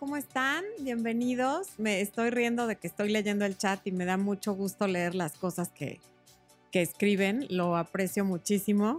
¿cómo 0.00 0.16
están? 0.16 0.64
Bienvenidos. 0.80 1.78
Me 1.78 2.00
estoy 2.00 2.30
riendo 2.30 2.66
de 2.66 2.76
que 2.76 2.86
estoy 2.86 3.10
leyendo 3.10 3.44
el 3.44 3.58
chat 3.58 3.86
y 3.86 3.92
me 3.92 4.06
da 4.06 4.16
mucho 4.16 4.54
gusto 4.54 4.86
leer 4.86 5.14
las 5.14 5.36
cosas 5.36 5.68
que, 5.68 6.00
que 6.72 6.80
escriben. 6.80 7.46
Lo 7.50 7.76
aprecio 7.76 8.24
muchísimo. 8.24 8.98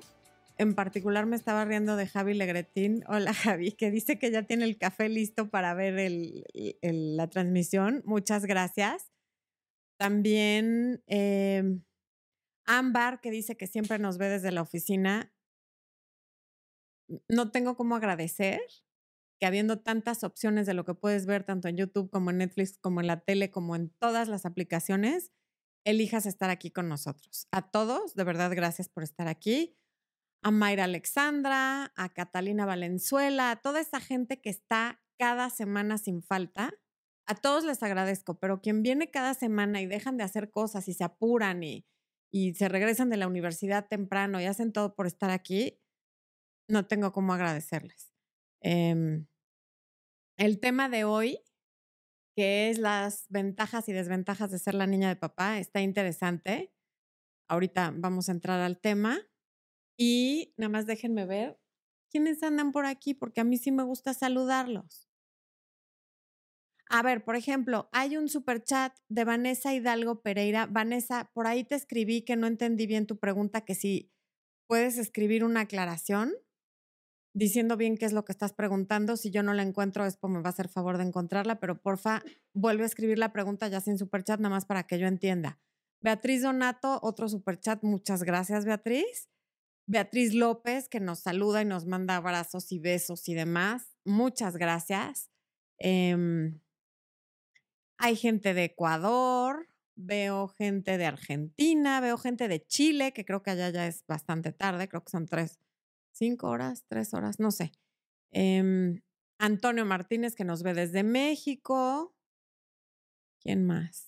En 0.60 0.76
particular 0.76 1.26
me 1.26 1.36
estaba 1.36 1.66
riendo 1.66 1.96
de 1.96 2.06
Javi 2.06 2.36
Legretín. 2.36 3.04
Hola 3.08 3.34
Javi, 3.34 3.72
que 3.72 3.90
dice 3.90 4.20
que 4.20 4.30
ya 4.30 4.44
tiene 4.44 4.64
el 4.64 4.78
café 4.78 5.10
listo 5.10 5.50
para 5.50 5.74
ver 5.74 6.12
la 6.84 7.28
transmisión. 7.28 8.04
Muchas 8.06 8.46
gracias. 8.46 9.12
También 9.98 11.02
eh, 11.08 11.80
Ámbar, 12.66 13.22
que 13.22 13.32
dice 13.32 13.58
que 13.58 13.66
siempre 13.66 13.98
nos 13.98 14.20
ve 14.20 14.30
desde 14.30 14.52
la 14.52 14.62
oficina. 14.62 15.34
No 17.28 17.50
tengo 17.50 17.76
cómo 17.76 17.96
agradecer 17.96 18.62
que 19.42 19.48
habiendo 19.48 19.80
tantas 19.80 20.24
opciones 20.24 20.68
de 20.68 20.76
lo 20.76 20.86
que 20.86 20.94
puedes 20.94 21.26
ver 21.26 21.44
tanto 21.44 21.68
en 21.68 21.76
YouTube 21.76 22.12
como 22.12 22.30
en 22.30 22.38
Netflix, 22.38 22.78
como 22.78 23.02
en 23.02 23.08
la 23.08 23.22
tele, 23.22 23.50
como 23.50 23.76
en 23.76 23.90
todas 23.90 24.28
las 24.28 24.46
aplicaciones, 24.46 25.32
elijas 25.84 26.28
estar 26.28 26.52
aquí 26.52 26.70
con 26.70 26.88
nosotros. 26.88 27.48
A 27.50 27.72
todos, 27.72 28.14
de 28.14 28.24
verdad, 28.24 28.52
gracias 28.54 28.88
por 28.88 29.02
estar 29.02 29.28
aquí. 29.28 29.76
A 30.44 30.52
Mayra 30.52 30.84
Alexandra, 30.84 31.92
a 31.96 32.10
Catalina 32.10 32.68
Valenzuela, 32.68 33.50
a 33.50 33.56
toda 33.56 33.80
esa 33.80 34.00
gente 34.00 34.40
que 34.40 34.52
está 34.52 35.02
cada 35.18 35.50
semana 35.50 35.98
sin 35.98 36.22
falta. 36.22 36.72
A 37.26 37.34
todos 37.34 37.64
les 37.64 37.82
agradezco, 37.82 38.40
pero 38.40 38.62
quien 38.62 38.84
viene 38.84 39.10
cada 39.10 39.34
semana 39.34 39.82
y 39.82 39.88
dejan 39.88 40.18
de 40.18 40.24
hacer 40.24 40.52
cosas 40.52 40.88
y 40.88 40.94
se 40.94 41.04
apuran 41.04 41.64
y, 41.64 41.88
y 42.32 42.54
se 42.54 42.70
regresan 42.70 43.10
de 43.10 43.18
la 43.18 43.26
universidad 43.26 43.88
temprano 43.88 44.40
y 44.40 44.46
hacen 44.46 44.72
todo 44.72 44.94
por 44.94 45.08
estar 45.08 45.32
aquí, 45.32 45.80
no 46.70 46.86
tengo 46.86 47.12
cómo 47.12 47.34
agradecerles. 47.34 48.14
Eh, 48.64 49.26
el 50.42 50.60
tema 50.60 50.90
de 50.90 51.04
hoy, 51.04 51.40
que 52.36 52.72
es 52.72 52.80
las 52.80 53.28
ventajas 53.30 53.88
y 53.88 53.94
desventajas 53.94 54.50
de 54.50 54.58
ser 54.58 54.74
la 54.74 54.88
niña 54.88 55.08
de 55.08 55.16
papá, 55.16 55.60
está 55.60 55.82
interesante. 55.82 56.74
Ahorita 57.48 57.94
vamos 57.96 58.28
a 58.28 58.32
entrar 58.32 58.60
al 58.60 58.80
tema. 58.80 59.20
Y 60.00 60.56
nada 60.58 60.70
más 60.70 60.88
déjenme 60.88 61.28
ver 61.28 61.60
quiénes 62.10 62.42
andan 62.42 62.72
por 62.72 62.88
aquí, 62.88 63.14
porque 63.14 63.42
a 63.42 63.44
mí 63.44 63.58
sí 63.58 63.72
me 63.72 63.84
gusta 63.84 64.16
saludarlos. 64.16 65.08
A 66.90 67.04
ver, 67.04 67.24
por 67.24 67.36
ejemplo, 67.36 67.88
hay 67.92 68.18
un 68.18 68.28
super 68.28 68.64
chat 68.64 68.98
de 69.10 69.26
Vanessa 69.26 69.76
Hidalgo 69.76 70.24
Pereira. 70.24 70.66
Vanessa, 70.66 71.30
por 71.36 71.46
ahí 71.46 71.64
te 71.64 71.76
escribí 71.76 72.24
que 72.24 72.36
no 72.36 72.48
entendí 72.48 72.88
bien 72.88 73.06
tu 73.06 73.20
pregunta, 73.20 73.62
que 73.62 73.76
si 73.76 74.12
puedes 74.68 74.98
escribir 74.98 75.44
una 75.44 75.62
aclaración 75.62 76.34
diciendo 77.34 77.78
bien 77.78 77.98
qué 77.98 78.06
es 78.06 78.14
lo 78.14 78.26
que 78.26 78.32
estás 78.32 78.54
preguntando. 78.54 79.18
Si 79.18 79.32
yo 79.32 79.44
no 79.44 79.54
la 79.54 79.64
encuentro, 79.64 80.04
después 80.04 80.32
me 80.32 80.42
va 80.42 80.50
a 80.50 80.54
hacer 80.54 80.68
favor 80.68 80.98
de 80.98 81.06
encontrarla, 81.06 81.60
pero 81.60 81.82
porfa, 81.82 82.24
vuelve 82.54 82.84
a 82.84 82.88
escribir 82.88 83.18
la 83.18 83.32
pregunta 83.32 83.68
ya 83.68 83.82
sin 83.82 83.98
superchat, 83.98 84.40
nada 84.40 84.56
más 84.56 84.66
para 84.66 84.84
que 84.84 85.00
yo 85.00 85.08
entienda. 85.08 85.60
Beatriz 86.02 86.42
Donato, 86.42 87.00
otro 87.04 87.30
superchat, 87.30 87.84
muchas 87.84 88.24
gracias, 88.24 88.66
Beatriz. 88.66 89.30
Beatriz 89.88 90.34
López, 90.34 90.88
que 90.90 91.00
nos 91.00 91.20
saluda 91.20 91.62
y 91.62 91.66
nos 91.66 91.86
manda 91.86 92.16
abrazos 92.16 92.72
y 92.72 92.80
besos 92.80 93.28
y 93.28 93.34
demás. 93.34 93.96
Muchas 94.06 94.58
gracias. 94.58 95.30
Em, 95.78 96.60
hay 97.98 98.16
gente 98.16 98.54
de 98.54 98.66
Ecuador, 98.66 99.68
veo 99.96 100.48
gente 100.48 100.98
de 100.98 101.06
Argentina, 101.06 102.00
veo 102.00 102.18
gente 102.18 102.48
de 102.48 102.66
Chile, 102.66 103.14
que 103.14 103.26
creo 103.26 103.44
que 103.44 103.52
allá 103.52 103.70
ya 103.70 103.88
es 103.88 104.06
bastante 104.08 104.52
tarde, 104.52 104.88
creo 104.88 105.04
que 105.04 105.12
son 105.12 105.28
tres 105.28 105.60
cinco 106.12 106.48
horas, 106.50 106.86
tres 106.88 107.14
horas, 107.14 107.40
no 107.40 107.52
sé. 107.52 107.72
Em, 108.32 109.02
Antonio 109.40 109.86
Martínez, 109.86 110.36
que 110.36 110.44
nos 110.44 110.64
ve 110.64 110.74
desde 110.74 111.04
México. 111.04 112.16
¿Quién 113.42 113.66
más? 113.66 114.08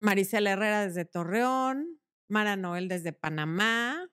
Maricela 0.00 0.52
Herrera 0.52 0.86
desde 0.86 1.04
Torreón. 1.04 2.00
Mara 2.28 2.56
Noel 2.56 2.88
desde 2.88 3.12
Panamá. 3.12 4.10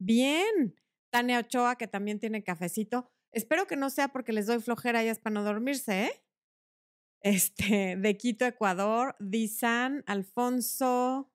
Bien. 0.00 0.74
Tania 1.10 1.40
Ochoa, 1.40 1.76
que 1.76 1.86
también 1.86 2.18
tiene 2.18 2.42
cafecito. 2.42 3.06
Espero 3.32 3.66
que 3.66 3.76
no 3.76 3.90
sea 3.90 4.08
porque 4.08 4.32
les 4.32 4.46
doy 4.46 4.60
flojera 4.60 5.02
es 5.02 5.18
para 5.18 5.34
no 5.34 5.44
dormirse, 5.44 6.06
¿eh? 6.06 6.24
Este, 7.20 7.96
de 7.96 8.16
Quito, 8.16 8.46
Ecuador. 8.46 9.14
Dizan, 9.20 10.02
Alfonso 10.06 11.30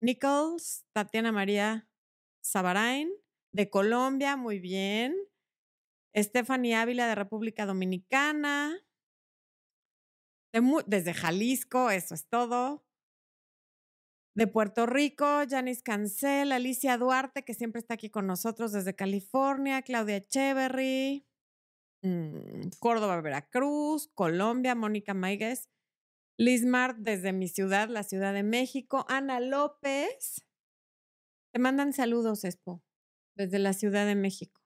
Nichols, 0.00 0.84
Tatiana 0.92 1.32
María 1.32 1.88
Sabarain 2.42 3.10
de 3.54 3.70
Colombia, 3.70 4.36
muy 4.36 4.58
bien. 4.58 5.16
Stephanie 6.14 6.74
Ávila 6.74 7.06
de 7.06 7.14
República 7.14 7.66
Dominicana. 7.66 8.76
desde 10.86 11.14
Jalisco, 11.14 11.90
eso 11.90 12.14
es 12.14 12.28
todo. 12.28 12.84
De 14.36 14.48
Puerto 14.48 14.86
Rico, 14.86 15.24
Janice 15.48 15.82
Cancel, 15.82 16.50
Alicia 16.50 16.98
Duarte, 16.98 17.44
que 17.44 17.54
siempre 17.54 17.78
está 17.78 17.94
aquí 17.94 18.10
con 18.10 18.26
nosotros 18.26 18.72
desde 18.72 18.96
California, 18.96 19.82
Claudia 19.82 20.16
Echeverry, 20.16 21.24
mm, 22.02 22.70
Córdoba, 22.80 23.20
Veracruz, 23.20 24.10
Colombia, 24.14 24.74
Mónica 24.74 25.14
Maigues, 25.14 25.70
Liz 26.36 26.64
Mart 26.64 26.98
desde 26.98 27.32
mi 27.32 27.46
ciudad, 27.46 27.88
la 27.88 28.02
Ciudad 28.02 28.34
de 28.34 28.42
México, 28.42 29.06
Ana 29.08 29.38
López. 29.38 30.44
Te 31.52 31.60
mandan 31.60 31.92
saludos, 31.92 32.44
Expo 32.44 32.82
desde 33.36 33.58
la 33.58 33.72
Ciudad 33.72 34.06
de 34.06 34.14
México. 34.14 34.60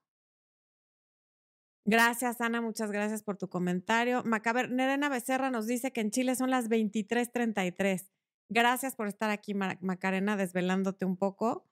Gracias, 1.85 2.39
Ana, 2.41 2.61
muchas 2.61 2.91
gracias 2.91 3.23
por 3.23 3.37
tu 3.37 3.49
comentario. 3.49 4.23
Macaber, 4.23 4.69
Nerena 4.69 5.09
Becerra 5.09 5.49
nos 5.49 5.65
dice 5.65 5.91
que 5.91 6.01
en 6.01 6.11
Chile 6.11 6.35
son 6.35 6.51
las 6.51 6.69
23:33. 6.69 8.11
Gracias 8.49 8.95
por 8.95 9.07
estar 9.07 9.29
aquí, 9.29 9.53
Macarena, 9.53 10.37
desvelándote 10.37 11.05
un 11.05 11.17
poco. 11.17 11.65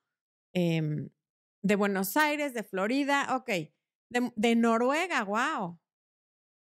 Em, 0.54 1.10
de 1.64 1.76
Buenos 1.76 2.18
Aires, 2.18 2.54
de 2.54 2.64
Florida, 2.64 3.36
ok. 3.36 3.50
De, 4.10 4.32
de, 4.36 4.56
Noruega, 4.56 5.24
wow. 5.24 5.80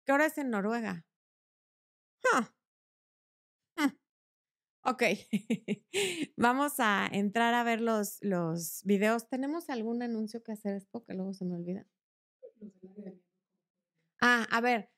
¿Qué 0.06 0.12
hora 0.12 0.26
es 0.26 0.38
en 0.38 0.50
Noruega? 0.50 1.04
Ok, 4.86 5.02
vamos 6.36 6.74
a 6.78 7.08
entrar 7.10 7.54
a 7.54 7.64
ver 7.64 7.80
los, 7.80 8.18
los 8.20 8.82
videos. 8.84 9.28
¿Tenemos 9.30 9.70
algún 9.70 10.02
anuncio 10.02 10.42
que 10.42 10.52
hacer 10.52 10.74
esto 10.76 11.02
que 11.04 11.14
luego 11.14 11.32
se 11.32 11.46
me 11.46 11.54
olvida? 11.54 11.86
Ah, 14.20 14.46
a 14.50 14.60
ver, 14.60 14.90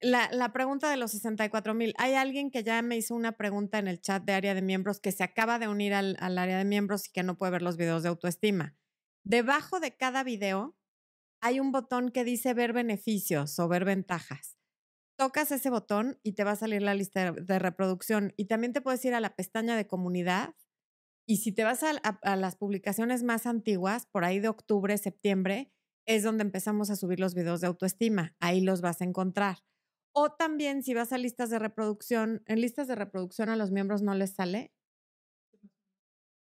la, 0.00 0.30
la 0.30 0.52
pregunta 0.52 0.88
de 0.88 0.96
los 0.96 1.10
64 1.10 1.74
mil. 1.74 1.94
Hay 1.98 2.14
alguien 2.14 2.52
que 2.52 2.62
ya 2.62 2.80
me 2.82 2.96
hizo 2.96 3.16
una 3.16 3.32
pregunta 3.32 3.80
en 3.80 3.88
el 3.88 4.00
chat 4.00 4.22
de 4.22 4.34
área 4.34 4.54
de 4.54 4.62
miembros 4.62 5.00
que 5.00 5.10
se 5.10 5.24
acaba 5.24 5.58
de 5.58 5.66
unir 5.66 5.94
al, 5.94 6.16
al 6.20 6.38
área 6.38 6.58
de 6.58 6.64
miembros 6.64 7.08
y 7.08 7.12
que 7.12 7.24
no 7.24 7.36
puede 7.36 7.52
ver 7.52 7.62
los 7.62 7.76
videos 7.76 8.04
de 8.04 8.10
autoestima. 8.10 8.76
Debajo 9.24 9.80
de 9.80 9.96
cada 9.96 10.22
video 10.22 10.76
hay 11.40 11.58
un 11.58 11.72
botón 11.72 12.10
que 12.10 12.22
dice 12.22 12.54
ver 12.54 12.72
beneficios 12.72 13.58
o 13.58 13.66
ver 13.66 13.84
ventajas 13.84 14.53
tocas 15.16 15.50
ese 15.52 15.70
botón 15.70 16.18
y 16.22 16.32
te 16.32 16.44
va 16.44 16.52
a 16.52 16.56
salir 16.56 16.82
la 16.82 16.94
lista 16.94 17.32
de 17.32 17.58
reproducción. 17.58 18.32
Y 18.36 18.46
también 18.46 18.72
te 18.72 18.80
puedes 18.80 19.04
ir 19.04 19.14
a 19.14 19.20
la 19.20 19.36
pestaña 19.36 19.76
de 19.76 19.86
comunidad. 19.86 20.54
Y 21.26 21.38
si 21.38 21.52
te 21.52 21.64
vas 21.64 21.82
a, 21.82 22.36
las 22.36 22.56
publicaciones 22.56 23.22
más 23.22 23.46
antiguas, 23.46 24.06
por 24.06 24.24
ahí 24.24 24.40
de 24.40 24.48
octubre, 24.48 24.96
septiembre, 24.98 25.72
es 26.06 26.22
donde 26.22 26.42
empezamos 26.42 26.90
a 26.90 26.96
subir 26.96 27.18
los 27.18 27.34
videos 27.34 27.60
de 27.60 27.68
autoestima. 27.68 28.36
Ahí 28.40 28.60
los 28.60 28.80
vas 28.82 29.00
a 29.00 29.04
encontrar. 29.04 29.58
O 30.12 30.30
también 30.32 30.82
si 30.82 30.94
vas 30.94 31.12
a 31.12 31.18
listas 31.18 31.50
de 31.50 31.58
reproducción, 31.58 32.42
en 32.46 32.60
listas 32.60 32.88
de 32.88 32.94
reproducción 32.94 33.48
a 33.48 33.56
los 33.56 33.70
miembros 33.70 34.02
no 34.02 34.14
les 34.14 34.34
sale. 34.34 34.72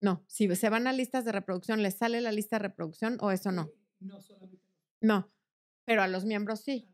No, 0.01 0.25
si 0.27 0.53
se 0.55 0.69
van 0.69 0.87
a 0.87 0.93
listas 0.93 1.25
de 1.25 1.31
reproducción, 1.31 1.83
¿les 1.83 1.95
sale 1.95 2.21
la 2.21 2.31
lista 2.31 2.55
de 2.55 2.63
reproducción 2.63 3.17
o 3.21 3.29
eso 3.29 3.51
no? 3.51 3.71
No, 3.99 4.19
solamente. 4.19 4.65
No, 4.99 5.31
pero 5.85 6.01
a 6.01 6.07
los 6.07 6.25
miembros 6.25 6.61
sí. 6.61 6.90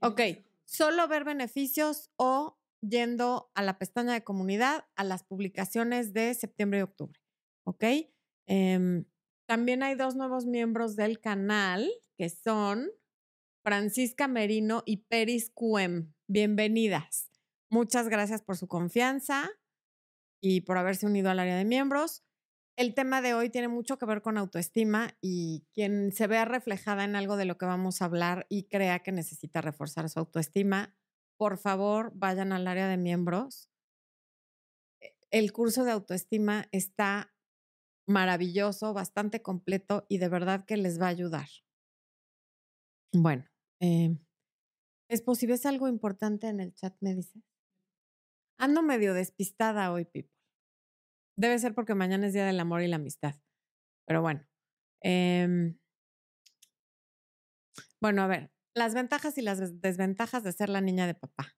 Ok, 0.00 0.20
solo 0.64 1.08
ver 1.08 1.24
beneficios 1.24 2.10
o 2.16 2.58
yendo 2.80 3.50
a 3.54 3.62
la 3.62 3.78
pestaña 3.78 4.12
de 4.12 4.24
comunidad 4.24 4.84
a 4.94 5.04
las 5.04 5.24
publicaciones 5.24 6.12
de 6.12 6.34
septiembre 6.34 6.80
y 6.80 6.82
octubre. 6.82 7.20
¿Ok? 7.64 7.84
Em, 8.46 9.04
también 9.46 9.82
hay 9.82 9.94
dos 9.94 10.16
nuevos 10.16 10.46
miembros 10.46 10.96
del 10.96 11.20
canal 11.20 11.90
que 12.16 12.28
son 12.28 12.90
Francisca 13.62 14.28
Merino 14.28 14.82
y 14.86 14.98
Peris 15.08 15.50
Cuem. 15.50 16.12
Bienvenidas. 16.28 17.30
Muchas 17.70 18.08
gracias 18.08 18.42
por 18.42 18.56
su 18.56 18.68
confianza 18.68 19.50
y 20.40 20.62
por 20.62 20.78
haberse 20.78 21.06
unido 21.06 21.30
al 21.30 21.40
área 21.40 21.56
de 21.56 21.64
miembros. 21.64 22.25
El 22.76 22.94
tema 22.94 23.22
de 23.22 23.32
hoy 23.32 23.48
tiene 23.48 23.68
mucho 23.68 23.96
que 23.96 24.04
ver 24.04 24.20
con 24.20 24.36
autoestima 24.36 25.16
y 25.22 25.66
quien 25.72 26.12
se 26.12 26.26
vea 26.26 26.44
reflejada 26.44 27.04
en 27.04 27.16
algo 27.16 27.38
de 27.38 27.46
lo 27.46 27.56
que 27.56 27.64
vamos 27.64 28.02
a 28.02 28.04
hablar 28.04 28.46
y 28.50 28.64
crea 28.64 28.98
que 28.98 29.12
necesita 29.12 29.62
reforzar 29.62 30.10
su 30.10 30.18
autoestima, 30.18 30.94
por 31.38 31.56
favor 31.56 32.12
vayan 32.14 32.52
al 32.52 32.66
área 32.66 32.86
de 32.86 32.98
miembros. 32.98 33.70
E, 35.00 35.16
el 35.30 35.52
curso 35.52 35.84
de 35.84 35.92
autoestima 35.92 36.68
está 36.70 37.34
maravilloso, 38.06 38.92
bastante 38.92 39.40
completo 39.40 40.04
y 40.10 40.18
de 40.18 40.28
verdad 40.28 40.66
que 40.66 40.76
les 40.76 41.00
va 41.00 41.06
a 41.06 41.10
ayudar. 41.10 41.48
Bueno, 43.12 43.46
eh, 43.80 44.16
Es 45.08 45.22
posible, 45.22 45.54
es 45.56 45.66
algo 45.66 45.88
importante 45.88 46.48
en 46.48 46.60
el 46.60 46.74
chat, 46.74 46.94
me 47.00 47.14
dice. 47.14 47.42
Ando 48.58 48.82
medio 48.82 49.14
despistada 49.14 49.90
hoy, 49.92 50.04
people. 50.04 50.35
Debe 51.36 51.58
ser 51.58 51.74
porque 51.74 51.94
mañana 51.94 52.26
es 52.26 52.32
Día 52.32 52.46
del 52.46 52.60
Amor 52.60 52.82
y 52.82 52.88
la 52.88 52.96
Amistad. 52.96 53.34
Pero 54.06 54.22
bueno. 54.22 54.46
Em, 55.02 55.78
bueno, 58.00 58.22
a 58.22 58.26
ver, 58.26 58.50
las 58.74 58.94
ventajas 58.94 59.36
y 59.38 59.42
las 59.42 59.80
desventajas 59.80 60.42
de 60.44 60.52
ser 60.52 60.68
la 60.68 60.80
niña 60.80 61.06
de 61.06 61.14
papá. 61.14 61.54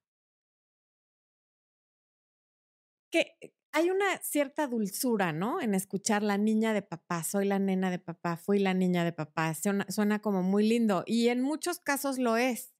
Que 3.11 3.37
hay 3.71 3.89
una 3.89 4.17
cierta 4.21 4.67
dulzura, 4.67 5.31
¿no? 5.31 5.61
En 5.61 5.73
escuchar 5.75 6.23
la 6.23 6.37
niña 6.37 6.73
de 6.73 6.81
papá, 6.81 7.23
soy 7.23 7.45
la 7.45 7.59
nena 7.59 7.91
de 7.91 7.99
papá, 7.99 8.37
fui 8.37 8.59
la 8.59 8.73
niña 8.73 9.03
de 9.03 9.13
papá. 9.13 9.53
Suena, 9.53 9.85
suena 9.89 10.21
como 10.21 10.43
muy 10.43 10.67
lindo 10.67 11.03
y 11.05 11.29
en 11.29 11.41
muchos 11.41 11.79
casos 11.79 12.17
lo 12.19 12.37
es 12.37 12.73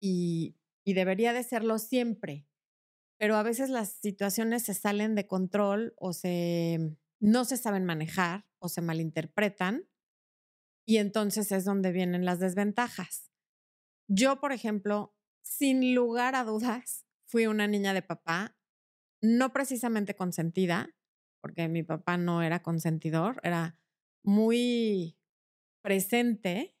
y, 0.00 0.56
y 0.84 0.94
debería 0.94 1.32
de 1.32 1.44
serlo 1.44 1.78
siempre 1.78 2.46
pero 3.18 3.36
a 3.36 3.42
veces 3.42 3.70
las 3.70 3.92
situaciones 3.92 4.64
se 4.64 4.74
salen 4.74 5.14
de 5.14 5.26
control 5.26 5.94
o 5.96 6.12
se 6.12 6.96
no 7.20 7.44
se 7.44 7.56
saben 7.56 7.84
manejar 7.84 8.46
o 8.58 8.68
se 8.68 8.82
malinterpretan 8.82 9.88
y 10.86 10.98
entonces 10.98 11.50
es 11.52 11.64
donde 11.64 11.92
vienen 11.92 12.24
las 12.24 12.38
desventajas. 12.38 13.30
Yo, 14.08 14.40
por 14.40 14.52
ejemplo, 14.52 15.16
sin 15.42 15.94
lugar 15.94 16.34
a 16.34 16.44
dudas, 16.44 17.06
fui 17.26 17.46
una 17.46 17.66
niña 17.66 17.94
de 17.94 18.02
papá, 18.02 18.56
no 19.22 19.52
precisamente 19.52 20.14
consentida, 20.14 20.94
porque 21.40 21.68
mi 21.68 21.82
papá 21.82 22.18
no 22.18 22.42
era 22.42 22.62
consentidor, 22.62 23.40
era 23.42 23.78
muy 24.22 25.18
presente 25.82 26.76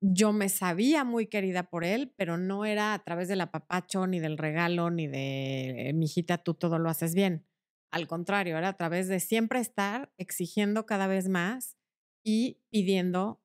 yo 0.00 0.32
me 0.32 0.48
sabía 0.48 1.04
muy 1.04 1.26
querida 1.26 1.70
por 1.70 1.84
él, 1.84 2.12
pero 2.16 2.36
no 2.36 2.64
era 2.64 2.94
a 2.94 3.02
través 3.02 3.28
del 3.28 3.40
apapacho, 3.40 4.06
ni 4.06 4.20
del 4.20 4.38
regalo, 4.38 4.90
ni 4.90 5.06
de, 5.06 5.92
mi 5.94 6.04
hijita, 6.04 6.38
tú 6.38 6.54
todo 6.54 6.78
lo 6.78 6.90
haces 6.90 7.14
bien. 7.14 7.46
Al 7.90 8.06
contrario, 8.06 8.58
era 8.58 8.68
a 8.68 8.76
través 8.76 9.08
de 9.08 9.20
siempre 9.20 9.60
estar 9.60 10.12
exigiendo 10.18 10.86
cada 10.86 11.06
vez 11.06 11.28
más 11.28 11.76
y 12.24 12.60
pidiendo 12.70 13.42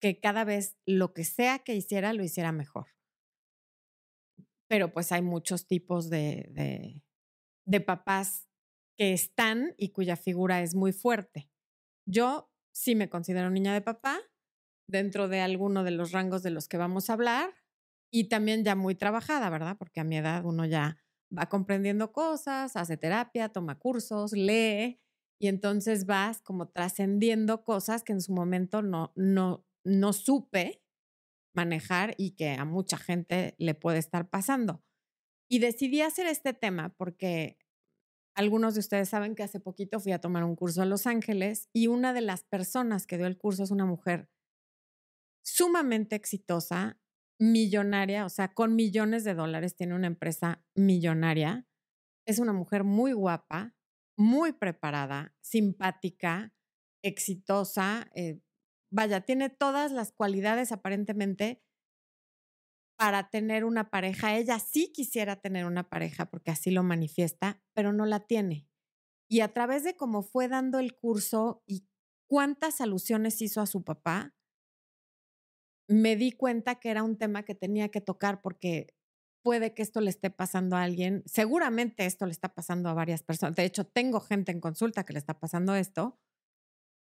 que 0.00 0.20
cada 0.20 0.44
vez 0.44 0.78
lo 0.86 1.12
que 1.12 1.24
sea 1.24 1.58
que 1.58 1.74
hiciera, 1.74 2.12
lo 2.12 2.24
hiciera 2.24 2.52
mejor. 2.52 2.86
Pero 4.68 4.92
pues 4.92 5.12
hay 5.12 5.20
muchos 5.20 5.66
tipos 5.66 6.08
de, 6.08 6.48
de, 6.52 7.02
de 7.66 7.80
papás 7.80 8.48
que 8.96 9.12
están 9.12 9.74
y 9.76 9.90
cuya 9.90 10.16
figura 10.16 10.62
es 10.62 10.74
muy 10.74 10.92
fuerte. 10.92 11.50
Yo 12.06 12.50
sí 12.72 12.94
me 12.94 13.10
considero 13.10 13.50
niña 13.50 13.74
de 13.74 13.80
papá, 13.82 14.20
dentro 14.90 15.28
de 15.28 15.40
alguno 15.40 15.84
de 15.84 15.92
los 15.92 16.12
rangos 16.12 16.42
de 16.42 16.50
los 16.50 16.68
que 16.68 16.76
vamos 16.76 17.08
a 17.08 17.14
hablar 17.14 17.54
y 18.12 18.28
también 18.28 18.64
ya 18.64 18.74
muy 18.74 18.94
trabajada, 18.94 19.48
¿verdad? 19.50 19.76
Porque 19.78 20.00
a 20.00 20.04
mi 20.04 20.16
edad 20.16 20.44
uno 20.44 20.66
ya 20.66 20.98
va 21.36 21.48
comprendiendo 21.48 22.12
cosas, 22.12 22.76
hace 22.76 22.96
terapia, 22.96 23.50
toma 23.50 23.78
cursos, 23.78 24.32
lee 24.32 25.00
y 25.40 25.48
entonces 25.48 26.06
vas 26.06 26.42
como 26.42 26.68
trascendiendo 26.68 27.64
cosas 27.64 28.02
que 28.02 28.12
en 28.12 28.20
su 28.20 28.32
momento 28.32 28.82
no, 28.82 29.12
no, 29.14 29.64
no 29.84 30.12
supe 30.12 30.82
manejar 31.54 32.14
y 32.18 32.32
que 32.32 32.50
a 32.50 32.64
mucha 32.64 32.98
gente 32.98 33.54
le 33.58 33.74
puede 33.74 33.98
estar 33.98 34.28
pasando. 34.28 34.82
Y 35.48 35.58
decidí 35.58 36.00
hacer 36.00 36.26
este 36.26 36.52
tema 36.52 36.94
porque 36.96 37.58
algunos 38.34 38.74
de 38.74 38.80
ustedes 38.80 39.08
saben 39.08 39.34
que 39.34 39.42
hace 39.42 39.60
poquito 39.60 39.98
fui 39.98 40.12
a 40.12 40.20
tomar 40.20 40.44
un 40.44 40.56
curso 40.56 40.82
a 40.82 40.86
Los 40.86 41.06
Ángeles 41.06 41.68
y 41.72 41.88
una 41.88 42.12
de 42.12 42.20
las 42.20 42.44
personas 42.44 43.06
que 43.06 43.16
dio 43.16 43.26
el 43.26 43.36
curso 43.36 43.64
es 43.64 43.70
una 43.70 43.86
mujer 43.86 44.28
sumamente 45.42 46.16
exitosa, 46.16 47.00
millonaria, 47.38 48.26
o 48.26 48.28
sea, 48.28 48.52
con 48.52 48.76
millones 48.76 49.24
de 49.24 49.34
dólares, 49.34 49.74
tiene 49.74 49.94
una 49.94 50.06
empresa 50.06 50.62
millonaria. 50.74 51.66
Es 52.26 52.38
una 52.38 52.52
mujer 52.52 52.84
muy 52.84 53.12
guapa, 53.12 53.74
muy 54.16 54.52
preparada, 54.52 55.34
simpática, 55.40 56.54
exitosa. 57.02 58.10
Eh, 58.14 58.40
vaya, 58.92 59.22
tiene 59.22 59.48
todas 59.48 59.90
las 59.92 60.12
cualidades 60.12 60.70
aparentemente 60.70 61.62
para 62.98 63.30
tener 63.30 63.64
una 63.64 63.90
pareja. 63.90 64.36
Ella 64.36 64.58
sí 64.58 64.92
quisiera 64.92 65.40
tener 65.40 65.64
una 65.64 65.88
pareja 65.88 66.26
porque 66.26 66.50
así 66.50 66.70
lo 66.70 66.82
manifiesta, 66.82 67.62
pero 67.72 67.94
no 67.94 68.04
la 68.04 68.20
tiene. 68.26 68.68
Y 69.30 69.40
a 69.40 69.54
través 69.54 69.84
de 69.84 69.96
cómo 69.96 70.22
fue 70.22 70.48
dando 70.48 70.78
el 70.78 70.94
curso 70.94 71.62
y 71.66 71.88
cuántas 72.28 72.82
alusiones 72.82 73.40
hizo 73.40 73.62
a 73.62 73.66
su 73.66 73.84
papá, 73.84 74.34
me 75.90 76.14
di 76.14 76.30
cuenta 76.30 76.76
que 76.76 76.90
era 76.90 77.02
un 77.02 77.18
tema 77.18 77.42
que 77.42 77.56
tenía 77.56 77.88
que 77.88 78.00
tocar 78.00 78.40
porque 78.42 78.94
puede 79.42 79.74
que 79.74 79.82
esto 79.82 80.00
le 80.00 80.10
esté 80.10 80.30
pasando 80.30 80.76
a 80.76 80.82
alguien, 80.82 81.24
seguramente 81.26 82.06
esto 82.06 82.26
le 82.26 82.32
está 82.32 82.54
pasando 82.54 82.88
a 82.88 82.94
varias 82.94 83.24
personas, 83.24 83.56
de 83.56 83.64
hecho 83.64 83.84
tengo 83.84 84.20
gente 84.20 84.52
en 84.52 84.60
consulta 84.60 85.04
que 85.04 85.14
le 85.14 85.18
está 85.18 85.40
pasando 85.40 85.74
esto 85.74 86.20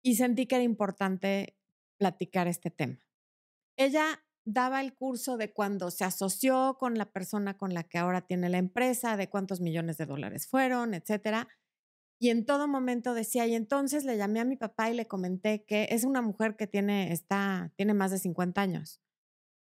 y 0.04 0.16
sentí 0.16 0.48
que 0.48 0.56
era 0.56 0.64
importante 0.64 1.58
platicar 2.00 2.48
este 2.48 2.72
tema. 2.72 3.00
Ella 3.78 4.24
daba 4.46 4.82
el 4.82 4.96
curso 4.96 5.38
de 5.38 5.54
cuando 5.54 5.92
se 5.92 6.04
asoció 6.04 6.78
con 6.80 6.98
la 6.98 7.12
persona 7.12 7.58
con 7.58 7.76
la 7.76 7.84
que 7.84 8.00
ahora 8.00 8.22
tiene 8.22 8.50
la 8.50 8.58
empresa, 8.58 9.16
de 9.16 9.30
cuántos 9.30 9.62
millones 9.62 9.98
de 9.98 10.08
dólares 10.08 10.48
fueron, 10.48 10.96
etcétera. 10.96 11.48
Y 12.22 12.30
en 12.30 12.46
todo 12.46 12.68
momento 12.68 13.16
decía, 13.16 13.48
y 13.48 13.56
entonces 13.56 14.06
le 14.06 14.16
llamé 14.16 14.42
a 14.42 14.46
mi 14.46 14.56
papá 14.56 14.92
y 14.92 14.94
le 14.94 15.08
comenté 15.08 15.66
que 15.66 15.88
es 15.90 16.04
una 16.04 16.22
mujer 16.22 16.56
que 16.56 16.68
tiene, 16.68 17.12
está, 17.12 17.74
tiene 17.78 17.96
más 17.96 18.12
de 18.12 18.20
50 18.20 18.62
años 18.62 19.02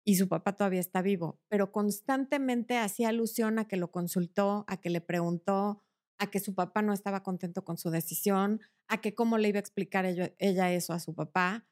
y 0.05 0.17
su 0.17 0.29
papá 0.29 0.57
todavía 0.57 0.81
está 0.81 1.03
vivo, 1.03 1.39
pero 1.49 1.71
constantemente 1.71 2.79
hacía 2.79 3.11
alusión 3.11 3.61
a 3.61 3.69
que 3.69 3.77
lo 3.77 3.93
consultó, 3.93 4.65
a 4.67 4.81
que 4.81 4.91
le 4.91 5.01
preguntó, 5.01 5.85
a 6.19 6.33
que 6.33 6.41
su 6.41 6.53
papá 6.57 6.83
no 6.83 6.93
estaba 6.93 7.23
contento 7.23 7.65
con 7.65 7.79
su 7.79 7.91
decisión, 7.91 8.61
a 8.89 9.01
que 9.01 9.15
cómo 9.15 9.39
le 9.39 9.51
iba 9.51 9.59
a 9.59 9.61
explicar 9.61 10.05
ella, 10.05 10.73
eso 10.73 10.95
a 10.95 10.99
su 10.99 11.15
papá. 11.15 11.65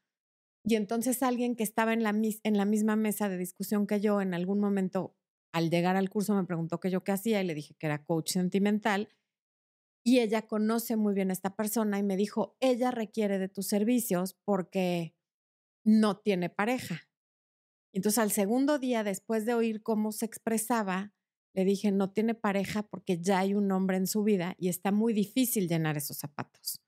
Y 0.65 0.77
entonces 0.77 1.25
alguien 1.25 1.57
que 1.57 1.65
estaba 1.65 1.93
en 1.93 2.05
la, 2.05 2.11
en 2.11 2.57
la 2.57 2.65
misma 2.65 2.95
mesa 2.95 3.29
de 3.29 3.39
discusión 3.39 3.89
que 3.89 4.01
yo, 4.01 4.21
en 4.21 4.35
algún 4.35 4.61
momento, 4.61 5.17
al 5.53 5.69
llegar 5.69 5.97
al 5.97 6.11
curso, 6.11 6.37
me 6.37 6.45
preguntó 6.45 6.79
qué 6.79 6.91
yo 6.91 7.03
qué 7.03 7.11
hacía 7.11 7.43
y 7.43 7.45
le 7.45 7.55
dije 7.57 7.75
que 7.77 7.87
era 7.87 8.05
coach 8.05 8.31
sentimental 8.31 9.09
y 10.05 10.21
ella 10.21 10.47
conoce 10.47 10.97
muy 10.97 11.15
bien 11.15 11.31
a 11.31 11.33
esta 11.33 11.55
persona 11.57 11.99
y 11.99 12.03
me 12.03 12.17
dijo, 12.17 12.57
ella 12.61 12.91
requiere 12.91 13.39
de 13.39 13.49
tus 13.49 13.67
servicios 13.67 14.39
porque 14.45 15.15
no 15.85 16.19
tiene 16.19 16.49
pareja. 16.49 17.09
Entonces 17.93 18.19
al 18.19 18.31
segundo 18.31 18.79
día, 18.79 19.05
después 19.05 19.45
de 19.47 19.55
oír 19.55 19.83
cómo 19.83 20.13
se 20.13 20.27
expresaba, 20.27 21.13
le 21.55 21.65
dije, 21.65 21.91
no 21.91 22.13
tiene 22.13 22.35
pareja 22.35 22.85
porque 22.85 23.21
ya 23.21 23.41
hay 23.41 23.55
un 23.55 23.71
hombre 23.73 23.97
en 23.97 24.07
su 24.07 24.23
vida 24.23 24.55
y 24.59 24.69
está 24.69 24.93
muy 24.93 25.13
difícil 25.13 25.69
llenar 25.69 25.97
esos 25.97 26.19
zapatos. 26.19 26.81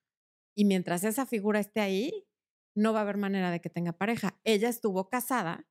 Y 0.57 0.65
mientras 0.65 1.03
esa 1.05 1.27
figura 1.27 1.61
esté 1.61 1.81
ahí, 1.81 2.27
no 2.75 2.93
va 2.93 3.01
a 3.01 3.03
haber 3.03 3.17
manera 3.17 3.51
de 3.51 3.61
que 3.61 3.71
tenga 3.71 3.93
pareja. 3.93 4.41
Ella 4.45 4.69
estuvo 4.69 5.09
casada 5.09 5.67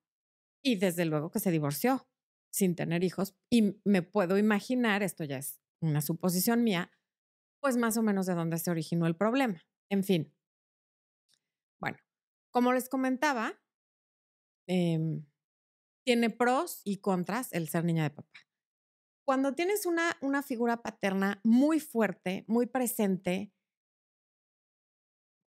y 0.63 0.75
desde 0.75 1.05
luego 1.05 1.31
que 1.31 1.39
se 1.39 1.51
divorció 1.51 2.07
sin 2.51 2.75
tener 2.75 3.03
hijos. 3.03 3.35
Y 3.49 3.79
me 3.85 4.01
puedo 4.01 4.37
imaginar, 4.37 5.03
esto 5.03 5.23
ya 5.23 5.37
es 5.37 5.61
una 5.81 6.01
suposición 6.01 6.63
mía, 6.63 6.91
pues 7.61 7.77
más 7.77 7.95
o 7.95 8.01
menos 8.01 8.25
de 8.25 8.33
dónde 8.33 8.57
se 8.57 8.71
originó 8.71 9.05
el 9.07 9.15
problema. 9.15 9.61
En 9.89 10.03
fin. 10.03 10.33
Bueno, 11.79 11.97
como 12.51 12.73
les 12.73 12.89
comentaba, 12.89 13.61
em, 14.67 15.25
tiene 16.03 16.29
pros 16.29 16.81
y 16.83 16.97
contras 16.97 17.53
el 17.53 17.69
ser 17.69 17.85
niña 17.85 18.03
de 18.03 18.09
papá. 18.09 18.39
Cuando 19.25 19.53
tienes 19.53 19.85
una, 19.85 20.17
una 20.21 20.43
figura 20.43 20.81
paterna 20.81 21.39
muy 21.43 21.79
fuerte, 21.79 22.43
muy 22.47 22.65
presente, 22.65 23.53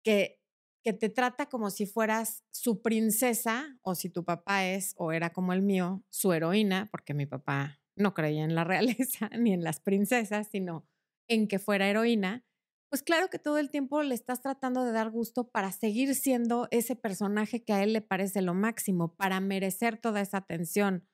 que, 0.02 0.40
que 0.82 0.92
te 0.92 1.10
trata 1.10 1.46
como 1.46 1.70
si 1.70 1.86
fueras 1.86 2.44
su 2.50 2.80
princesa 2.80 3.78
o 3.82 3.94
si 3.94 4.08
tu 4.08 4.24
papá 4.24 4.66
es 4.66 4.94
o 4.96 5.12
era 5.12 5.32
como 5.32 5.52
el 5.52 5.62
mío, 5.62 6.02
su 6.08 6.32
heroína, 6.32 6.88
porque 6.90 7.14
mi 7.14 7.26
papá 7.26 7.80
no 7.94 8.14
creía 8.14 8.44
en 8.44 8.54
la 8.54 8.64
realeza 8.64 9.28
ni 9.38 9.52
en 9.52 9.62
las 9.62 9.80
princesas, 9.80 10.48
sino 10.50 10.86
en 11.28 11.48
que 11.48 11.58
fuera 11.58 11.88
heroína, 11.88 12.44
pues 12.90 13.02
claro 13.02 13.28
que 13.28 13.38
todo 13.38 13.58
el 13.58 13.70
tiempo 13.70 14.02
le 14.02 14.14
estás 14.14 14.40
tratando 14.40 14.84
de 14.84 14.92
dar 14.92 15.10
gusto 15.10 15.48
para 15.50 15.72
seguir 15.72 16.14
siendo 16.14 16.68
ese 16.70 16.96
personaje 16.96 17.62
que 17.62 17.74
a 17.74 17.82
él 17.82 17.92
le 17.92 18.00
parece 18.00 18.40
lo 18.42 18.54
máximo, 18.54 19.14
para 19.14 19.40
merecer 19.40 19.98
toda 19.98 20.22
esa 20.22 20.38
atención, 20.38 21.06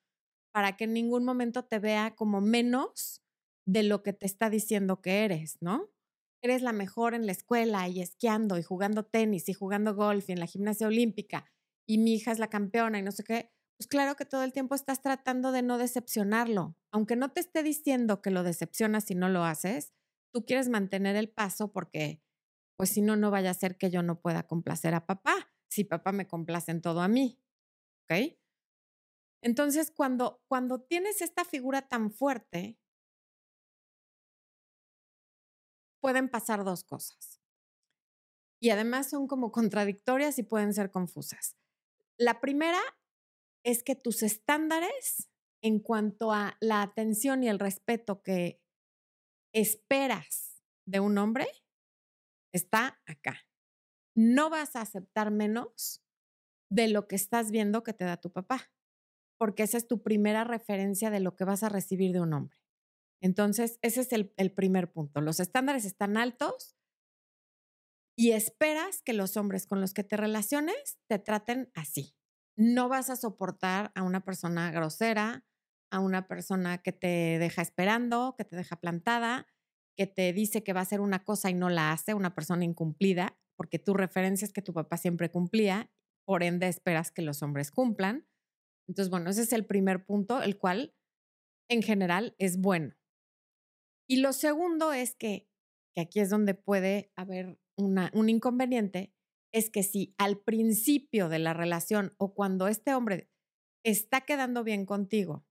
para 0.53 0.77
que 0.77 0.85
en 0.85 0.93
ningún 0.93 1.25
momento 1.25 1.65
te 1.65 1.79
vea 1.79 2.15
como 2.15 2.41
menos 2.41 3.23
de 3.67 3.83
lo 3.83 4.03
que 4.03 4.13
te 4.13 4.27
está 4.27 4.51
diciendo 4.51 5.01
que 5.01 5.25
eres, 5.25 5.57
¿no? 5.61 5.91
Eres 6.43 6.63
la 6.63 6.73
mejor 6.73 7.15
en 7.15 7.27
la 7.27 7.33
escuela 7.33 7.89
y 7.89 8.01
esquiando 8.01 8.59
y 8.59 8.63
jugando 8.63 9.05
tenis 9.05 9.49
y 9.49 9.55
jugando 9.55 9.95
golf 9.95 10.29
y 10.29 10.33
en 10.33 10.41
la 10.41 10.47
gimnasia 10.47 10.87
olímpica 10.87 11.47
y 11.89 11.99
mi 11.99 12.15
hija 12.15 12.33
es 12.33 12.39
la 12.39 12.49
campeona 12.51 12.99
y 12.99 13.03
no 13.03 13.13
sé 13.13 13.25
qué. 13.25 13.51
Pues 13.79 13.89
claro 13.89 14.15
que 14.15 14.25
todo 14.27 14.45
el 14.45 14.53
tiempo 14.53 14.75
estás 14.75 15.01
tratando 15.03 15.51
de 15.53 15.63
no 15.63 15.79
decepcionarlo. 15.79 16.77
Aunque 16.93 17.17
no 17.17 17.33
te 17.33 17.41
esté 17.41 17.63
diciendo 17.63 18.23
que 18.23 18.31
lo 18.31 18.43
decepcionas 18.43 19.05
si 19.05 19.15
no 19.15 19.29
lo 19.29 19.45
haces, 19.45 19.93
tú 20.35 20.45
quieres 20.45 20.69
mantener 20.69 21.15
el 21.15 21.31
paso 21.31 21.71
porque, 21.71 22.21
pues 22.77 22.91
si 22.91 23.01
no, 23.01 23.15
no 23.15 23.31
vaya 23.31 23.51
a 23.51 23.55
ser 23.55 23.79
que 23.79 23.89
yo 23.91 24.03
no 24.03 24.21
pueda 24.21 24.49
complacer 24.49 24.93
a 24.93 25.07
papá, 25.07 25.53
si 25.71 25.85
papá 25.85 26.11
me 26.11 26.27
complace 26.27 26.73
en 26.73 26.83
todo 26.83 27.01
a 27.01 27.09
mí. 27.09 27.41
¿Ok? 28.03 28.37
Entonces, 29.43 29.93
cuando, 29.93 30.43
cuando 30.49 30.81
tienes 30.81 31.23
esta 31.23 31.45
figura 31.45 31.87
tan 31.87 32.11
fuerte, 32.11 32.81
pueden 36.01 36.29
pasar 36.29 36.65
dos 36.65 36.83
cosas. 36.83 37.41
Y 38.61 38.71
además 38.71 39.09
son 39.11 39.29
como 39.29 39.53
contradictorias 39.53 40.39
y 40.39 40.43
pueden 40.43 40.75
ser 40.75 40.91
confusas. 40.91 41.57
La 42.19 42.41
primera 42.41 42.81
es 43.65 43.85
que 43.85 43.95
tus 43.95 44.23
estándares 44.23 45.31
en 45.63 45.79
cuanto 45.79 46.33
a 46.33 46.57
la 46.61 46.83
atención 46.83 47.43
y 47.43 47.49
el 47.49 47.59
respeto 47.59 48.23
que 48.23 48.64
esperas 49.55 50.63
de 50.87 51.01
un 51.01 51.17
hombre 51.17 51.47
está 52.53 53.01
acá. 53.07 53.47
No 54.15 54.51
vas 54.51 54.77
a 54.77 54.83
aceptar 54.83 55.31
menos 55.31 56.03
de 56.71 56.89
lo 56.89 57.09
que 57.09 57.17
estás 57.17 57.51
viendo 57.51 57.83
que 57.83 57.95
te 57.95 58.05
da 58.05 58.17
tu 58.17 58.33
papá, 58.33 58.73
porque 59.39 59.63
esa 59.63 59.79
es 59.79 59.87
tu 59.87 60.03
primera 60.03 60.45
referencia 60.45 61.11
de 61.11 61.21
lo 61.21 61.37
que 61.37 61.45
vas 61.45 61.63
a 61.63 61.69
recibir 61.69 62.13
de 62.13 62.21
un 62.21 62.33
hombre. 62.33 62.59
Entonces, 63.23 63.79
ese 63.83 64.03
es 64.03 64.13
el, 64.13 64.35
el 64.37 64.53
primer 64.53 64.93
punto. 64.93 65.21
Los 65.21 65.41
estándares 65.41 65.85
están 65.85 66.17
altos 66.17 66.77
y 68.17 68.33
esperas 68.33 69.03
que 69.03 69.13
los 69.13 69.37
hombres 69.37 69.67
con 69.67 69.81
los 69.81 69.95
que 69.95 70.05
te 70.05 70.17
relaciones 70.17 70.99
te 71.09 71.19
traten 71.19 71.71
así. 71.75 72.17
No 72.57 72.89
vas 72.89 73.11
a 73.11 73.17
soportar 73.17 73.93
a 73.95 74.03
una 74.03 74.25
persona 74.25 74.71
grosera, 74.71 75.45
a 75.95 76.01
una 76.01 76.27
persona 76.27 76.79
que 76.79 76.93
te 76.93 77.39
deja 77.39 77.63
esperando, 77.63 78.35
que 78.37 78.45
te 78.45 78.57
deja 78.57 78.81
plantada, 78.81 79.47
que 79.97 80.09
te 80.09 80.33
dice 80.33 80.65
que 80.65 80.73
va 80.73 80.81
a 80.81 80.83
hacer 80.83 81.01
una 81.01 81.25
cosa 81.25 81.51
y 81.51 81.55
no 81.55 81.71
la 81.71 81.93
hace, 81.93 82.15
una 82.15 82.35
persona 82.35 82.65
incumplida, 82.65 83.39
porque 83.57 83.79
tu 83.79 83.95
referencia 83.95 84.45
es 84.45 84.53
que 84.53 84.61
tu 84.61 84.75
papá 84.75 84.97
siempre 84.97 85.31
cumplía, 85.31 85.93
por 86.27 86.43
ende 86.43 86.67
esperas 86.67 87.13
que 87.13 87.23
los 87.23 87.43
hombres 87.45 87.71
cumplan. 87.71 88.27
Entonces, 88.89 89.09
bueno, 89.09 89.31
ese 89.31 89.43
es 89.43 89.53
el 89.53 89.67
primer 89.67 90.05
punto, 90.05 90.43
el 90.43 90.59
cual 90.59 90.97
en 91.71 91.83
general 91.83 92.35
es 92.39 92.61
bueno. 92.61 92.97
Y 94.09 94.17
lo 94.17 94.33
segundo 94.33 94.93
es 94.93 95.15
que, 95.15 95.49
aquí 95.97 96.19
es 96.19 96.29
donde 96.29 96.55
puede 96.55 97.13
haber 97.15 97.61
un 97.77 98.29
inconveniente, 98.29 99.15
es 99.53 99.71
que 99.71 99.85
si 99.85 100.13
al 100.19 100.41
principio 100.41 101.29
de 101.29 101.39
la 101.39 101.55
relación 101.55 102.13
o 102.19 102.35
cuando 102.35 102.67
este 102.67 102.95
hombre 102.95 103.31
está 103.85 104.23
quedando 104.23 104.65
bien 104.65 104.87
contigo, 104.87 105.47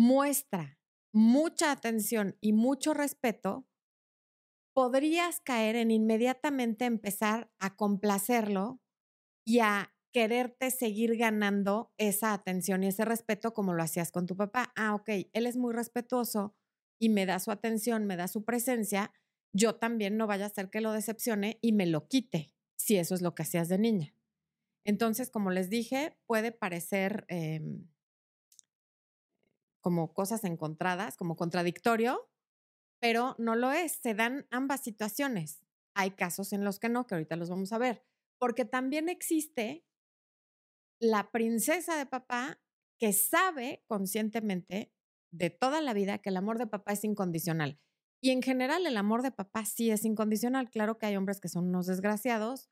muestra 0.00 0.78
mucha 1.12 1.70
atención 1.70 2.38
y 2.40 2.54
mucho 2.54 2.94
respeto, 2.94 3.68
podrías 4.74 5.40
caer 5.40 5.76
en 5.76 5.90
inmediatamente 5.90 6.86
empezar 6.86 7.52
a 7.58 7.76
complacerlo 7.76 8.80
y 9.46 9.58
a 9.58 9.94
quererte 10.10 10.70
seguir 10.70 11.18
ganando 11.18 11.92
esa 11.98 12.32
atención 12.32 12.82
y 12.82 12.86
ese 12.86 13.04
respeto 13.04 13.52
como 13.52 13.74
lo 13.74 13.82
hacías 13.82 14.10
con 14.10 14.26
tu 14.26 14.38
papá. 14.38 14.72
Ah, 14.74 14.94
ok, 14.94 15.10
él 15.34 15.46
es 15.46 15.58
muy 15.58 15.74
respetuoso 15.74 16.56
y 16.98 17.10
me 17.10 17.26
da 17.26 17.38
su 17.38 17.50
atención, 17.50 18.06
me 18.06 18.16
da 18.16 18.26
su 18.26 18.42
presencia, 18.42 19.12
yo 19.54 19.74
también 19.76 20.16
no 20.16 20.26
vaya 20.26 20.44
a 20.44 20.48
hacer 20.48 20.70
que 20.70 20.80
lo 20.80 20.92
decepcione 20.92 21.58
y 21.60 21.72
me 21.72 21.84
lo 21.84 22.08
quite, 22.08 22.54
si 22.78 22.96
eso 22.96 23.14
es 23.14 23.20
lo 23.20 23.34
que 23.34 23.42
hacías 23.42 23.68
de 23.68 23.76
niña. 23.76 24.14
Entonces, 24.86 25.30
como 25.30 25.50
les 25.50 25.68
dije, 25.68 26.16
puede 26.26 26.52
parecer 26.52 27.26
em, 27.28 27.86
como 29.80 30.12
cosas 30.12 30.44
encontradas, 30.44 31.16
como 31.16 31.36
contradictorio, 31.36 32.30
pero 33.00 33.34
no 33.38 33.56
lo 33.56 33.72
es. 33.72 33.92
Se 33.92 34.14
dan 34.14 34.46
ambas 34.50 34.82
situaciones. 34.82 35.64
Hay 35.94 36.12
casos 36.12 36.52
en 36.52 36.64
los 36.64 36.78
que 36.78 36.88
no, 36.88 37.06
que 37.06 37.14
ahorita 37.14 37.36
los 37.36 37.50
vamos 37.50 37.72
a 37.72 37.78
ver, 37.78 38.04
porque 38.38 38.64
también 38.64 39.08
existe 39.08 39.84
la 41.00 41.30
princesa 41.30 41.96
de 41.96 42.06
papá 42.06 42.60
que 42.98 43.12
sabe 43.12 43.82
conscientemente 43.86 44.92
de 45.32 45.50
toda 45.50 45.80
la 45.80 45.94
vida 45.94 46.18
que 46.18 46.28
el 46.28 46.36
amor 46.36 46.58
de 46.58 46.66
papá 46.66 46.92
es 46.92 47.04
incondicional. 47.04 47.80
Y 48.22 48.30
en 48.30 48.42
general 48.42 48.86
el 48.86 48.98
amor 48.98 49.22
de 49.22 49.30
papá 49.30 49.64
sí 49.64 49.90
es 49.90 50.04
incondicional. 50.04 50.70
Claro 50.70 50.98
que 50.98 51.06
hay 51.06 51.16
hombres 51.16 51.40
que 51.40 51.48
son 51.48 51.68
unos 51.68 51.86
desgraciados, 51.86 52.68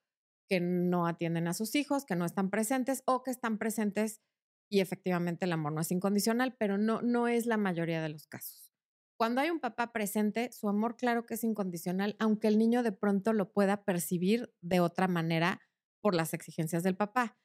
que 0.49 0.61
no 0.61 1.07
atienden 1.07 1.49
a 1.49 1.55
sus 1.55 1.75
hijos, 1.75 2.05
que 2.05 2.17
no 2.17 2.27
están 2.27 2.51
presentes 2.51 3.03
o 3.07 3.23
que 3.23 3.31
están 3.31 3.59
presentes 3.59 4.21
y 4.69 4.81
efectivamente 4.81 5.45
el 5.45 5.53
amor 5.53 5.73
no 5.73 5.81
es 5.81 5.91
incondicional, 5.91 6.55
pero 6.59 6.79
no, 6.79 7.03
no 7.03 7.29
es 7.29 7.47
la 7.47 7.57
mayoría 7.57 8.03
de 8.03 8.11
los 8.11 8.27
casos. 8.27 8.73
Cuando 9.19 9.41
hay 9.41 9.51
un 9.51 9.61
papá 9.61 9.93
presente, 9.93 10.53
su 10.53 10.69
amor 10.69 10.97
claro 10.97 11.27
que 11.27 11.35
es 11.35 11.45
incondicional, 11.45 12.15
aunque 12.19 12.47
el 12.49 12.59
niño 12.59 12.83
de 12.83 12.93
pronto 12.93 13.33
lo 13.33 13.53
pueda 13.53 13.85
percibir 13.85 14.55
de 14.61 14.81
otra 14.81 15.09
manera 15.09 15.61
por 16.01 16.15
las 16.15 16.35
exigencias 16.35 16.83
del 16.85 16.97
papá. 16.97 17.37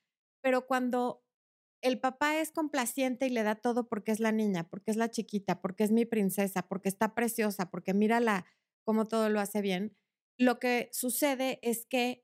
Pero 0.42 0.68
cuando 0.68 1.24
el 1.82 2.00
papá 2.00 2.38
es 2.38 2.51
complaciente 2.51 3.25
y 3.25 3.30
le 3.30 3.44
da 3.44 3.56
todo 3.56 3.89
porque 3.89 4.12
es 4.12 4.20
la 4.20 4.32
niña, 4.32 4.70
porque 4.70 4.92
es 4.92 4.98
la 4.98 5.10
chiquita, 5.10 5.62
porque 5.62 5.84
es 5.84 5.92
mi 5.92 6.06
princesa, 6.06 6.68
porque 6.68 6.89
está 6.89 7.15
preciosa, 7.15 7.72
porque 7.72 7.94
mírala 7.94 8.46
cómo 8.86 9.06
todo 9.06 9.30
lo 9.30 9.39
hace 9.39 9.62
bien, 9.62 9.98
lo 10.38 10.60
que 10.60 10.89
sucede 10.94 11.60
es 11.62 11.86
que 11.86 12.24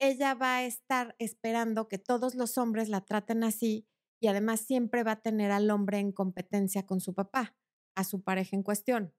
ella 0.00 0.34
va 0.34 0.56
a 0.56 0.64
estar 0.64 1.14
esperando 1.18 1.86
que 1.86 1.98
todos 1.98 2.34
los 2.34 2.56
hombres 2.56 2.88
la 2.88 3.02
traten 3.02 3.44
así 3.44 3.86
y 4.20 4.28
además 4.28 4.60
siempre 4.60 5.02
va 5.02 5.12
a 5.12 5.22
tener 5.22 5.50
al 5.50 5.70
hombre 5.70 5.98
en 5.98 6.12
competencia 6.12 6.86
con 6.86 7.00
su 7.00 7.14
papá, 7.14 7.56
a 7.96 8.04
su 8.04 8.22
pareja 8.22 8.54
en 8.54 8.62
cuestión. 8.62 9.14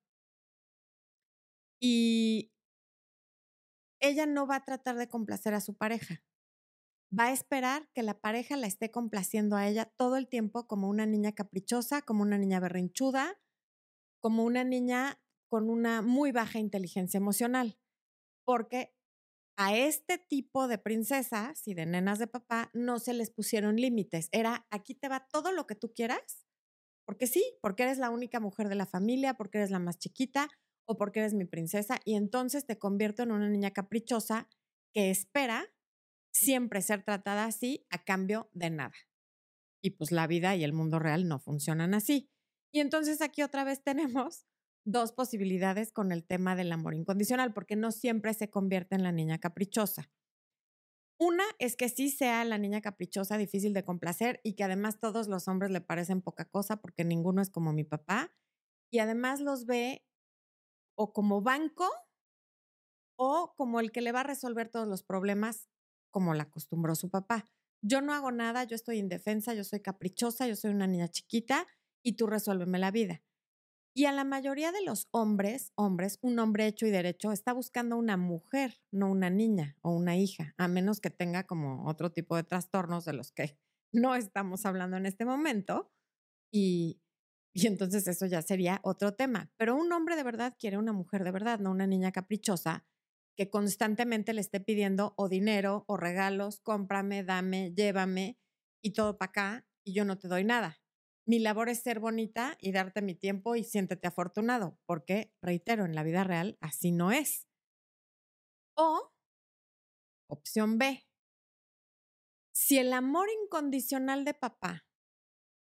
Y 1.81 2.51
ella 3.99 4.25
no 4.27 4.45
va 4.45 4.57
a 4.57 4.65
tratar 4.65 4.97
de 4.97 5.07
complacer 5.07 5.53
a 5.53 5.61
su 5.61 5.75
pareja. 5.75 6.23
Va 7.17 7.25
a 7.25 7.31
esperar 7.31 7.89
que 7.93 8.03
la 8.03 8.21
pareja 8.21 8.55
la 8.55 8.67
esté 8.67 8.91
complaciendo 8.91 9.55
a 9.57 9.67
ella 9.67 9.85
todo 9.97 10.15
el 10.15 10.29
tiempo 10.29 10.67
como 10.67 10.87
una 10.87 11.05
niña 11.05 11.33
caprichosa, 11.33 12.01
como 12.01 12.21
una 12.21 12.37
niña 12.37 12.59
berrinchuda, 12.59 13.39
como 14.21 14.45
una 14.45 14.63
niña 14.63 15.19
con 15.49 15.69
una 15.69 16.01
muy 16.01 16.31
baja 16.31 16.59
inteligencia 16.59 17.17
emocional, 17.17 17.77
porque 18.45 18.95
a 19.63 19.77
este 19.77 20.17
tipo 20.17 20.67
de 20.67 20.79
princesas 20.79 21.67
y 21.67 21.75
de 21.75 21.85
nenas 21.85 22.17
de 22.17 22.25
papá 22.25 22.71
no 22.73 22.97
se 22.97 23.13
les 23.13 23.29
pusieron 23.29 23.75
límites. 23.75 24.27
Era, 24.31 24.65
aquí 24.71 24.95
te 24.95 25.07
va 25.07 25.27
todo 25.27 25.51
lo 25.51 25.67
que 25.67 25.75
tú 25.75 25.93
quieras, 25.93 26.47
porque 27.05 27.27
sí, 27.27 27.43
porque 27.61 27.83
eres 27.83 27.99
la 27.99 28.09
única 28.09 28.39
mujer 28.39 28.69
de 28.69 28.75
la 28.75 28.87
familia, 28.87 29.35
porque 29.35 29.59
eres 29.59 29.69
la 29.69 29.77
más 29.77 29.99
chiquita 29.99 30.49
o 30.85 30.97
porque 30.97 31.19
eres 31.19 31.35
mi 31.35 31.45
princesa. 31.45 31.99
Y 32.05 32.15
entonces 32.15 32.65
te 32.65 32.79
convierto 32.79 33.21
en 33.21 33.31
una 33.31 33.49
niña 33.49 33.69
caprichosa 33.69 34.49
que 34.95 35.11
espera 35.11 35.71
siempre 36.33 36.81
ser 36.81 37.03
tratada 37.03 37.45
así 37.45 37.85
a 37.91 38.03
cambio 38.03 38.49
de 38.53 38.71
nada. 38.71 38.95
Y 39.83 39.91
pues 39.91 40.11
la 40.11 40.25
vida 40.25 40.55
y 40.55 40.63
el 40.63 40.73
mundo 40.73 40.97
real 40.97 41.27
no 41.27 41.37
funcionan 41.37 41.93
así. 41.93 42.31
Y 42.73 42.79
entonces 42.79 43.21
aquí 43.21 43.43
otra 43.43 43.63
vez 43.63 43.83
tenemos 43.83 44.47
dos 44.83 45.11
posibilidades 45.11 45.91
con 45.91 46.11
el 46.11 46.23
tema 46.25 46.55
del 46.55 46.71
amor 46.71 46.93
incondicional, 46.93 47.53
porque 47.53 47.75
no 47.75 47.91
siempre 47.91 48.33
se 48.33 48.49
convierte 48.49 48.95
en 48.95 49.03
la 49.03 49.11
niña 49.11 49.39
caprichosa. 49.39 50.09
Una 51.19 51.43
es 51.59 51.75
que 51.75 51.87
sí 51.87 52.09
sea 52.09 52.43
la 52.45 52.57
niña 52.57 52.81
caprichosa, 52.81 53.37
difícil 53.37 53.73
de 53.73 53.85
complacer 53.85 54.39
y 54.43 54.55
que 54.55 54.63
además 54.63 54.99
todos 54.99 55.27
los 55.27 55.47
hombres 55.47 55.69
le 55.69 55.79
parecen 55.79 56.21
poca 56.21 56.45
cosa 56.45 56.77
porque 56.77 57.05
ninguno 57.05 57.43
es 57.43 57.51
como 57.51 57.73
mi 57.73 57.83
papá 57.83 58.31
y 58.91 58.99
además 58.99 59.39
los 59.39 59.67
ve 59.67 60.03
o 60.95 61.13
como 61.13 61.41
banco 61.43 61.87
o 63.17 63.53
como 63.55 63.79
el 63.79 63.91
que 63.91 64.01
le 64.01 64.11
va 64.11 64.21
a 64.21 64.23
resolver 64.23 64.69
todos 64.69 64.87
los 64.87 65.03
problemas 65.03 65.69
como 66.09 66.33
la 66.33 66.43
acostumbró 66.43 66.95
su 66.95 67.11
papá. 67.11 67.45
Yo 67.83 68.01
no 68.01 68.13
hago 68.13 68.31
nada, 68.31 68.63
yo 68.63 68.75
estoy 68.75 68.97
indefensa, 68.97 69.53
yo 69.53 69.63
soy 69.63 69.81
caprichosa, 69.81 70.47
yo 70.47 70.55
soy 70.55 70.71
una 70.71 70.87
niña 70.87 71.07
chiquita 71.07 71.67
y 72.03 72.13
tú 72.13 72.25
resuélveme 72.25 72.79
la 72.79 72.89
vida. 72.89 73.21
Y 73.93 74.05
a 74.05 74.13
la 74.13 74.23
mayoría 74.23 74.71
de 74.71 74.83
los 74.85 75.09
hombres, 75.11 75.73
hombres, 75.75 76.17
un 76.21 76.39
hombre 76.39 76.65
hecho 76.65 76.85
y 76.85 76.91
derecho 76.91 77.33
está 77.33 77.51
buscando 77.51 77.97
una 77.97 78.15
mujer, 78.15 78.79
no 78.89 79.11
una 79.11 79.29
niña 79.29 79.77
o 79.81 79.91
una 79.91 80.15
hija, 80.15 80.53
a 80.57 80.69
menos 80.69 81.01
que 81.01 81.09
tenga 81.09 81.43
como 81.43 81.85
otro 81.85 82.09
tipo 82.09 82.37
de 82.37 82.43
trastornos 82.43 83.03
de 83.03 83.13
los 83.13 83.33
que 83.33 83.57
no 83.91 84.15
estamos 84.15 84.65
hablando 84.65 84.95
en 84.95 85.05
este 85.05 85.25
momento. 85.25 85.91
Y, 86.53 87.01
y 87.53 87.67
entonces 87.67 88.07
eso 88.07 88.25
ya 88.27 88.41
sería 88.41 88.79
otro 88.83 89.13
tema. 89.13 89.51
Pero 89.57 89.75
un 89.75 89.91
hombre 89.91 90.15
de 90.15 90.23
verdad 90.23 90.55
quiere 90.57 90.77
una 90.77 90.93
mujer 90.93 91.25
de 91.25 91.31
verdad, 91.31 91.59
no 91.59 91.71
una 91.71 91.87
niña 91.87 92.13
caprichosa 92.13 92.85
que 93.35 93.49
constantemente 93.49 94.33
le 94.33 94.41
esté 94.41 94.61
pidiendo 94.61 95.13
o 95.17 95.27
dinero 95.27 95.83
o 95.87 95.97
regalos, 95.97 96.61
cómprame, 96.61 97.23
dame, 97.23 97.73
llévame 97.75 98.37
y 98.81 98.91
todo 98.91 99.17
para 99.17 99.29
acá 99.29 99.67
y 99.83 99.93
yo 99.93 100.05
no 100.05 100.17
te 100.17 100.27
doy 100.27 100.43
nada 100.43 100.80
mi 101.31 101.39
labor 101.39 101.69
es 101.69 101.79
ser 101.79 102.01
bonita 102.01 102.57
y 102.59 102.73
darte 102.73 103.01
mi 103.01 103.15
tiempo 103.15 103.55
y 103.55 103.63
siéntete 103.63 104.05
afortunado, 104.05 104.77
porque, 104.85 105.33
reitero, 105.41 105.85
en 105.85 105.95
la 105.95 106.03
vida 106.03 106.25
real 106.25 106.57
así 106.59 106.91
no 106.91 107.13
es. 107.13 107.47
O, 108.75 109.13
opción 110.27 110.77
B, 110.77 111.07
si 112.51 112.79
el 112.79 112.91
amor 112.91 113.29
incondicional 113.45 114.25
de 114.25 114.33
papá 114.33 114.85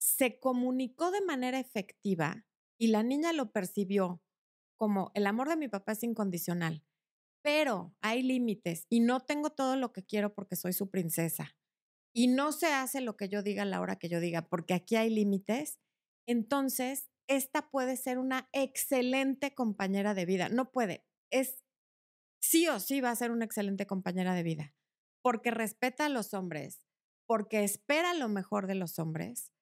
se 0.01 0.41
comunicó 0.41 1.13
de 1.13 1.21
manera 1.21 1.61
efectiva 1.61 2.49
y 2.77 2.89
la 2.89 3.05
niña 3.05 3.33
lo 3.33 3.53
percibió 3.53 4.25
como 4.77 5.13
el 5.15 5.25
amor 5.25 5.49
de 5.49 5.57
mi 5.57 5.69
papá 5.69 5.93
es 5.93 6.03
incondicional, 6.03 6.85
pero 7.43 7.95
hay 8.01 8.25
límites 8.25 8.89
y 8.91 8.99
no 8.99 9.21
tengo 9.21 9.51
todo 9.51 9.77
lo 9.77 9.93
que 9.93 10.05
quiero 10.05 10.35
porque 10.35 10.57
soy 10.57 10.73
su 10.73 10.91
princesa 10.91 11.57
y 12.15 12.29
no 12.29 12.53
se 12.53 12.69
hace 12.69 13.01
lo 13.01 13.17
que 13.17 13.29
yo 13.29 13.43
diga 13.43 13.65
a 13.65 13.67
la 13.67 13.81
hora 13.81 13.97
que 13.97 14.09
yo 14.09 14.21
diga, 14.21 14.49
porque 14.49 14.73
aquí 14.73 14.97
hay 14.97 15.11
límites, 15.11 15.81
entonces 16.27 17.11
esta 17.27 17.71
puede 17.71 17.97
ser 17.97 18.19
una 18.19 18.49
excelente 18.53 19.55
compañera 19.55 20.15
de 20.15 20.25
vida. 20.25 20.49
No 20.49 20.71
puede, 20.71 21.05
es 21.31 21.65
sí 22.41 22.69
o 22.69 22.79
sí 22.79 23.01
va 23.01 23.11
a 23.11 23.17
ser 23.17 23.31
una 23.31 23.45
excelente 23.45 23.87
compañera 23.87 24.35
de 24.35 24.45
vida, 24.45 24.75
porque 25.23 25.51
respeta 25.51 26.07
a 26.07 26.09
los 26.09 26.35
hombres, 26.35 26.87
porque 27.27 27.65
espera 27.65 28.15
lo 28.15 28.29
mejor 28.29 28.67
de 28.69 28.77
los 28.77 28.99
hombres, 28.99 29.53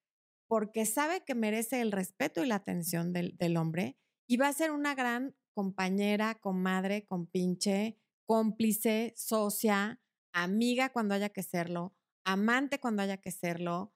porque 0.47 0.85
sabe 0.85 1.25
que 1.25 1.35
merece 1.35 1.81
el 1.81 1.91
respeto 1.91 2.45
y 2.45 2.47
la 2.47 2.57
atención 2.57 3.13
del, 3.13 3.37
del 3.39 3.57
hombre 3.57 3.97
y 4.29 4.37
va 4.37 4.49
a 4.49 4.53
ser 4.53 4.73
una 4.73 4.95
gran 4.95 5.35
compañera, 5.55 6.35
comadre, 6.35 7.07
compinche, 7.07 7.99
cómplice, 8.27 9.15
socia, 9.17 10.03
amiga 10.35 10.93
cuando 10.93 11.15
haya 11.15 11.31
que 11.31 11.43
serlo, 11.43 11.95
amante 12.25 12.81
cuando 12.81 13.03
haya 13.03 13.17
que 13.17 13.31
serlo, 13.31 13.93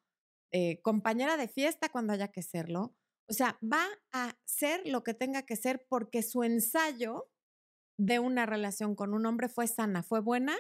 eh, 0.53 0.81
compañera 0.83 1.37
de 1.37 1.49
fiesta 1.49 1.89
cuando 1.89 2.13
haya 2.13 2.29
que 2.29 2.43
serlo. 2.43 2.97
O 3.29 3.33
sea, 3.33 3.59
va 3.63 3.87
a 4.13 4.39
ser 4.45 4.87
lo 4.87 5.03
que 5.03 5.15
tenga 5.15 5.43
que 5.43 5.57
ser 5.57 5.85
porque 5.89 6.23
su 6.23 6.45
ensayo 6.45 7.31
de 7.99 8.19
una 8.19 8.47
relación 8.47 8.95
con 8.95 9.15
un 9.15 9.27
hombre 9.27 9.49
fue 9.49 9.67
sana, 9.67 10.03
fue 10.03 10.21
buena 10.21 10.57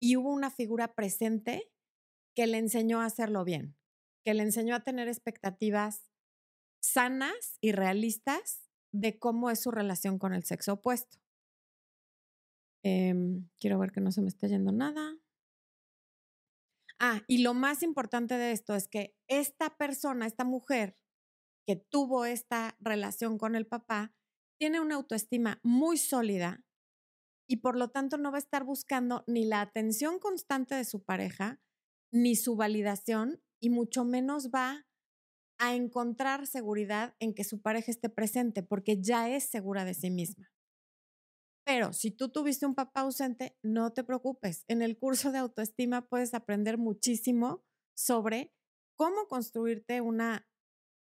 y 0.00 0.16
hubo 0.16 0.32
una 0.32 0.50
figura 0.50 0.94
presente 0.94 1.72
que 2.36 2.46
le 2.46 2.58
enseñó 2.58 3.00
a 3.00 3.06
hacerlo 3.06 3.44
bien, 3.44 3.76
que 4.24 4.34
le 4.34 4.44
enseñó 4.44 4.76
a 4.76 4.84
tener 4.84 5.08
expectativas 5.08 6.08
sanas 6.80 7.58
y 7.60 7.72
realistas 7.72 8.62
de 8.92 9.18
cómo 9.18 9.50
es 9.50 9.60
su 9.60 9.70
relación 9.70 10.18
con 10.18 10.32
el 10.32 10.44
sexo 10.44 10.74
opuesto. 10.74 11.18
Em, 12.84 13.48
quiero 13.58 13.78
ver 13.78 13.90
que 13.90 14.00
no 14.00 14.12
se 14.12 14.22
me 14.22 14.28
esté 14.28 14.48
yendo 14.48 14.70
nada. 14.72 15.16
Ah, 17.00 17.22
y 17.28 17.38
lo 17.38 17.54
más 17.54 17.82
importante 17.82 18.36
de 18.36 18.52
esto 18.52 18.74
es 18.74 18.88
que 18.88 19.14
esta 19.28 19.76
persona, 19.76 20.26
esta 20.26 20.44
mujer 20.44 20.96
que 21.66 21.76
tuvo 21.76 22.24
esta 22.24 22.76
relación 22.80 23.38
con 23.38 23.54
el 23.54 23.66
papá, 23.66 24.12
tiene 24.58 24.80
una 24.80 24.96
autoestima 24.96 25.60
muy 25.62 25.96
sólida 25.98 26.64
y 27.48 27.58
por 27.58 27.76
lo 27.76 27.88
tanto 27.90 28.18
no 28.18 28.30
va 28.32 28.38
a 28.38 28.40
estar 28.40 28.64
buscando 28.64 29.24
ni 29.26 29.44
la 29.44 29.60
atención 29.60 30.18
constante 30.18 30.74
de 30.74 30.84
su 30.84 31.02
pareja, 31.04 31.60
ni 32.12 32.36
su 32.36 32.56
validación, 32.56 33.42
y 33.60 33.70
mucho 33.70 34.04
menos 34.04 34.50
va 34.50 34.86
a 35.58 35.74
encontrar 35.74 36.46
seguridad 36.46 37.16
en 37.20 37.34
que 37.34 37.44
su 37.44 37.60
pareja 37.60 37.90
esté 37.90 38.08
presente, 38.08 38.62
porque 38.62 39.00
ya 39.00 39.30
es 39.30 39.44
segura 39.50 39.84
de 39.84 39.94
sí 39.94 40.10
misma. 40.10 40.50
Pero 41.68 41.92
si 41.92 42.10
tú 42.10 42.30
tuviste 42.30 42.64
un 42.64 42.74
papá 42.74 43.02
ausente, 43.02 43.54
no 43.62 43.92
te 43.92 44.02
preocupes. 44.02 44.64
En 44.68 44.80
el 44.80 44.96
curso 44.96 45.32
de 45.32 45.36
autoestima 45.36 46.08
puedes 46.08 46.32
aprender 46.32 46.78
muchísimo 46.78 47.62
sobre 47.94 48.54
cómo 48.96 49.28
construirte 49.28 50.00
una 50.00 50.48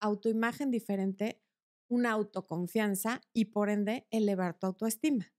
autoimagen 0.01 0.71
diferente, 0.71 1.43
una 1.91 2.13
autoconfianza 2.13 3.21
y 3.35 3.45
por 3.47 3.69
ende 3.69 4.07
elevar 4.11 4.59
tu 4.59 4.67
autoestima. 4.69 5.35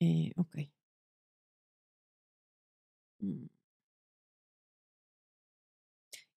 Eh, 0.00 0.32
ok. 0.36 0.56
Mm. 3.22 3.48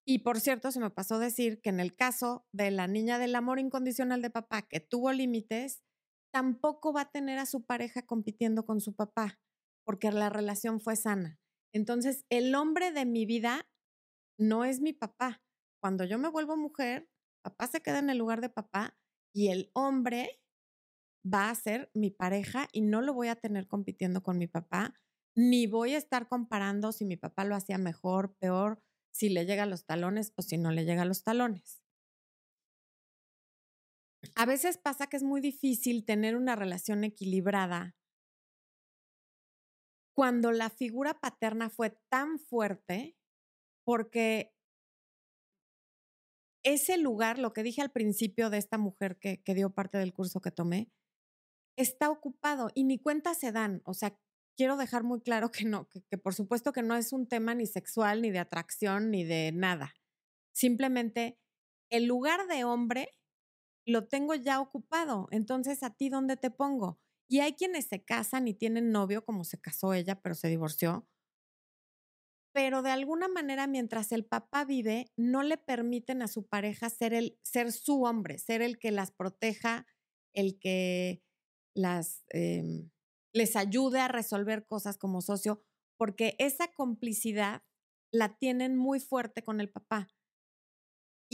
Y 0.06 0.20
por 0.20 0.40
cierto, 0.40 0.72
se 0.72 0.80
me 0.80 0.90
pasó 0.90 1.20
decir 1.20 1.62
que 1.62 1.70
en 1.70 1.80
el 1.80 1.96
caso 1.96 2.46
de 2.52 2.72
la 2.72 2.88
niña 2.88 3.20
del 3.20 3.36
amor 3.36 3.60
incondicional 3.60 4.22
de 4.22 4.30
papá 4.30 4.64
que 4.64 4.80
tuvo 4.80 5.12
límites, 5.14 5.82
tampoco 6.34 6.92
va 6.92 7.02
a 7.02 7.12
tener 7.12 7.38
a 7.38 7.46
su 7.46 7.64
pareja 7.64 8.06
compitiendo 8.06 8.66
con 8.66 8.82
su 8.82 8.96
papá, 8.96 9.40
porque 9.86 10.12
la 10.12 10.30
relación 10.30 10.82
fue 10.82 10.96
sana. 10.96 11.40
Entonces, 11.74 12.26
el 12.30 12.56
hombre 12.56 12.92
de 12.92 13.06
mi 13.06 13.26
vida 13.26 13.70
no 14.40 14.66
es 14.66 14.82
mi 14.82 14.94
papá. 14.94 15.44
Cuando 15.80 16.06
yo 16.06 16.18
me 16.18 16.30
vuelvo 16.30 16.58
mujer, 16.58 17.08
papá 17.44 17.68
se 17.68 17.82
queda 17.82 18.00
en 18.00 18.10
el 18.10 18.18
lugar 18.18 18.42
de 18.42 18.50
papá 18.50 18.98
y 19.34 19.50
el 19.50 19.70
hombre 19.74 20.42
va 21.24 21.50
a 21.50 21.56
ser 21.56 21.92
mi 21.94 22.10
pareja 22.10 22.68
y 22.72 22.82
no 22.82 23.02
lo 23.02 23.14
voy 23.14 23.28
a 23.28 23.36
tener 23.36 23.68
compitiendo 23.68 24.24
con 24.24 24.38
mi 24.38 24.48
papá, 24.48 24.94
ni 25.36 25.68
voy 25.68 25.94
a 25.94 25.98
estar 25.98 26.28
comparando 26.28 26.92
si 26.92 27.06
mi 27.06 27.16
papá 27.16 27.46
lo 27.46 27.56
hacía 27.56 27.78
mejor, 27.78 28.36
peor, 28.38 28.82
si 29.12 29.30
le 29.30 29.46
llega 29.46 29.64
a 29.64 29.68
los 29.68 29.86
talones 29.86 30.34
o 30.36 30.42
si 30.42 30.58
no 30.58 30.72
le 30.72 30.86
llega 30.86 31.04
a 31.04 31.06
los 31.06 31.24
talones 31.24 31.83
a 34.36 34.46
veces 34.46 34.78
pasa 34.78 35.08
que 35.08 35.18
es 35.18 35.24
muy 35.24 35.42
difícil 35.42 36.06
tener 36.06 36.36
una 36.36 36.56
relación 36.56 37.04
equilibrada 37.04 37.96
cuando 40.16 40.52
la 40.52 40.70
figura 40.70 41.20
paterna 41.20 41.70
fue 41.70 41.98
tan 42.10 42.40
fuerte 42.40 43.18
porque 43.84 44.54
ese 46.64 46.98
lugar, 46.98 47.40
lo 47.40 47.52
que 47.52 47.64
dije 47.64 47.82
al 47.82 47.92
principio 47.92 48.50
de 48.50 48.58
esta 48.58 48.78
mujer 48.78 49.18
que, 49.20 49.42
dio 49.54 49.74
parte 49.74 49.98
del 49.98 50.14
curso 50.14 50.40
que 50.40 50.52
tomé, 50.52 50.92
está 51.76 52.10
ocupado 52.10 52.70
y 52.74 52.86
ni 52.86 53.00
cuenta 53.00 53.34
se 53.34 53.52
dan. 53.52 53.82
O 53.86 53.94
sea, 53.94 54.18
quiero 54.56 54.78
dejar 54.78 55.04
muy 55.04 55.22
claro 55.22 55.52
que 55.52 55.66
no, 55.66 55.90
que 55.90 56.18
por 56.18 56.34
supuesto 56.34 56.72
que 56.72 56.84
no 56.84 56.96
es 56.96 57.12
un 57.12 57.28
tema 57.28 57.54
ni 57.54 57.66
sexual, 57.66 58.22
ni 58.22 58.32
de 58.32 58.40
atracción, 58.40 59.12
ni 59.12 59.26
de 59.26 59.52
nada. 59.52 59.94
Simplemente 60.54 61.38
el 61.90 62.06
lugar 62.06 62.48
de 62.48 62.64
hombre 62.64 63.10
lo 63.86 64.08
tengo 64.08 64.36
ya 64.36 64.62
ocupado, 64.62 65.28
entonces 65.32 65.84
a 65.84 65.92
ti 65.92 66.10
dónde 66.10 66.38
te 66.38 66.52
pongo. 66.52 67.00
Y 67.28 67.40
hay 67.40 67.54
quienes 67.54 67.88
se 67.88 68.04
casan 68.04 68.48
y 68.48 68.54
tienen 68.54 68.92
novio, 68.92 69.26
como 69.26 69.44
se 69.44 69.60
casó 69.60 69.94
ella, 69.94 70.22
pero 70.22 70.36
se 70.36 70.50
divorció. 70.50 71.08
Pero 72.54 72.84
de 72.84 72.92
alguna 72.92 73.28
manera, 73.28 73.66
mientras 73.66 74.12
el 74.12 74.26
papá 74.26 74.64
vive, 74.64 75.12
no 75.18 75.42
le 75.42 75.58
permiten 75.58 76.22
a 76.22 76.28
su 76.28 76.46
pareja 76.46 76.90
ser, 76.90 77.14
el, 77.14 77.40
ser 77.44 77.72
su 77.72 78.04
hombre, 78.04 78.38
ser 78.38 78.62
el 78.62 78.78
que 78.78 78.92
las 78.92 79.12
proteja, 79.12 79.88
el 80.36 80.60
que 80.60 81.24
las, 81.76 82.24
em, 82.30 82.92
les 83.34 83.56
ayude 83.56 84.00
a 84.00 84.08
resolver 84.08 84.68
cosas 84.68 84.98
como 84.98 85.22
socio, 85.22 85.64
porque 85.98 86.36
esa 86.38 86.68
complicidad 86.68 87.64
la 88.12 88.38
tienen 88.38 88.76
muy 88.76 89.00
fuerte 89.00 89.44
con 89.44 89.60
el 89.60 89.72
papá. 89.72 90.10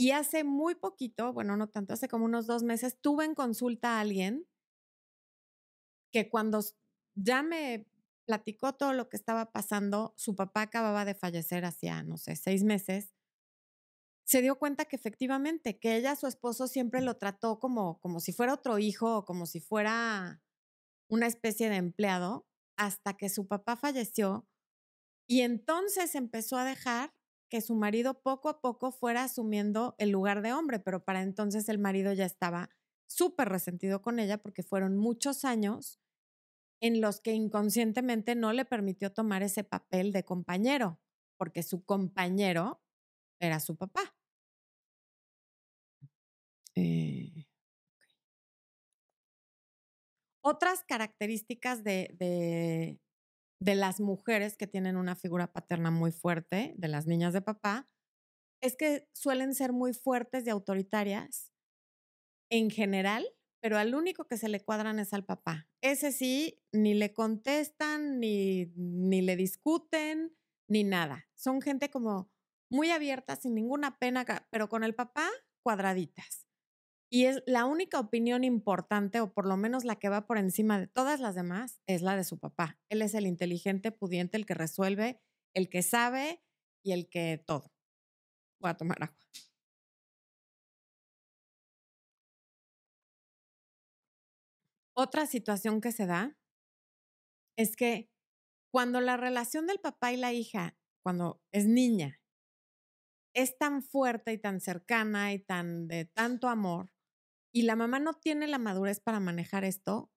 Y 0.00 0.12
hace 0.12 0.44
muy 0.44 0.76
poquito, 0.76 1.34
bueno, 1.34 1.58
no 1.58 1.68
tanto, 1.68 1.92
hace 1.92 2.08
como 2.08 2.24
unos 2.24 2.46
dos 2.46 2.62
meses, 2.62 2.98
tuve 3.02 3.26
en 3.26 3.34
consulta 3.34 3.98
a 3.98 4.00
alguien 4.00 4.48
que 6.10 6.30
cuando 6.30 6.60
ya 7.14 7.42
me 7.42 7.86
platicó 8.24 8.72
todo 8.72 8.94
lo 8.94 9.10
que 9.10 9.18
estaba 9.18 9.52
pasando, 9.52 10.14
su 10.16 10.34
papá 10.34 10.62
acababa 10.62 11.04
de 11.04 11.14
fallecer 11.14 11.66
hacía, 11.66 12.02
no 12.02 12.16
sé, 12.16 12.34
seis 12.36 12.64
meses, 12.64 13.12
se 14.24 14.40
dio 14.40 14.58
cuenta 14.58 14.86
que 14.86 14.96
efectivamente, 14.96 15.78
que 15.78 15.96
ella, 15.96 16.16
su 16.16 16.26
esposo, 16.26 16.66
siempre 16.66 17.02
lo 17.02 17.18
trató 17.18 17.60
como, 17.60 18.00
como 18.00 18.20
si 18.20 18.32
fuera 18.32 18.54
otro 18.54 18.78
hijo 18.78 19.18
o 19.18 19.24
como 19.26 19.44
si 19.44 19.60
fuera 19.60 20.42
una 21.10 21.26
especie 21.26 21.68
de 21.68 21.76
empleado, 21.76 22.46
hasta 22.78 23.18
que 23.18 23.28
su 23.28 23.46
papá 23.46 23.76
falleció. 23.76 24.48
Y 25.28 25.42
entonces 25.42 26.14
empezó 26.14 26.56
a 26.56 26.64
dejar 26.64 27.12
que 27.50 27.60
su 27.60 27.74
marido 27.74 28.22
poco 28.22 28.48
a 28.48 28.60
poco 28.60 28.92
fuera 28.92 29.24
asumiendo 29.24 29.94
el 29.98 30.10
lugar 30.10 30.40
de 30.40 30.52
hombre, 30.52 30.78
pero 30.78 31.04
para 31.04 31.22
entonces 31.22 31.68
el 31.68 31.78
marido 31.78 32.12
ya 32.14 32.24
estaba 32.24 32.70
súper 33.06 33.48
resentido 33.48 34.00
con 34.00 34.18
ella 34.20 34.38
porque 34.38 34.62
fueron 34.62 34.96
muchos 34.96 35.44
años 35.44 36.00
en 36.80 37.00
los 37.00 37.20
que 37.20 37.32
inconscientemente 37.32 38.34
no 38.34 38.52
le 38.52 38.64
permitió 38.64 39.12
tomar 39.12 39.42
ese 39.42 39.64
papel 39.64 40.12
de 40.12 40.24
compañero, 40.24 41.00
porque 41.36 41.62
su 41.62 41.84
compañero 41.84 42.80
era 43.40 43.60
su 43.60 43.76
papá. 43.76 44.14
Eh, 46.74 47.46
Otras 50.42 50.84
características 50.84 51.84
de, 51.84 52.14
de 52.18 52.98
las 53.60 54.00
mujeres 54.00 54.56
que 54.56 54.66
tienen 54.66 54.96
una 54.96 55.16
figura 55.16 55.52
paterna 55.52 55.90
muy 55.90 56.12
fuerte, 56.12 56.74
de 56.76 56.88
las 56.88 57.06
niñas 57.06 57.32
de 57.32 57.42
papá, 57.42 57.88
es 58.62 58.76
que 58.76 59.08
suelen 59.14 59.54
ser 59.54 59.72
muy 59.72 59.92
fuertes 59.92 60.46
y 60.46 60.50
autoritarias 60.50 61.52
en 62.50 62.70
general, 62.70 63.26
pero 63.62 63.78
al 63.78 63.94
único 63.94 64.26
que 64.26 64.36
se 64.36 64.48
le 64.48 64.60
cuadran 64.60 64.98
es 64.98 65.12
al 65.12 65.24
papá. 65.24 65.68
Ese 65.82 66.12
sí, 66.12 66.62
ni 66.72 66.94
le 66.94 67.12
contestan, 67.12 68.18
ni, 68.18 68.72
ni 68.76 69.22
le 69.22 69.36
discuten, 69.36 70.36
ni 70.68 70.84
nada. 70.84 71.28
Son 71.34 71.60
gente 71.60 71.90
como 71.90 72.30
muy 72.70 72.90
abierta, 72.90 73.36
sin 73.36 73.54
ninguna 73.54 73.98
pena, 73.98 74.24
pero 74.50 74.68
con 74.68 74.84
el 74.84 74.94
papá 74.94 75.28
cuadraditas. 75.62 76.49
Y 77.12 77.24
es 77.24 77.42
la 77.44 77.64
única 77.64 77.98
opinión 77.98 78.44
importante, 78.44 79.20
o 79.20 79.32
por 79.32 79.44
lo 79.44 79.56
menos 79.56 79.84
la 79.84 79.96
que 79.96 80.08
va 80.08 80.28
por 80.28 80.38
encima 80.38 80.78
de 80.78 80.86
todas 80.86 81.18
las 81.18 81.34
demás, 81.34 81.80
es 81.88 82.02
la 82.02 82.14
de 82.14 82.22
su 82.22 82.38
papá. 82.38 82.78
Él 82.88 83.02
es 83.02 83.14
el 83.14 83.26
inteligente, 83.26 83.90
pudiente, 83.90 84.36
el 84.36 84.46
que 84.46 84.54
resuelve, 84.54 85.20
el 85.52 85.68
que 85.68 85.82
sabe 85.82 86.40
y 86.84 86.92
el 86.92 87.08
que 87.08 87.42
todo. 87.44 87.72
Voy 88.60 88.70
a 88.70 88.76
tomar 88.76 89.02
agua. 89.02 89.16
Otra 94.94 95.26
situación 95.26 95.80
que 95.80 95.90
se 95.90 96.06
da 96.06 96.36
es 97.56 97.74
que 97.74 98.08
cuando 98.70 99.00
la 99.00 99.16
relación 99.16 99.66
del 99.66 99.80
papá 99.80 100.12
y 100.12 100.16
la 100.16 100.32
hija 100.32 100.76
cuando 101.02 101.42
es 101.52 101.66
niña, 101.66 102.20
es 103.34 103.58
tan 103.58 103.82
fuerte 103.82 104.32
y 104.32 104.38
tan 104.38 104.60
cercana 104.60 105.32
y 105.32 105.38
tan 105.38 105.88
de 105.88 106.04
tanto 106.04 106.48
amor, 106.48 106.90
y 107.52 107.62
la 107.62 107.76
mamá 107.76 107.98
no 107.98 108.14
tiene 108.14 108.46
la 108.46 108.58
madurez 108.58 109.00
para 109.00 109.20
manejar 109.20 109.64
esto 109.64 110.10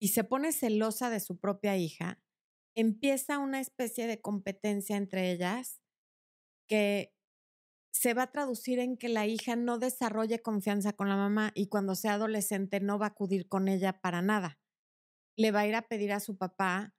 y 0.00 0.08
se 0.08 0.24
pone 0.24 0.52
celosa 0.52 1.10
de 1.10 1.20
su 1.20 1.38
propia 1.38 1.76
hija, 1.76 2.20
empieza 2.74 3.38
una 3.38 3.60
especie 3.60 4.06
de 4.06 4.20
competencia 4.20 4.96
entre 4.96 5.32
ellas 5.32 5.80
que 6.68 7.14
se 7.92 8.12
va 8.12 8.24
a 8.24 8.32
traducir 8.32 8.78
en 8.78 8.98
que 8.98 9.08
la 9.08 9.26
hija 9.26 9.56
no 9.56 9.78
desarrolle 9.78 10.42
confianza 10.42 10.92
con 10.92 11.08
la 11.08 11.16
mamá 11.16 11.52
y 11.54 11.68
cuando 11.68 11.94
sea 11.94 12.14
adolescente 12.14 12.80
no 12.80 12.98
va 12.98 13.06
a 13.06 13.10
acudir 13.10 13.48
con 13.48 13.68
ella 13.68 14.00
para 14.00 14.20
nada. 14.20 14.58
Le 15.36 15.50
va 15.50 15.60
a 15.60 15.66
ir 15.66 15.74
a 15.74 15.88
pedir 15.88 16.12
a 16.12 16.20
su 16.20 16.36
papá 16.36 16.94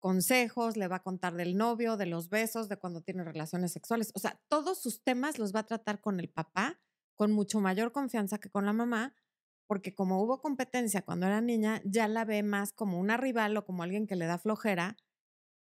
consejos, 0.00 0.76
le 0.76 0.88
va 0.88 0.96
a 0.96 1.02
contar 1.02 1.34
del 1.34 1.56
novio, 1.56 1.96
de 1.96 2.06
los 2.06 2.28
besos, 2.30 2.68
de 2.68 2.78
cuando 2.78 3.00
tiene 3.00 3.24
relaciones 3.24 3.72
sexuales. 3.72 4.10
O 4.14 4.18
sea, 4.18 4.40
todos 4.48 4.80
sus 4.80 5.02
temas 5.02 5.38
los 5.38 5.54
va 5.54 5.60
a 5.60 5.66
tratar 5.66 6.00
con 6.00 6.18
el 6.18 6.28
papá 6.28 6.80
con 7.18 7.32
mucho 7.32 7.60
mayor 7.60 7.90
confianza 7.90 8.38
que 8.38 8.48
con 8.48 8.64
la 8.64 8.72
mamá, 8.72 9.12
porque 9.66 9.92
como 9.92 10.22
hubo 10.22 10.40
competencia 10.40 11.02
cuando 11.02 11.26
era 11.26 11.40
niña, 11.40 11.82
ya 11.84 12.06
la 12.06 12.24
ve 12.24 12.44
más 12.44 12.72
como 12.72 13.00
una 13.00 13.16
rival 13.16 13.56
o 13.56 13.66
como 13.66 13.82
alguien 13.82 14.06
que 14.06 14.14
le 14.14 14.26
da 14.26 14.38
flojera 14.38 14.96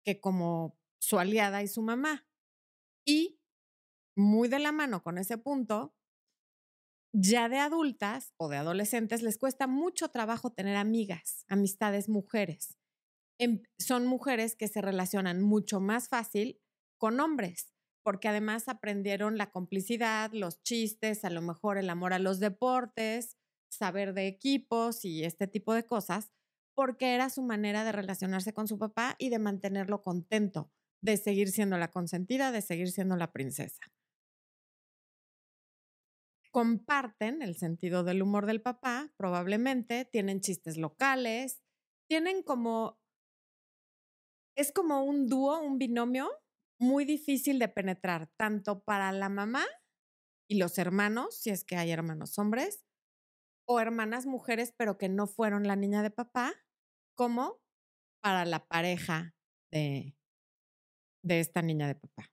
que 0.05 0.21
como 0.21 0.79
su 1.01 1.19
aliada 1.19 1.63
y 1.63 1.69
su 1.69 1.83
mamá. 1.83 2.27
Y 3.07 3.41
muy 4.17 4.49
de 4.49 4.59
la 4.59 4.71
mano 4.71 5.03
con 5.03 5.17
ese 5.17 5.39
punto, 5.39 5.97
ya 7.15 7.49
de 7.49 7.59
adultas 7.59 8.35
o 8.37 8.49
de 8.49 8.59
adolescentes 8.59 9.23
les 9.23 9.39
cuesta 9.39 9.67
mucho 9.67 10.11
trabajo 10.11 10.53
tener 10.53 10.77
amigas, 10.77 11.47
amistades 11.49 12.11
mujeres. 12.11 12.77
Em, 13.39 13.63
son 13.79 14.07
mujeres 14.07 14.57
que 14.57 14.69
se 14.69 14.83
relacionan 14.83 15.41
mucho 15.41 15.81
más 15.81 16.09
fácil 16.11 16.61
con 16.99 17.19
hombres, 17.19 17.76
porque 18.07 18.29
además 18.29 18.69
aprendieron 18.69 19.37
la 19.37 19.51
complicidad, 19.51 20.31
los 20.33 20.63
chistes, 20.63 21.25
a 21.25 21.31
lo 21.31 21.43
mejor 21.43 21.77
el 21.77 21.91
amor 21.91 22.13
a 22.13 22.21
los 22.21 22.39
deportes, 22.39 23.37
saber 23.69 24.15
de 24.15 24.29
equipos 24.29 25.05
y 25.05 25.25
este 25.25 25.49
tipo 25.49 25.75
de 25.75 25.85
cosas, 25.85 26.31
porque 26.77 27.17
era 27.17 27.31
su 27.31 27.43
manera 27.43 27.83
de 27.83 27.91
relacionarse 27.91 28.53
con 28.55 28.69
su 28.69 28.79
papá 28.79 29.17
y 29.19 29.31
de 29.31 29.41
mantenerlo 29.41 30.03
contento, 30.03 30.71
de 31.03 31.17
seguir 31.17 31.49
siendo 31.49 31.79
la 31.79 31.91
consentida, 31.91 32.53
de 32.53 32.63
seguir 32.63 32.93
siendo 32.93 33.17
la 33.17 33.33
princesa. 33.33 33.83
Comparten 36.53 37.43
el 37.43 37.57
sentido 37.57 38.05
del 38.05 38.23
humor 38.23 38.47
del 38.47 38.63
papá, 38.63 39.13
probablemente, 39.17 40.05
tienen 40.05 40.41
chistes 40.41 40.77
locales, 40.77 41.61
tienen 42.09 42.45
como 42.45 43.01
es 44.55 44.71
como 44.71 45.03
un 45.03 45.29
dúo, 45.29 45.59
un 45.59 45.79
binomio 45.79 46.31
muy 46.79 47.05
difícil 47.05 47.59
de 47.59 47.69
penetrar, 47.69 48.29
tanto 48.37 48.83
para 48.83 49.13
la 49.13 49.29
mamá 49.29 49.65
y 50.49 50.59
los 50.59 50.79
hermanos, 50.79 51.37
si 51.41 51.51
es 51.51 51.65
que 51.65 51.77
hay 51.77 51.91
hermanos 51.91 52.39
hombres, 52.39 52.85
o 53.69 53.81
hermanas 53.81 54.27
mujeres, 54.27 54.73
pero 54.77 54.97
que 54.99 55.09
no 55.09 55.27
fueron 55.27 55.67
la 55.67 55.77
niña 55.77 56.03
de 56.03 56.11
papá, 56.11 56.55
como 57.17 57.61
para 58.23 58.45
la 58.45 58.67
pareja 58.67 59.35
de, 59.73 60.17
de 61.23 61.41
esta 61.41 61.63
niña 61.63 61.89
de 61.89 61.97
papá. 61.97 62.31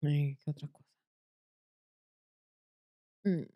¿Qué 0.00 0.36
otra 0.46 0.68
cosa? 0.68 0.86
Mm. 3.24 3.46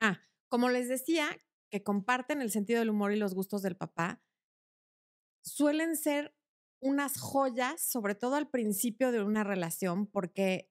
Ah, 0.00 0.20
como 0.48 0.68
les 0.68 0.88
decía, 0.88 1.36
que 1.70 1.82
comparten 1.82 2.40
el 2.42 2.50
sentido 2.50 2.78
del 2.78 2.90
humor 2.90 3.12
y 3.12 3.16
los 3.16 3.34
gustos 3.34 3.62
del 3.62 3.76
papá, 3.76 4.22
suelen 5.44 5.96
ser 5.96 6.34
unas 6.80 7.18
joyas, 7.20 7.80
sobre 7.80 8.14
todo 8.14 8.36
al 8.36 8.48
principio 8.48 9.12
de 9.12 9.22
una 9.22 9.44
relación, 9.44 10.06
porque 10.06 10.70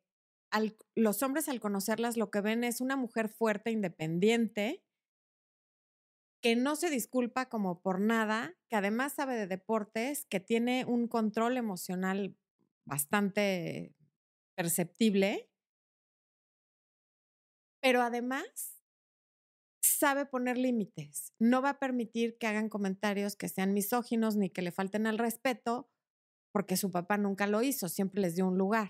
los 0.96 1.24
hombres 1.24 1.50
al 1.50 1.60
conocerlas 1.60 2.18
lo 2.18 2.32
que 2.32 2.42
ven 2.42 2.64
es 2.64 2.82
una 2.82 2.96
mujer 2.96 3.30
fuerte, 3.30 3.72
independiente, 3.72 4.84
que 6.42 6.56
no 6.56 6.76
se 6.76 6.90
disculpa 6.90 7.50
como 7.50 7.82
por 7.82 8.00
nada, 8.00 8.56
que 8.70 8.76
además 8.76 9.14
sabe 9.14 9.36
de 9.36 9.48
deportes, 9.48 10.26
que 10.26 10.40
tiene 10.40 10.86
un 10.86 11.08
control 11.08 11.58
emocional 11.58 12.38
bastante 12.86 13.96
perceptible, 14.56 15.50
pero 17.82 18.02
además 18.02 18.78
sabe 19.82 20.26
poner 20.26 20.58
límites. 20.58 21.34
No 21.40 21.62
va 21.62 21.72
a 21.72 21.80
permitir 21.80 22.38
que 22.38 22.48
hagan 22.48 22.70
comentarios 22.70 23.36
que 23.36 23.50
sean 23.50 23.74
misóginos 23.74 24.36
ni 24.36 24.50
que 24.50 24.62
le 24.62 24.72
falten 24.72 25.08
al 25.08 25.18
respeto, 25.18 25.90
porque 26.52 26.78
su 26.78 26.92
papá 26.92 27.18
nunca 27.18 27.48
lo 27.48 27.62
hizo, 27.62 27.90
siempre 27.90 28.22
les 28.22 28.36
dio 28.36 28.48
un 28.48 28.58
lugar. 28.58 28.90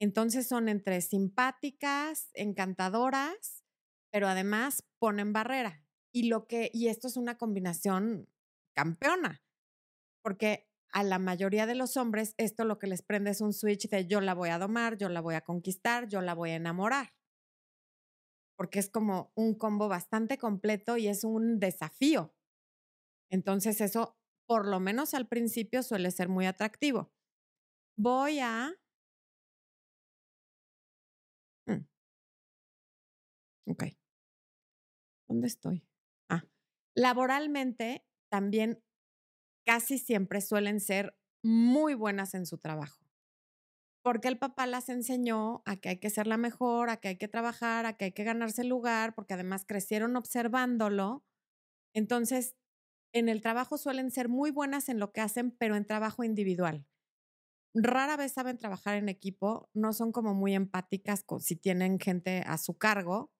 Entonces 0.00 0.48
son 0.48 0.68
entre 0.68 1.00
simpáticas, 1.00 2.30
encantadoras, 2.34 3.64
pero 4.10 4.28
además 4.28 4.84
ponen 4.98 5.32
barrera. 5.32 5.84
Y 6.12 6.28
lo 6.28 6.46
que 6.46 6.70
y 6.72 6.88
esto 6.88 7.08
es 7.08 7.16
una 7.16 7.38
combinación 7.38 8.28
campeona, 8.74 9.42
porque 10.22 10.68
a 10.92 11.04
la 11.04 11.18
mayoría 11.18 11.66
de 11.66 11.76
los 11.76 11.96
hombres 11.96 12.34
esto 12.36 12.64
lo 12.64 12.78
que 12.78 12.88
les 12.88 13.02
prende 13.02 13.30
es 13.30 13.40
un 13.40 13.52
switch 13.52 13.88
de 13.88 14.06
yo 14.06 14.20
la 14.20 14.34
voy 14.34 14.48
a 14.50 14.58
domar, 14.58 14.96
yo 14.96 15.08
la 15.08 15.20
voy 15.20 15.34
a 15.36 15.42
conquistar, 15.42 16.08
yo 16.08 16.20
la 16.20 16.34
voy 16.34 16.50
a 16.50 16.56
enamorar 16.56 17.12
porque 18.60 18.78
es 18.78 18.90
como 18.90 19.32
un 19.36 19.54
combo 19.54 19.88
bastante 19.88 20.36
completo 20.36 20.98
y 20.98 21.08
es 21.08 21.24
un 21.24 21.60
desafío. 21.60 22.34
Entonces 23.30 23.80
eso, 23.80 24.19
por 24.50 24.66
lo 24.66 24.80
menos 24.80 25.14
al 25.14 25.28
principio, 25.28 25.80
suele 25.84 26.10
ser 26.10 26.28
muy 26.28 26.44
atractivo. 26.44 27.12
Voy 27.96 28.40
a... 28.40 28.72
Mm. 31.68 31.84
Ok. 33.66 33.84
¿Dónde 35.28 35.46
estoy? 35.46 35.86
Ah, 36.28 36.42
laboralmente 36.96 38.04
también 38.28 38.82
casi 39.64 39.98
siempre 39.98 40.40
suelen 40.40 40.80
ser 40.80 41.16
muy 41.44 41.94
buenas 41.94 42.34
en 42.34 42.44
su 42.44 42.58
trabajo 42.58 43.04
porque 44.02 44.26
el 44.26 44.38
papá 44.38 44.66
las 44.66 44.88
enseñó 44.88 45.62
a 45.64 45.76
que 45.76 45.90
hay 45.90 45.98
que 45.98 46.10
ser 46.10 46.26
la 46.26 46.38
mejor, 46.38 46.90
a 46.90 46.96
que 46.96 47.08
hay 47.08 47.18
que 47.18 47.28
trabajar, 47.28 47.86
a 47.86 47.98
que 47.98 48.06
hay 48.06 48.12
que 48.12 48.24
ganarse 48.24 48.62
el 48.62 48.68
lugar, 48.68 49.14
porque 49.14 49.34
además 49.34 49.64
crecieron 49.66 50.16
observándolo. 50.16 51.22
Entonces, 51.94 52.56
en 53.12 53.28
el 53.28 53.40
trabajo 53.40 53.78
suelen 53.78 54.10
ser 54.10 54.28
muy 54.28 54.50
buenas 54.50 54.88
en 54.88 54.98
lo 54.98 55.12
que 55.12 55.20
hacen, 55.20 55.50
pero 55.50 55.76
en 55.76 55.86
trabajo 55.86 56.24
individual. 56.24 56.86
Rara 57.74 58.16
vez 58.16 58.32
saben 58.32 58.58
trabajar 58.58 58.96
en 58.96 59.08
equipo, 59.08 59.68
no 59.74 59.92
son 59.92 60.12
como 60.12 60.34
muy 60.34 60.54
empáticas 60.54 61.22
con, 61.22 61.40
si 61.40 61.56
tienen 61.56 62.00
gente 62.00 62.42
a 62.46 62.58
su 62.58 62.76
cargo. 62.76 63.32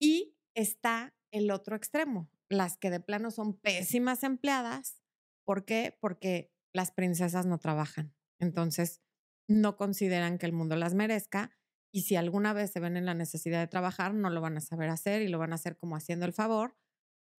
Y 0.00 0.36
está 0.54 1.14
el 1.32 1.50
otro 1.50 1.76
extremo, 1.76 2.28
las 2.48 2.76
que 2.76 2.90
de 2.90 3.00
plano 3.00 3.30
son 3.30 3.56
pésimas 3.58 4.24
empleadas. 4.24 5.00
¿Por 5.44 5.64
qué? 5.64 5.96
Porque 6.00 6.52
las 6.72 6.90
princesas 6.90 7.46
no 7.46 7.58
trabajan. 7.58 8.14
Entonces, 8.40 9.00
no 9.48 9.76
consideran 9.76 10.38
que 10.38 10.46
el 10.46 10.52
mundo 10.52 10.76
las 10.76 10.94
merezca 10.94 11.50
y 11.92 12.02
si 12.02 12.16
alguna 12.16 12.52
vez 12.52 12.72
se 12.72 12.80
ven 12.80 12.96
en 12.96 13.06
la 13.06 13.14
necesidad 13.14 13.60
de 13.60 13.66
trabajar, 13.66 14.14
no 14.14 14.30
lo 14.30 14.40
van 14.40 14.56
a 14.56 14.60
saber 14.60 14.88
hacer 14.88 15.22
y 15.22 15.28
lo 15.28 15.38
van 15.38 15.52
a 15.52 15.56
hacer 15.56 15.76
como 15.76 15.94
haciendo 15.94 16.26
el 16.26 16.32
favor 16.32 16.76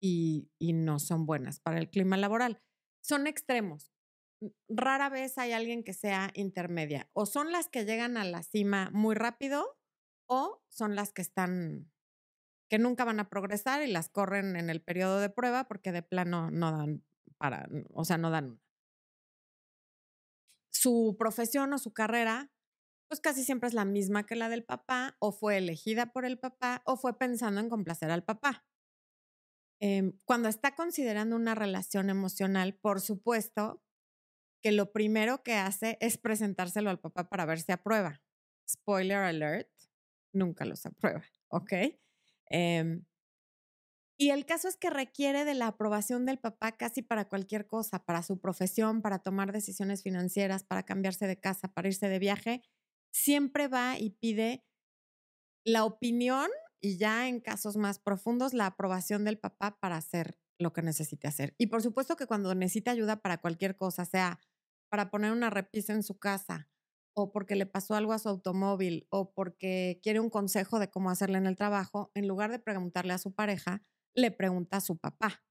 y, 0.06 0.74
no 0.74 1.00
son 1.00 1.26
buenas 1.26 1.62
para 1.62 1.78
el 1.78 1.90
clima 1.90 2.18
laboral. 2.18 2.62
Son 3.02 3.26
extremos. 3.26 3.94
Rara 4.68 5.08
vez 5.10 5.38
hay 5.38 5.54
alguien 5.54 5.84
que 5.84 5.94
sea 5.94 6.32
intermedia. 6.34 7.10
O 7.14 7.26
son 7.26 7.54
las 7.54 7.70
que 7.70 7.86
llegan 7.86 8.18
a 8.18 8.26
la 8.26 8.44
cima 8.44 8.90
muy 8.92 9.16
rápido 9.16 9.78
o 10.28 10.62
son 10.68 10.96
las 10.96 11.14
que 11.14 11.22
están 11.22 11.90
que 12.70 12.80
nunca 12.80 13.06
van 13.06 13.20
a 13.20 13.30
progresar 13.30 13.84
y 13.84 13.92
las 13.92 14.10
corren 14.10 14.56
en 14.56 14.70
el 14.70 14.82
periodo 14.82 15.20
de 15.20 15.30
prueba 15.30 15.68
porque 15.68 15.92
de 15.92 16.02
plano 16.02 16.50
no 16.50 16.72
dan 16.72 17.04
para, 17.38 17.70
o 17.94 18.04
sea, 18.04 18.18
no 18.18 18.30
dan 18.30 18.60
su 20.72 21.16
profesión 21.20 21.72
o 21.72 21.78
su 21.78 21.94
carrera, 21.94 22.52
pues 23.08 23.22
casi 23.22 23.44
siempre 23.44 23.68
es 23.68 23.76
la 23.76 23.86
misma 23.86 24.26
que 24.26 24.36
la 24.36 24.50
del 24.50 24.64
papá, 24.64 25.16
o 25.20 25.32
fue 25.32 25.58
elegida 25.58 26.12
por 26.12 26.26
el 26.26 26.40
papá, 26.40 26.82
o 26.86 26.98
fue 26.98 27.18
pensando 27.18 27.62
en 27.62 27.70
complacer 27.70 28.10
al 28.10 28.24
papá. 28.24 28.66
Em, 29.80 30.14
cuando 30.26 30.50
está 30.50 30.76
considerando 30.76 31.36
una 31.36 31.56
relación 31.56 32.10
emocional, 32.10 32.74
por 32.76 33.02
supuesto 33.02 33.84
que 34.62 34.72
lo 34.72 34.94
primero 34.94 35.44
que 35.44 35.56
hace 35.56 35.98
es 36.00 36.18
presentárselo 36.18 36.90
al 36.90 37.00
papá 37.00 37.30
para 37.30 37.46
ver 37.46 37.60
si 37.60 37.72
aprueba. 37.72 38.22
Spoiler 38.70 39.18
alert, 39.18 39.70
nunca 40.34 40.66
los 40.66 40.86
aprueba, 40.86 41.26
¿ok? 41.50 41.74
Em, 42.50 43.04
y 44.18 44.30
el 44.30 44.46
caso 44.46 44.68
es 44.68 44.78
que 44.78 44.90
requiere 44.90 45.44
de 45.44 45.56
la 45.56 45.68
aprobación 45.68 46.26
del 46.26 46.40
papá 46.40 46.72
casi 46.74 47.02
para 47.02 47.28
cualquier 47.28 47.68
cosa, 47.68 48.06
para 48.06 48.24
su 48.24 48.40
profesión, 48.40 49.02
para 49.02 49.20
tomar 49.20 49.52
decisiones 49.52 50.04
financieras, 50.04 50.64
para 50.64 50.84
cambiarse 50.84 51.28
de 51.28 51.40
casa, 51.40 51.68
para 51.74 51.88
irse 51.88 52.08
de 52.08 52.20
viaje. 52.20 52.62
Siempre 53.12 53.68
va 53.68 53.98
y 53.98 54.12
pide 54.12 54.64
la 55.66 55.84
opinión 55.84 56.50
y 56.84 56.98
ya 56.98 57.30
en 57.30 57.40
casos 57.40 57.78
más 57.78 57.98
profundos 57.98 58.54
la 58.54 58.66
aprobación 58.66 59.24
del 59.24 59.40
papá 59.40 59.80
para 59.80 59.96
hacer 59.96 60.38
lo 60.60 60.74
que 60.74 60.82
necesite 60.82 61.30
hacer. 61.30 61.56
Y 61.58 61.68
por 61.68 61.82
supuesto 61.82 62.18
que 62.18 62.28
cuando 62.28 62.54
necesita 62.56 62.92
ayuda 62.92 63.22
para 63.22 63.38
cualquier 63.38 63.78
cosa, 63.78 64.04
sea 64.04 64.42
para 64.90 65.10
poner 65.10 65.32
una 65.32 65.50
repisa 65.50 65.94
en 65.94 66.04
su 66.04 66.20
casa 66.20 66.70
o 67.16 67.32
porque 67.32 67.56
le 67.56 67.66
pasó 67.66 67.96
algo 67.96 68.12
a 68.12 68.20
su 68.20 68.28
automóvil 68.28 69.08
o 69.10 69.34
porque 69.34 70.02
quiere 70.04 70.20
un 70.20 70.30
consejo 70.30 70.78
de 70.78 70.90
cómo 70.90 71.10
hacerle 71.10 71.38
en 71.38 71.46
el 71.46 71.56
trabajo, 71.56 72.12
en 72.16 72.28
lugar 72.28 72.52
de 72.52 72.60
preguntarle 72.60 73.14
a 73.14 73.18
su 73.18 73.34
pareja, 73.34 73.82
le 74.14 74.32
pregunta 74.32 74.78
a 74.78 74.82
su 74.82 74.98
papá. 74.98 75.42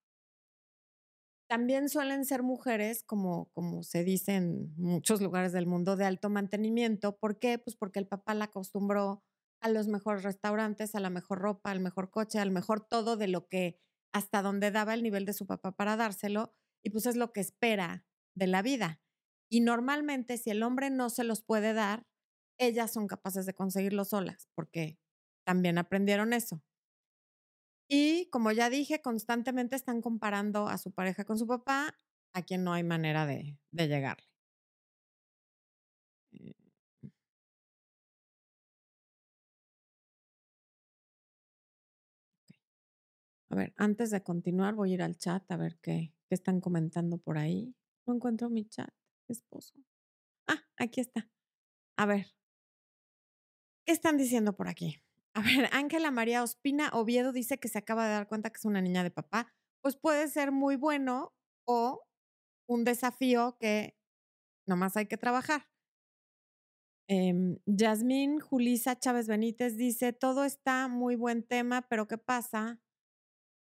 También 1.48 1.88
suelen 1.88 2.26
ser 2.26 2.42
mujeres, 2.42 3.04
como, 3.04 3.50
como 3.52 3.82
se 3.82 4.04
dice 4.04 4.34
en 4.34 4.74
muchos 4.76 5.22
lugares 5.22 5.52
del 5.52 5.66
mundo, 5.66 5.96
de 5.96 6.04
alto 6.04 6.28
mantenimiento. 6.28 7.16
¿Por 7.16 7.38
qué? 7.38 7.58
Pues 7.58 7.74
porque 7.74 8.00
el 8.00 8.06
papá 8.06 8.34
la 8.34 8.46
acostumbró 8.46 9.22
a 9.62 9.68
los 9.68 9.88
mejores 9.88 10.22
restaurantes, 10.24 10.94
a 10.94 11.00
la 11.00 11.10
mejor 11.10 11.38
ropa, 11.38 11.70
al 11.70 11.80
mejor 11.80 12.10
coche, 12.10 12.38
al 12.38 12.50
mejor 12.50 12.86
todo 12.86 13.16
de 13.16 13.28
lo 13.28 13.48
que 13.48 13.80
hasta 14.12 14.42
donde 14.42 14.70
daba 14.70 14.94
el 14.94 15.02
nivel 15.02 15.24
de 15.24 15.32
su 15.32 15.46
papá 15.46 15.72
para 15.72 15.96
dárselo. 15.96 16.54
Y 16.84 16.90
pues 16.90 17.06
es 17.06 17.16
lo 17.16 17.32
que 17.32 17.40
espera 17.40 18.04
de 18.34 18.46
la 18.48 18.62
vida. 18.62 19.00
Y 19.48 19.60
normalmente 19.60 20.36
si 20.38 20.50
el 20.50 20.62
hombre 20.62 20.90
no 20.90 21.10
se 21.10 21.24
los 21.24 21.42
puede 21.42 21.74
dar, 21.74 22.06
ellas 22.58 22.92
son 22.92 23.06
capaces 23.06 23.46
de 23.46 23.54
conseguirlo 23.54 24.04
solas, 24.04 24.48
porque 24.54 24.98
también 25.44 25.78
aprendieron 25.78 26.32
eso. 26.32 26.62
Y 27.88 28.28
como 28.30 28.50
ya 28.52 28.70
dije, 28.70 29.02
constantemente 29.02 29.76
están 29.76 30.00
comparando 30.02 30.68
a 30.68 30.78
su 30.78 30.92
pareja 30.92 31.24
con 31.24 31.38
su 31.38 31.46
papá, 31.46 31.96
a 32.34 32.42
quien 32.42 32.64
no 32.64 32.72
hay 32.72 32.82
manera 32.84 33.26
de, 33.26 33.58
de 33.70 33.88
llegarle. 33.88 34.31
A 43.52 43.54
ver, 43.54 43.74
antes 43.76 44.10
de 44.10 44.22
continuar, 44.22 44.74
voy 44.74 44.92
a 44.92 44.94
ir 44.94 45.02
al 45.02 45.18
chat 45.18 45.44
a 45.52 45.58
ver 45.58 45.76
qué, 45.82 46.14
están 46.30 46.62
comentando 46.62 47.18
por 47.18 47.36
ahí. 47.36 47.76
No 48.06 48.14
encuentro 48.14 48.48
mi 48.48 48.66
chat 48.66 48.88
esposo. 49.28 49.74
Ah, 50.48 50.64
aquí 50.78 51.02
está. 51.02 51.28
A 51.98 52.06
ver. 52.06 52.34
¿Qué 53.84 53.92
están 53.92 54.16
diciendo 54.16 54.56
por 54.56 54.68
aquí? 54.68 55.02
A 55.34 55.42
ver, 55.42 55.68
Ángela 55.72 56.10
María 56.10 56.42
Ospina 56.42 56.88
Oviedo 56.94 57.30
dice 57.30 57.58
que 57.58 57.68
se 57.68 57.76
acaba 57.76 58.06
de 58.06 58.12
dar 58.12 58.26
cuenta 58.26 58.48
que 58.48 58.56
es 58.56 58.64
una 58.64 58.80
niña 58.80 59.02
de 59.02 59.10
papá. 59.10 59.52
Pues 59.82 59.96
puede 59.96 60.28
ser 60.28 60.50
muy 60.50 60.76
bueno 60.76 61.34
o 61.66 62.02
un 62.66 62.84
desafío 62.84 63.58
que 63.60 63.98
nomás 64.66 64.96
hay 64.96 65.08
que 65.08 65.18
trabajar. 65.18 65.68
Eh, 67.06 67.58
Yasmín 67.66 68.40
Julisa 68.40 68.98
Chávez 68.98 69.28
Benítez 69.28 69.76
dice, 69.76 70.14
todo 70.14 70.44
está 70.44 70.88
muy 70.88 71.16
buen 71.16 71.42
tema, 71.42 71.82
pero 71.82 72.08
¿qué 72.08 72.16
pasa 72.16 72.80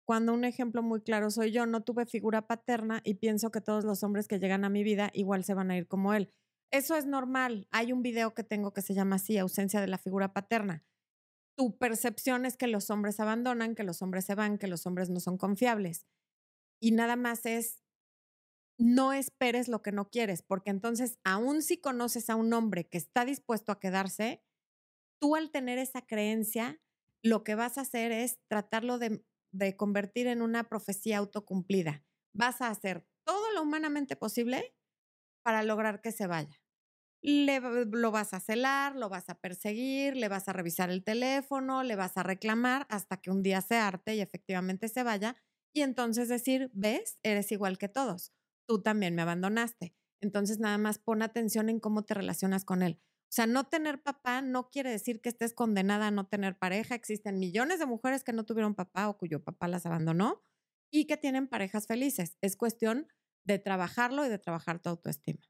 cuando 0.07 0.33
un 0.33 0.45
ejemplo 0.45 0.83
muy 0.83 1.03
claro 1.03 1.31
soy 1.31 1.51
yo, 1.51 1.66
no 1.66 1.83
tuve 1.83 2.07
figura 2.07 2.47
paterna 2.47 3.01
y 3.05 3.14
pienso 3.14 3.51
que 3.51 3.61
todos 3.61 3.85
los 3.85 4.05
hombres 4.05 4.29
que 4.29 4.38
llegan 4.38 4.64
a 4.64 4.71
mi 4.71 4.85
vida 4.85 5.11
igual 5.12 5.45
se 5.45 5.53
van 5.53 5.71
a 5.71 5.77
ir 5.77 5.88
como 5.88 6.14
él. 6.14 6.33
Eso 6.71 6.95
es 6.95 7.07
normal. 7.07 7.66
Hay 7.73 7.92
un 7.92 8.03
video 8.03 8.33
que 8.33 8.45
tengo 8.45 8.73
que 8.73 8.83
se 8.83 8.95
llama 8.95 9.16
así, 9.16 9.37
ausencia 9.37 9.81
de 9.81 9.88
la 9.88 9.99
figura 9.99 10.33
paterna. 10.33 10.85
Tu 11.57 11.77
percepción 11.77 12.47
es 12.47 12.57
que 12.57 12.69
los 12.69 12.88
hombres 12.90 13.19
abandonan, 13.19 13.75
que 13.75 13.83
los 13.83 14.01
hombres 14.01 14.25
se 14.25 14.37
van, 14.37 14.59
que 14.59 14.69
los 14.69 14.87
hombres 14.87 15.11
no 15.11 15.19
son 15.19 15.38
confiables. 15.38 16.07
Y 16.81 16.92
nada 16.92 17.16
más 17.16 17.45
es, 17.45 17.83
no 18.79 19.12
esperes 19.12 19.66
lo 19.66 19.83
que 19.83 19.90
no 19.90 20.09
quieres, 20.09 20.42
porque 20.42 20.71
entonces, 20.71 21.19
aun 21.25 21.62
si 21.62 21.79
conoces 21.79 22.31
a 22.31 22.37
un 22.37 22.53
hombre 22.53 22.88
que 22.88 22.99
está 22.99 23.25
dispuesto 23.25 23.73
a 23.73 23.81
quedarse, 23.81 24.45
tú 25.19 25.35
al 25.35 25.51
tener 25.51 25.79
esa 25.79 26.03
creencia, 26.03 26.81
lo 27.23 27.42
que 27.42 27.55
vas 27.55 27.79
a 27.79 27.81
hacer 27.81 28.12
es 28.12 28.38
tratarlo 28.49 28.99
de 28.99 29.25
de 29.59 29.77
convertir 29.77 30.27
en 30.27 30.42
una 30.42 30.64
profecía 30.69 31.19
autocumplida. 31.19 32.05
Vas 32.35 32.61
a 32.61 32.69
hacer 32.71 33.07
todo 33.25 33.53
lo 33.53 33.62
humanamente 33.62 34.16
posible 34.16 34.75
para 35.45 35.62
lograr 35.62 36.01
que 36.01 36.12
se 36.12 36.27
vaya. 36.27 36.61
Lo 37.23 38.11
vas 38.12 38.35
a 38.35 38.40
celar, 38.40 38.95
lo 38.97 39.09
vas 39.09 39.29
a 39.29 39.38
perseguir, 39.40 40.16
le 40.16 40.29
vas 40.29 40.49
a 40.49 40.53
revisar 40.53 40.90
el 40.90 41.03
teléfono, 41.05 41.83
le 41.83 41.97
vas 41.97 42.16
a 42.16 42.23
reclamar 42.23 42.87
hasta 42.90 43.16
que 43.19 43.31
un 43.31 43.42
día 43.42 43.61
se 43.62 43.77
arte 43.77 44.14
y 44.14 44.21
efectivamente 44.21 44.88
se 44.88 45.03
vaya 45.03 45.37
y 45.75 45.83
entonces 45.83 46.29
decir, 46.29 46.71
ves, 46.73 47.19
eres 47.23 47.51
igual 47.53 47.79
que 47.79 47.88
todos, 47.88 48.33
tú 48.66 48.83
también 48.83 49.14
me 49.14 49.23
abandonaste. 49.23 49.95
Entonces 50.23 50.59
nada 50.61 50.79
más 50.79 50.99
pon 50.99 51.23
atención 51.23 51.69
en 51.69 51.81
cómo 51.81 52.05
te 52.05 52.14
relacionas 52.14 52.64
con 52.64 52.83
él. 52.83 53.01
O 53.28 53.32
sea, 53.36 53.46
no 53.46 53.64
tener 53.64 54.02
papá 54.02 54.40
no 54.40 54.70
quiere 54.70 54.90
decir 54.90 55.20
que 55.20 55.28
estés 55.28 55.52
condenada 55.52 56.06
a 56.06 56.10
no 56.10 56.26
tener 56.28 56.56
pareja. 56.56 56.94
Existen 56.94 57.38
millones 57.38 57.78
de 57.80 57.86
mujeres 57.86 58.22
que 58.22 58.32
no 58.32 58.44
tuvieron 58.44 58.74
papá 58.74 59.08
o 59.08 59.18
cuyo 59.18 59.42
papá 59.42 59.68
las 59.68 59.84
abandonó 59.84 60.42
y 60.90 61.06
que 61.06 61.16
tienen 61.16 61.48
parejas 61.48 61.86
felices. 61.86 62.38
Es 62.40 62.56
cuestión 62.56 63.08
de 63.44 63.58
trabajarlo 63.58 64.24
y 64.24 64.28
de 64.28 64.38
trabajar 64.38 64.80
tu 64.80 64.90
autoestima. 64.90 65.42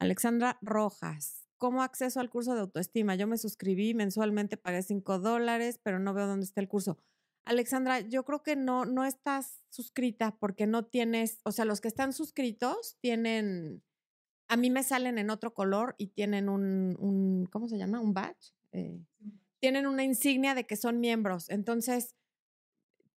Alexandra 0.00 0.58
Rojas, 0.62 1.48
¿cómo 1.56 1.82
acceso 1.82 2.20
al 2.20 2.30
curso 2.30 2.54
de 2.54 2.60
autoestima? 2.60 3.16
Yo 3.16 3.26
me 3.26 3.38
suscribí 3.38 3.94
mensualmente, 3.94 4.56
pagué 4.56 4.82
5 4.82 5.18
dólares, 5.18 5.80
pero 5.82 5.98
no 5.98 6.14
veo 6.14 6.26
dónde 6.26 6.46
está 6.46 6.60
el 6.60 6.68
curso. 6.68 6.98
Alexandra, 7.44 8.00
yo 8.00 8.24
creo 8.24 8.42
que 8.42 8.56
no, 8.56 8.84
no 8.84 9.04
estás 9.04 9.62
suscrita 9.70 10.36
porque 10.38 10.66
no 10.66 10.84
tienes, 10.86 11.40
o 11.44 11.52
sea, 11.52 11.64
los 11.64 11.80
que 11.80 11.88
están 11.88 12.12
suscritos 12.12 12.98
tienen 13.00 13.82
a 14.48 14.56
mí 14.56 14.70
me 14.70 14.82
salen 14.82 15.18
en 15.18 15.30
otro 15.30 15.52
color 15.52 15.94
y 15.98 16.08
tienen 16.08 16.48
un, 16.48 17.46
¿cómo 17.52 17.68
se 17.68 17.76
llama? 17.76 18.00
Un 18.00 18.14
badge. 18.14 18.54
Eh, 18.72 19.04
tienen 19.60 19.86
una 19.86 20.04
insignia 20.04 20.54
de 20.54 20.64
que 20.64 20.76
son 20.76 21.00
miembros. 21.00 21.50
Entonces, 21.50 22.14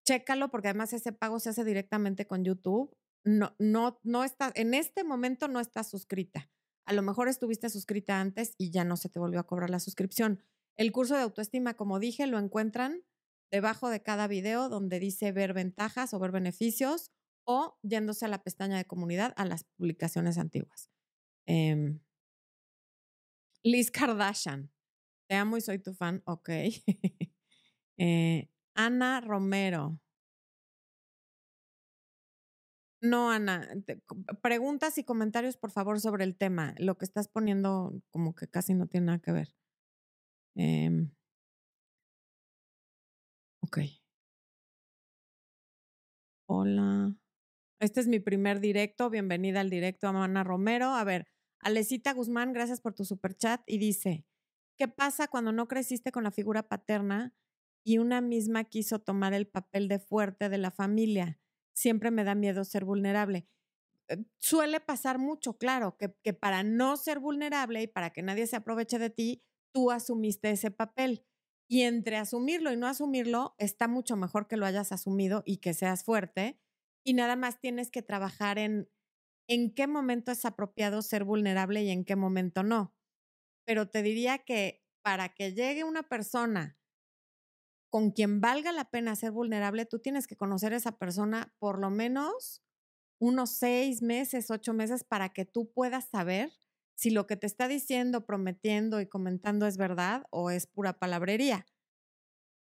chécalo 0.05 0.49
porque 0.49 0.67
además 0.67 0.93
ese 0.93 1.13
pago 1.13 1.39
se 1.39 1.49
hace 1.49 1.63
directamente 1.63 2.27
con 2.27 2.43
YouTube. 2.43 2.95
No, 3.23 3.55
no, 3.59 3.99
no 4.03 4.23
está, 4.23 4.51
en 4.55 4.73
este 4.73 5.03
momento 5.03 5.47
no 5.47 5.59
estás 5.59 5.89
suscrita. 5.89 6.49
A 6.85 6.93
lo 6.93 7.01
mejor 7.01 7.29
estuviste 7.29 7.69
suscrita 7.69 8.19
antes 8.19 8.55
y 8.57 8.71
ya 8.71 8.83
no 8.83 8.97
se 8.97 9.07
te 9.07 9.19
volvió 9.19 9.39
a 9.39 9.47
cobrar 9.47 9.69
la 9.69 9.79
suscripción. 9.79 10.43
El 10.75 10.91
curso 10.91 11.15
de 11.15 11.21
autoestima, 11.21 11.75
como 11.75 11.99
dije, 11.99 12.27
lo 12.27 12.39
encuentran 12.39 13.03
debajo 13.51 13.89
de 13.89 14.01
cada 14.01 14.27
video 14.27 14.67
donde 14.67 14.99
dice 14.99 15.31
ver 15.31 15.53
ventajas 15.53 16.13
o 16.13 16.19
ver 16.19 16.31
beneficios 16.31 17.11
o 17.45 17.77
yéndose 17.83 18.25
a 18.25 18.29
la 18.29 18.43
pestaña 18.43 18.77
de 18.77 18.85
comunidad 18.85 19.33
a 19.37 19.45
las 19.45 19.63
publicaciones 19.63 20.37
antiguas. 20.37 20.89
Em, 21.47 21.99
Liz 23.63 23.91
Kardashian. 23.91 24.69
Te 25.29 25.35
amo 25.35 25.57
y 25.57 25.61
soy 25.61 25.79
tu 25.79 25.93
fan. 25.93 26.21
Ok. 26.25 26.49
Eh, 27.99 28.49
Ana 28.75 29.21
Romero. 29.21 29.99
No, 33.01 33.31
Ana. 33.31 33.67
preguntas 34.41 34.97
y 34.97 35.03
comentarios, 35.03 35.57
por 35.57 35.71
favor, 35.71 35.99
sobre 35.99 36.23
el 36.23 36.35
tema. 36.37 36.75
Lo 36.77 36.97
que 36.97 37.05
estás 37.05 37.27
poniendo 37.27 37.93
como 38.11 38.35
que 38.35 38.47
casi 38.47 38.73
no 38.75 38.87
tiene 38.87 39.07
nada 39.07 39.19
que 39.19 39.31
ver. 39.31 39.55
Em, 40.55 41.11
ok. 43.61 43.77
Hola. 46.47 47.15
Este 47.81 47.99
es 47.99 48.07
mi 48.07 48.19
primer 48.19 48.59
directo. 48.59 49.09
Bienvenida 49.09 49.59
al 49.59 49.71
directo, 49.71 50.07
Ana 50.07 50.43
Romero. 50.43 50.89
A 50.89 51.03
ver, 51.03 51.25
Alecita 51.59 52.13
Guzmán, 52.13 52.53
gracias 52.53 52.79
por 52.79 52.93
tu 52.93 53.05
super 53.05 53.35
chat. 53.35 53.59
Y 53.65 53.79
dice: 53.79 54.23
¿Qué 54.77 54.87
pasa 54.87 55.27
cuando 55.27 55.51
no 55.51 55.67
creciste 55.67 56.11
con 56.11 56.23
la 56.23 56.29
figura 56.29 56.61
paterna 56.69 57.33
y 57.83 57.97
una 57.97 58.21
misma 58.21 58.65
quiso 58.65 58.99
tomar 58.99 59.33
el 59.33 59.47
papel 59.47 59.87
de 59.87 59.97
fuerte 59.97 60.47
de 60.47 60.59
la 60.59 60.69
familia? 60.69 61.39
Siempre 61.73 62.11
me 62.11 62.23
da 62.23 62.35
miedo 62.35 62.63
ser 62.65 62.85
vulnerable. 62.85 63.47
Eh, 64.09 64.23
suele 64.37 64.79
pasar 64.79 65.17
mucho, 65.17 65.57
claro, 65.57 65.97
que 65.97 66.33
para 66.33 66.61
no 66.61 66.97
ser 66.97 67.19
vulnerable 67.19 67.81
y 67.81 67.87
para 67.87 68.11
que 68.11 68.21
nadie 68.21 68.45
se 68.45 68.57
aproveche 68.57 68.99
de 68.99 69.09
ti, 69.09 69.43
tú 69.73 69.89
asumiste 69.89 70.51
ese 70.51 70.69
papel. 70.69 71.25
Y 71.67 71.81
entre 71.81 72.17
asumirlo 72.17 72.71
y 72.71 72.77
no 72.77 72.85
asumirlo, 72.85 73.55
está 73.57 73.87
mucho 73.87 74.15
mejor 74.17 74.47
que 74.47 74.57
lo 74.57 74.67
hayas 74.67 74.91
asumido 74.91 75.41
y 75.47 75.57
que 75.57 75.73
seas 75.73 76.03
fuerte 76.03 76.59
y 77.03 77.13
nada 77.13 77.35
más 77.35 77.59
tienes 77.59 77.91
que 77.91 78.01
trabajar 78.01 78.57
en 78.59 78.89
en 79.47 79.73
qué 79.73 79.87
momento 79.87 80.31
es 80.31 80.45
apropiado 80.45 81.01
ser 81.01 81.25
vulnerable 81.25 81.83
y 81.83 81.91
en 81.91 82.05
qué 82.05 82.15
momento 82.15 82.63
no. 82.63 82.95
Pero 83.65 83.89
te 83.89 84.03
diría 84.03 84.39
que 84.39 84.83
para 85.03 85.29
que 85.29 85.53
llegue 85.53 85.83
una 85.83 86.03
persona 86.03 86.77
con 87.89 88.11
quien 88.11 88.39
valga 88.39 88.71
la 88.71 88.89
pena 88.89 89.15
ser 89.15 89.31
vulnerable, 89.31 89.85
tú 89.85 89.99
tienes 89.99 90.27
que 90.27 90.37
conocer 90.37 90.73
a 90.73 90.77
esa 90.77 90.97
persona 90.97 91.53
por 91.59 91.79
lo 91.79 91.89
menos 91.89 92.63
unos 93.19 93.51
seis 93.51 94.01
meses, 94.01 94.51
ocho 94.51 94.73
meses 94.73 95.03
para 95.03 95.29
que 95.29 95.45
tú 95.45 95.71
puedas 95.73 96.09
saber 96.09 96.51
si 96.95 97.09
lo 97.11 97.27
que 97.27 97.37
te 97.37 97.47
está 97.47 97.67
diciendo, 97.67 98.25
prometiendo 98.25 99.01
y 99.01 99.07
comentando 99.07 99.67
es 99.67 99.77
verdad 99.77 100.23
o 100.31 100.51
es 100.51 100.67
pura 100.67 100.99
palabrería. 100.99 101.65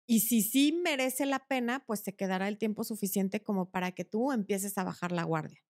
Y 0.10 0.20
si 0.22 0.42
sí 0.42 0.74
merece 0.74 1.26
la 1.26 1.48
pena, 1.48 1.86
pues 1.86 2.02
se 2.02 2.14
quedará 2.14 2.50
el 2.50 2.58
tiempo 2.58 2.84
suficiente 2.84 3.42
como 3.44 3.72
para 3.72 3.94
que 3.94 4.04
tú 4.04 4.34
empieces 4.34 4.78
a 4.78 4.84
bajar 4.84 5.14
la 5.14 5.24
guardia. 5.24 5.62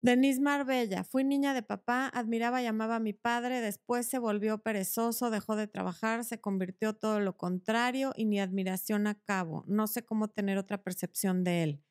Denise 0.00 0.40
Marbella, 0.40 1.02
fui 1.04 1.24
niña 1.24 1.54
de 1.54 1.62
papá, 1.62 2.08
admiraba 2.12 2.60
y 2.62 2.66
amaba 2.66 2.96
a 2.96 3.00
mi 3.00 3.12
padre, 3.12 3.60
después 3.60 4.06
se 4.08 4.18
volvió 4.18 4.58
perezoso, 4.58 5.30
dejó 5.30 5.54
de 5.56 5.66
trabajar, 5.68 6.24
se 6.24 6.40
convirtió 6.40 6.94
todo 6.94 7.18
lo 7.20 7.36
contrario 7.36 8.12
y 8.16 8.24
ni 8.26 8.40
admiración 8.40 9.06
a 9.08 9.14
cabo. 9.20 9.64
No 9.68 9.86
sé 9.88 10.04
cómo 10.04 10.28
tener 10.28 10.58
otra 10.58 10.82
percepción 10.82 11.42
de 11.44 11.62
él. 11.64 11.84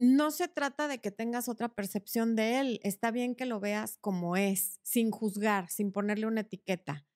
no 0.00 0.30
se 0.32 0.48
trata 0.48 0.88
de 0.88 1.00
que 1.00 1.10
tengas 1.12 1.48
otra 1.48 1.68
percepción 1.70 2.36
de 2.36 2.60
él. 2.60 2.80
Está 2.84 3.10
bien 3.10 3.34
que 3.34 3.46
lo 3.46 3.60
veas 3.60 3.96
como 4.00 4.36
es, 4.36 4.78
sin 4.82 5.10
juzgar, 5.10 5.70
sin 5.70 5.92
ponerle 5.92 6.26
una 6.26 6.42
etiqueta. 6.42 7.07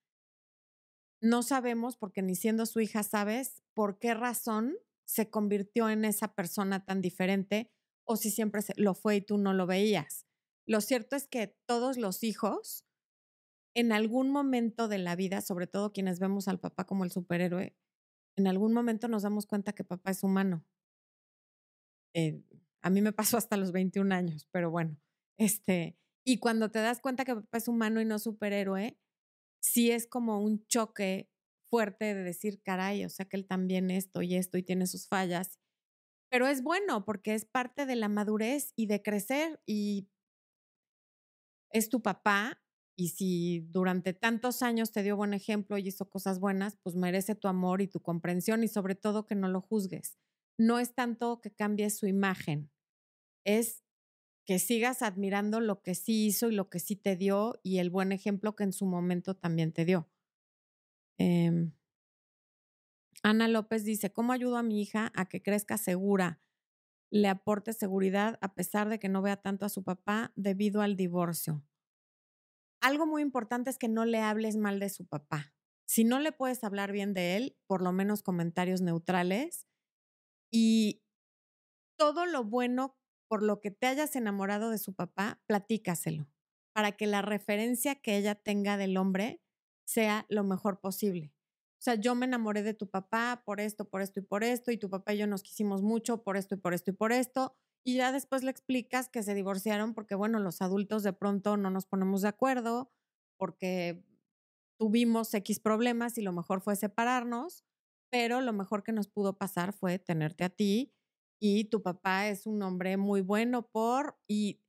No 1.23 1.45
sabemos, 1.45 1.97
porque 1.97 2.21
ni 2.21 2.35
siendo 2.35 2.67
su 2.67 2.81
hija 2.81 3.05
sabes 3.05 3.63
por 3.75 4.01
qué 4.01 4.13
razón 4.13 4.75
se 5.05 5.31
convirtió 5.31 5.89
en 5.89 6.05
esa 6.05 6.35
persona 6.35 6.85
tan 6.85 7.01
diferente 7.01 7.71
o 8.05 8.17
si 8.17 8.31
siempre 8.31 8.61
lo 8.77 8.95
fue 8.95 9.17
y 9.17 9.21
tú 9.21 9.39
no 9.39 9.55
lo 9.55 9.67
veías. 9.67 10.27
Lo 10.67 10.81
cierto 10.81 11.15
es 11.15 11.29
que 11.29 11.57
todos 11.65 11.97
los 11.97 12.25
hijos, 12.25 12.85
en 13.75 13.93
algún 13.93 14.31
momento 14.31 14.89
de 14.89 14.99
la 14.99 15.15
vida, 15.15 15.43
sobre 15.43 15.69
todo 15.69 15.93
quienes 15.93 16.19
vemos 16.19 16.49
al 16.49 16.59
papá 16.59 16.87
como 16.87 17.05
el 17.05 17.13
superhéroe, 17.13 17.77
en 18.37 18.49
algún 18.49 18.73
momento 18.73 19.07
nos 19.07 19.23
damos 19.23 19.47
cuenta 19.47 19.75
que 19.75 19.85
papá 19.85 20.11
es 20.11 20.25
humano. 20.25 20.65
Eh, 22.15 22.43
a 22.83 22.91
mí 22.91 23.01
me 23.01 23.13
pasó 23.13 23.37
hasta 23.37 23.57
los 23.57 23.71
21 23.71 24.13
años, 24.13 24.49
pero 24.51 24.73
bueno, 24.73 24.97
este, 25.39 25.97
y 26.25 26.39
cuando 26.39 26.71
te 26.71 26.81
das 26.81 27.01
cuenta 27.01 27.25
que 27.25 27.37
papá 27.37 27.59
es 27.59 27.69
humano 27.69 28.01
y 28.01 28.05
no 28.05 28.19
superhéroe, 28.19 28.99
sí 29.63 29.91
es 29.91 30.07
como 30.07 30.41
un 30.43 30.67
choque 30.67 31.31
fuerte 31.71 32.15
de 32.15 32.23
decir, 32.23 32.61
caray, 32.63 33.05
o 33.05 33.09
sea 33.09 33.27
que 33.27 33.37
él 33.37 33.47
también 33.47 33.91
esto 33.91 34.23
y 34.23 34.35
esto 34.37 34.59
y 34.59 34.63
tiene 34.63 34.87
sus 34.87 35.09
fallas. 35.09 35.59
Pero 36.31 36.49
es 36.49 36.63
bueno 36.63 37.05
porque 37.05 37.35
es 37.35 37.45
parte 37.45 37.87
de 37.87 37.97
la 37.97 38.09
madurez 38.09 38.73
y 38.77 38.87
de 38.87 39.03
crecer 39.03 39.61
y 39.67 40.09
es 41.71 41.89
tu 41.89 42.03
papá 42.03 42.61
y 42.97 43.09
si 43.11 43.61
durante 43.71 44.13
tantos 44.13 44.63
años 44.63 44.93
te 44.93 45.03
dio 45.03 45.17
buen 45.17 45.33
ejemplo 45.35 45.79
y 45.79 45.89
hizo 45.89 46.11
cosas 46.11 46.39
buenas, 46.41 46.77
pues 46.83 46.95
merece 46.95 47.35
tu 47.35 47.49
amor 47.49 47.81
y 47.81 47.89
tu 47.89 48.01
comprensión 48.01 48.63
y 48.65 48.69
sobre 48.69 48.95
todo 48.95 49.27
que 49.27 49.35
no 49.35 49.49
lo 49.49 49.61
juzgues. 49.63 50.19
No 50.59 50.79
es 50.79 50.95
tanto 50.95 51.41
que 51.41 51.51
cambies 51.55 51.97
su 51.99 52.07
imagen, 52.07 52.71
es 53.45 53.82
que 54.45 54.59
sigas 54.59 55.03
admirando 55.03 55.61
lo 55.61 55.83
que 55.83 55.95
sí 55.95 56.27
hizo 56.27 56.49
y 56.49 56.55
lo 56.55 56.69
que 56.69 56.81
sí 56.81 56.97
te 56.97 57.17
dio 57.17 57.61
y 57.63 57.79
el 57.79 57.91
buen 57.91 58.13
ejemplo 58.13 58.57
que 58.57 58.65
en 58.65 58.73
su 58.73 58.87
momento 58.87 59.35
también 59.35 59.73
te 59.73 59.85
dio. 59.85 60.09
Em, 61.19 61.73
Ana 63.23 63.47
López 63.47 63.85
dice, 63.85 64.13
¿cómo 64.13 64.33
ayudo 64.33 64.57
a 64.57 64.63
mi 64.63 64.81
hija 64.83 65.13
a 65.15 65.27
que 65.27 65.43
crezca 65.43 65.79
segura? 65.79 66.41
Le 67.11 67.29
aporte 67.29 67.73
seguridad 67.73 68.39
a 68.41 68.55
pesar 68.55 68.89
de 68.89 68.99
que 68.99 69.09
no 69.09 69.23
vea 69.23 69.37
tanto 69.37 69.65
a 69.65 69.69
su 69.69 69.85
papá 69.85 70.33
debido 70.35 70.83
al 70.83 70.97
divorcio. 70.97 71.63
Algo 72.81 73.07
muy 73.07 73.23
importante 73.23 73.71
es 73.71 73.79
que 73.79 73.89
no 73.89 74.05
le 74.05 74.19
hables 74.19 74.57
mal 74.57 74.81
de 74.81 74.89
su 74.89 75.07
papá. 75.07 75.55
Si 75.87 76.03
no 76.05 76.19
le 76.19 76.33
puedes 76.33 76.65
hablar 76.65 76.91
bien 76.91 77.15
de 77.15 77.37
él, 77.37 77.57
por 77.69 77.83
lo 77.83 77.93
menos 77.93 78.23
comentarios 78.23 78.81
neutrales. 78.81 79.69
Y 80.51 81.03
todo 81.97 82.27
lo 82.27 82.45
bueno 82.45 82.97
por 83.33 83.43
lo 83.43 83.63
que 83.63 83.71
te 83.71 83.87
hayas 83.87 84.15
enamorado 84.15 84.69
de 84.69 84.77
su 84.77 84.93
papá, 84.93 85.41
platícaselo, 85.47 86.29
para 86.75 86.93
que 86.93 87.07
la 87.07 87.23
referencia 87.23 87.95
que 87.95 88.19
ella 88.19 88.35
tenga 88.35 88.77
del 88.77 88.99
hombre 88.99 89.41
sea 89.87 90.27
lo 90.29 90.45
mejor 90.45 90.81
posible. 90.81 91.33
O 91.81 91.83
sea, 91.83 91.95
yo 91.95 92.15
me 92.15 92.27
enamoré 92.27 92.63
de 92.63 92.75
tu 92.75 92.91
papá 92.91 93.43
por 93.47 93.59
esto, 93.59 93.89
por 93.89 94.03
esto 94.03 94.21
y 94.21 94.23
por 94.23 94.45
esto, 94.45 94.71
y 94.71 94.77
tu 94.77 94.91
papá 94.91 95.15
y 95.15 95.17
yo 95.17 95.27
nos 95.27 95.43
quisimos 95.43 95.81
mucho 95.81 96.23
por 96.23 96.37
esto 96.37 96.57
y 96.57 96.59
por 96.59 96.75
esto 96.75 96.91
y 96.91 96.93
por 96.93 97.11
esto, 97.11 97.57
y 97.87 97.97
ya 97.97 98.13
después 98.13 98.43
le 98.43 98.51
explicas 98.51 99.09
que 99.09 99.23
se 99.23 99.33
divorciaron 99.33 99.95
porque, 99.95 100.15
bueno, 100.15 100.39
los 100.39 100.61
adultos 100.61 101.03
de 101.03 101.15
pronto 101.15 101.57
no 101.57 101.71
nos 101.71 101.87
ponemos 101.87 102.21
de 102.21 102.29
acuerdo, 102.29 102.93
porque 103.39 104.05
tuvimos 104.79 105.33
X 105.33 105.59
problemas 105.59 106.19
y 106.19 106.21
lo 106.21 106.33
mejor 106.33 106.61
fue 106.61 106.77
separarnos, 106.77 107.65
pero 108.11 108.43
lo 108.43 108.53
mejor 108.53 108.83
que 108.83 108.93
nos 108.93 109.09
pudo 109.09 109.39
pasar 109.39 109.73
fue 109.73 109.99
tenerte 109.99 110.45
a 110.45 110.51
ti 110.51 110.93
y 111.45 111.65
tu 111.65 111.83
papá 111.83 112.29
es 112.29 112.47
un 112.47 112.63
hombre 112.63 112.97
muy 112.97 113.21
bueno 113.21 113.69
por, 113.69 114.17
y 114.29 114.63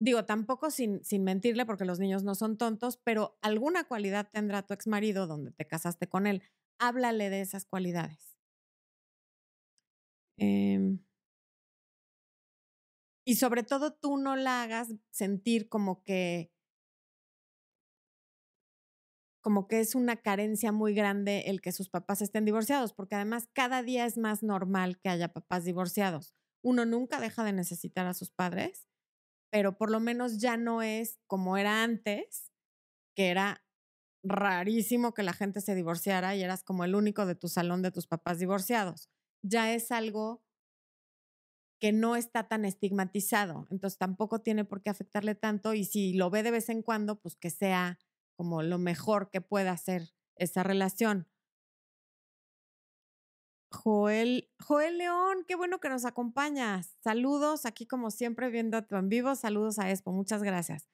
digo, 0.00 0.24
tampoco 0.26 0.70
sin, 0.70 1.04
sin 1.04 1.24
mentirle 1.24 1.66
porque 1.66 1.84
los 1.84 1.98
niños 2.00 2.24
no 2.24 2.34
son 2.34 2.58
tontos, 2.58 2.98
pero 3.04 3.38
alguna 3.42 3.84
cualidad 3.84 4.28
tendrá 4.32 4.62
tu 4.66 4.74
ex 4.74 4.86
marido 4.86 5.26
donde 5.26 5.52
te 5.52 5.66
casaste 5.66 6.08
con 6.08 6.26
él. 6.26 6.42
Háblale 6.78 7.30
de 7.30 7.42
esas 7.42 7.66
cualidades. 7.66 8.36
Em 10.38 10.98
y 13.24 13.36
sobre 13.36 13.62
todo 13.62 13.92
tú 13.92 14.16
no 14.16 14.36
la 14.36 14.62
hagas 14.62 14.94
sentir 15.10 15.68
como 15.68 16.02
que 16.02 16.52
como 19.46 19.68
que 19.68 19.78
es 19.78 19.94
una 19.94 20.16
carencia 20.16 20.72
muy 20.72 20.92
grande 20.92 21.44
el 21.46 21.60
que 21.60 21.70
sus 21.70 21.88
papás 21.88 22.20
estén 22.20 22.44
divorciados, 22.44 22.92
porque 22.92 23.14
además 23.14 23.48
cada 23.52 23.84
día 23.84 24.04
es 24.04 24.18
más 24.18 24.42
normal 24.42 24.98
que 24.98 25.08
haya 25.08 25.32
papás 25.32 25.62
divorciados. 25.62 26.34
Uno 26.64 26.84
nunca 26.84 27.20
deja 27.20 27.44
de 27.44 27.52
necesitar 27.52 28.08
a 28.08 28.14
sus 28.14 28.32
padres, 28.32 28.88
pero 29.52 29.78
por 29.78 29.92
lo 29.92 30.00
menos 30.00 30.38
ya 30.38 30.56
no 30.56 30.82
es 30.82 31.20
como 31.28 31.58
era 31.58 31.84
antes, 31.84 32.50
que 33.14 33.28
era 33.28 33.64
rarísimo 34.24 35.14
que 35.14 35.22
la 35.22 35.32
gente 35.32 35.60
se 35.60 35.76
divorciara 35.76 36.34
y 36.34 36.42
eras 36.42 36.64
como 36.64 36.82
el 36.82 36.96
único 36.96 37.24
de 37.24 37.36
tu 37.36 37.46
salón 37.46 37.82
de 37.82 37.92
tus 37.92 38.08
papás 38.08 38.40
divorciados. 38.40 39.10
Ya 39.44 39.72
es 39.72 39.92
algo 39.92 40.42
que 41.80 41.92
no 41.92 42.16
está 42.16 42.48
tan 42.48 42.64
estigmatizado, 42.64 43.68
entonces 43.70 43.96
tampoco 43.96 44.40
tiene 44.40 44.64
por 44.64 44.82
qué 44.82 44.90
afectarle 44.90 45.36
tanto 45.36 45.72
y 45.72 45.84
si 45.84 46.14
lo 46.14 46.30
ve 46.30 46.42
de 46.42 46.50
vez 46.50 46.68
en 46.68 46.82
cuando, 46.82 47.20
pues 47.20 47.36
que 47.36 47.50
sea 47.50 48.00
como 48.36 48.62
lo 48.62 48.78
mejor 48.78 49.30
que 49.30 49.40
pueda 49.40 49.72
hacer 49.72 50.12
esa 50.36 50.62
relación. 50.62 51.28
Joel, 53.72 54.48
Joel 54.60 54.98
León, 54.98 55.44
qué 55.46 55.56
bueno 55.56 55.80
que 55.80 55.88
nos 55.88 56.04
acompañas. 56.04 56.96
Saludos 57.02 57.66
aquí 57.66 57.86
como 57.86 58.10
siempre 58.10 58.50
viendo 58.50 58.82
tu 58.84 58.96
en 58.96 59.08
vivo. 59.08 59.34
Saludos 59.34 59.78
a 59.78 59.90
Expo, 59.90 60.12
muchas 60.12 60.42
gracias. 60.42 60.88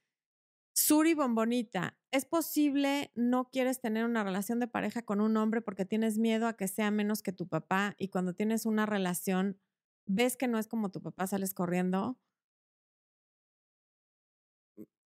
Suri 0.75 1.13
Bombonita, 1.15 1.99
¿es 2.11 2.25
posible 2.25 3.13
no 3.15 3.51
quieres 3.51 3.81
tener 3.81 4.07
una 4.07 4.25
relación 4.25 4.59
de 4.59 4.69
pareja 4.69 5.03
con 5.03 5.21
un 5.21 5.37
hombre 5.37 5.61
porque 5.61 5.85
tienes 5.85 6.19
miedo 6.19 6.47
a 6.47 6.57
que 6.57 6.67
sea 6.67 6.91
menos 6.91 7.23
que 7.23 7.33
tu 7.33 7.47
papá 7.47 7.95
y 7.99 8.09
cuando 8.09 8.35
tienes 8.35 8.65
una 8.65 8.87
relación 8.87 9.61
ves 10.07 10.37
que 10.37 10.49
no 10.49 10.59
es 10.59 10.67
como 10.69 10.91
tu 10.91 11.03
papá, 11.03 11.27
sales 11.27 11.53
corriendo? 11.53 12.19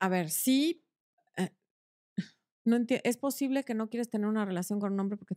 A 0.01 0.09
ver, 0.09 0.29
sí, 0.31 0.84
no 2.65 2.79
es 2.89 3.17
posible 3.17 3.65
que 3.65 3.75
no 3.75 3.89
quieres 3.89 4.09
tener 4.09 4.27
una 4.27 4.45
relación 4.45 4.81
con 4.81 4.93
un 4.93 5.01
hombre 5.01 5.17
porque... 5.17 5.37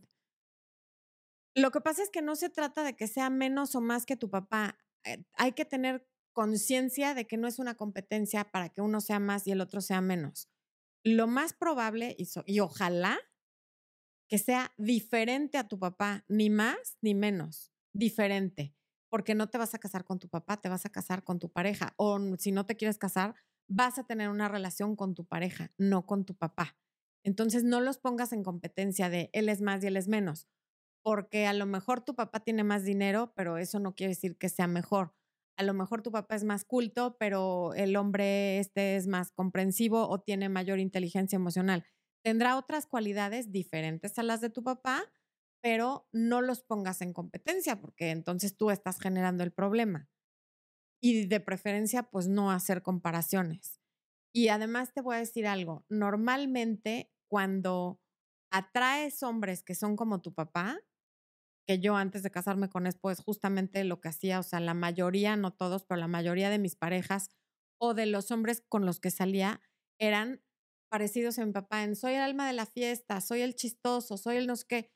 Lo 1.54 1.70
que 1.70 1.80
pasa 1.80 2.02
es 2.02 2.10
que 2.10 2.22
no 2.22 2.36
se 2.36 2.50
trata 2.50 2.84
de 2.84 2.94
que 2.94 3.06
sea 3.06 3.30
menos 3.30 3.74
o 3.74 3.80
más 3.80 4.06
que 4.06 4.16
tu 4.16 4.30
papá. 4.30 4.78
Eh, 5.04 5.24
hay 5.34 5.52
que 5.52 5.64
tener 5.64 6.06
conciencia 6.32 7.14
de 7.14 7.26
que 7.26 7.36
no 7.36 7.48
es 7.48 7.58
una 7.58 7.74
competencia 7.74 8.50
para 8.50 8.68
que 8.68 8.80
uno 8.80 9.00
sea 9.00 9.18
más 9.18 9.46
y 9.46 9.50
el 9.50 9.60
otro 9.60 9.80
sea 9.80 10.00
menos. 10.00 10.48
Lo 11.02 11.26
más 11.26 11.52
probable, 11.52 12.14
y, 12.18 12.28
y 12.46 12.60
ojalá, 12.60 13.18
que 14.28 14.38
sea 14.38 14.72
diferente 14.76 15.58
a 15.58 15.66
tu 15.66 15.78
papá, 15.78 16.24
ni 16.28 16.50
más 16.50 16.98
ni 17.00 17.14
menos, 17.14 17.72
diferente, 17.92 18.74
porque 19.10 19.34
no 19.34 19.48
te 19.48 19.58
vas 19.58 19.74
a 19.74 19.78
casar 19.78 20.04
con 20.04 20.18
tu 20.18 20.28
papá, 20.28 20.60
te 20.60 20.68
vas 20.68 20.84
a 20.86 20.90
casar 20.90 21.24
con 21.24 21.38
tu 21.38 21.50
pareja, 21.50 21.94
o 21.96 22.20
si 22.38 22.52
no 22.52 22.66
te 22.66 22.76
quieres 22.76 22.98
casar, 22.98 23.34
vas 23.68 23.98
a 23.98 24.04
tener 24.04 24.28
una 24.28 24.48
relación 24.48 24.96
con 24.96 25.14
tu 25.14 25.24
pareja, 25.24 25.72
no 25.78 26.06
con 26.06 26.24
tu 26.24 26.36
papá. 26.36 26.76
Entonces 27.28 27.62
no 27.62 27.82
los 27.82 27.98
pongas 27.98 28.32
en 28.32 28.42
competencia 28.42 29.10
de 29.10 29.28
él 29.34 29.50
es 29.50 29.60
más 29.60 29.84
y 29.84 29.86
él 29.88 29.98
es 29.98 30.08
menos, 30.08 30.48
porque 31.02 31.46
a 31.46 31.52
lo 31.52 31.66
mejor 31.66 32.00
tu 32.00 32.14
papá 32.14 32.40
tiene 32.40 32.64
más 32.64 32.84
dinero, 32.84 33.34
pero 33.36 33.58
eso 33.58 33.78
no 33.80 33.94
quiere 33.94 34.14
decir 34.14 34.38
que 34.38 34.48
sea 34.48 34.66
mejor. 34.66 35.14
A 35.58 35.62
lo 35.62 35.74
mejor 35.74 36.00
tu 36.00 36.10
papá 36.10 36.36
es 36.36 36.44
más 36.44 36.64
culto, 36.64 37.18
pero 37.20 37.74
el 37.74 37.96
hombre 37.96 38.60
este 38.60 38.96
es 38.96 39.06
más 39.06 39.30
comprensivo 39.30 40.08
o 40.08 40.20
tiene 40.22 40.48
mayor 40.48 40.78
inteligencia 40.78 41.36
emocional. 41.36 41.84
Tendrá 42.24 42.56
otras 42.56 42.86
cualidades 42.86 43.52
diferentes 43.52 44.18
a 44.18 44.22
las 44.22 44.40
de 44.40 44.48
tu 44.48 44.62
papá, 44.62 45.04
pero 45.60 46.08
no 46.12 46.40
los 46.40 46.62
pongas 46.62 47.02
en 47.02 47.12
competencia 47.12 47.78
porque 47.78 48.08
entonces 48.08 48.56
tú 48.56 48.70
estás 48.70 48.98
generando 49.00 49.44
el 49.44 49.52
problema. 49.52 50.08
Y 51.02 51.26
de 51.26 51.40
preferencia, 51.40 52.04
pues 52.04 52.26
no 52.26 52.50
hacer 52.50 52.80
comparaciones. 52.80 53.82
Y 54.32 54.48
además 54.48 54.92
te 54.94 55.00
voy 55.00 55.16
a 55.16 55.20
decir 55.20 55.46
algo, 55.46 55.84
normalmente 55.88 57.10
cuando 57.28 58.00
atraes 58.50 59.22
hombres 59.22 59.62
que 59.62 59.74
son 59.74 59.96
como 59.96 60.20
tu 60.20 60.32
papá, 60.32 60.80
que 61.66 61.80
yo 61.80 61.96
antes 61.96 62.22
de 62.22 62.30
casarme 62.30 62.70
con 62.70 62.86
Expo 62.86 63.10
es 63.10 63.20
justamente 63.20 63.84
lo 63.84 64.00
que 64.00 64.08
hacía, 64.08 64.40
o 64.40 64.42
sea, 64.42 64.60
la 64.60 64.74
mayoría, 64.74 65.36
no 65.36 65.52
todos, 65.52 65.84
pero 65.84 66.00
la 66.00 66.08
mayoría 66.08 66.48
de 66.48 66.58
mis 66.58 66.76
parejas 66.76 67.28
o 67.78 67.94
de 67.94 68.06
los 68.06 68.30
hombres 68.30 68.62
con 68.68 68.86
los 68.86 69.00
que 69.00 69.10
salía 69.10 69.60
eran 70.00 70.42
parecidos 70.90 71.38
a 71.38 71.44
mi 71.44 71.52
papá 71.52 71.84
en 71.84 71.94
soy 71.94 72.14
el 72.14 72.22
alma 72.22 72.46
de 72.46 72.54
la 72.54 72.64
fiesta, 72.64 73.20
soy 73.20 73.42
el 73.42 73.54
chistoso, 73.54 74.16
soy 74.16 74.36
el 74.36 74.46
no 74.46 74.56
sé 74.56 74.64
qué. 74.66 74.92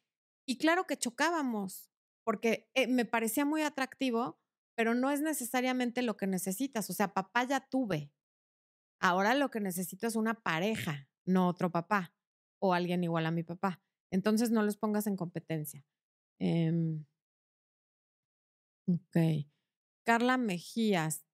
Y 0.49 0.57
claro 0.57 0.87
que 0.87 0.97
chocábamos, 0.97 1.91
porque 2.25 2.71
eh, 2.75 2.87
me 2.87 3.05
parecía 3.05 3.45
muy 3.45 3.63
atractivo, 3.63 4.41
pero 4.75 4.95
no 4.95 5.11
es 5.11 5.21
necesariamente 5.21 6.01
lo 6.01 6.17
que 6.17 6.27
necesitas. 6.27 6.89
O 6.89 6.95
sea, 6.95 7.13
papá 7.13 7.45
ya 7.45 7.61
tuve, 7.69 8.11
Ahora 9.03 9.35
lo 9.35 9.51
que 9.51 9.59
necesito 9.59 10.07
es 10.07 10.15
una 10.15 10.35
pareja, 10.35 11.09
no 11.27 11.49
otro 11.49 11.73
papá 11.73 12.15
o 12.63 12.75
alguien 12.75 13.03
igual 13.03 13.27
a 13.27 13.33
mi 13.33 13.43
papá. 13.43 13.83
Entonces 14.11 14.51
no 14.51 14.63
los 14.63 14.77
pongas 14.77 15.07
en 15.07 15.17
competencia. 15.17 15.85
Eh, 16.39 16.73
ok. 18.87 19.47
Carla 20.05 20.37
Mejías. 20.39 21.25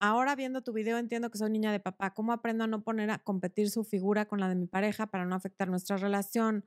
Ahora 0.00 0.34
viendo 0.36 0.62
tu 0.62 0.72
video 0.72 0.96
entiendo 0.96 1.30
que 1.30 1.38
soy 1.38 1.50
niña 1.50 1.72
de 1.72 1.80
papá. 1.80 2.14
¿Cómo 2.14 2.32
aprendo 2.32 2.64
a 2.64 2.66
no 2.68 2.82
poner 2.82 3.10
a 3.10 3.18
competir 3.18 3.68
su 3.68 3.84
figura 3.84 4.26
con 4.26 4.38
la 4.40 4.48
de 4.48 4.54
mi 4.54 4.66
pareja 4.66 5.08
para 5.08 5.26
no 5.26 5.34
afectar 5.34 5.68
nuestra 5.68 5.96
relación? 5.96 6.64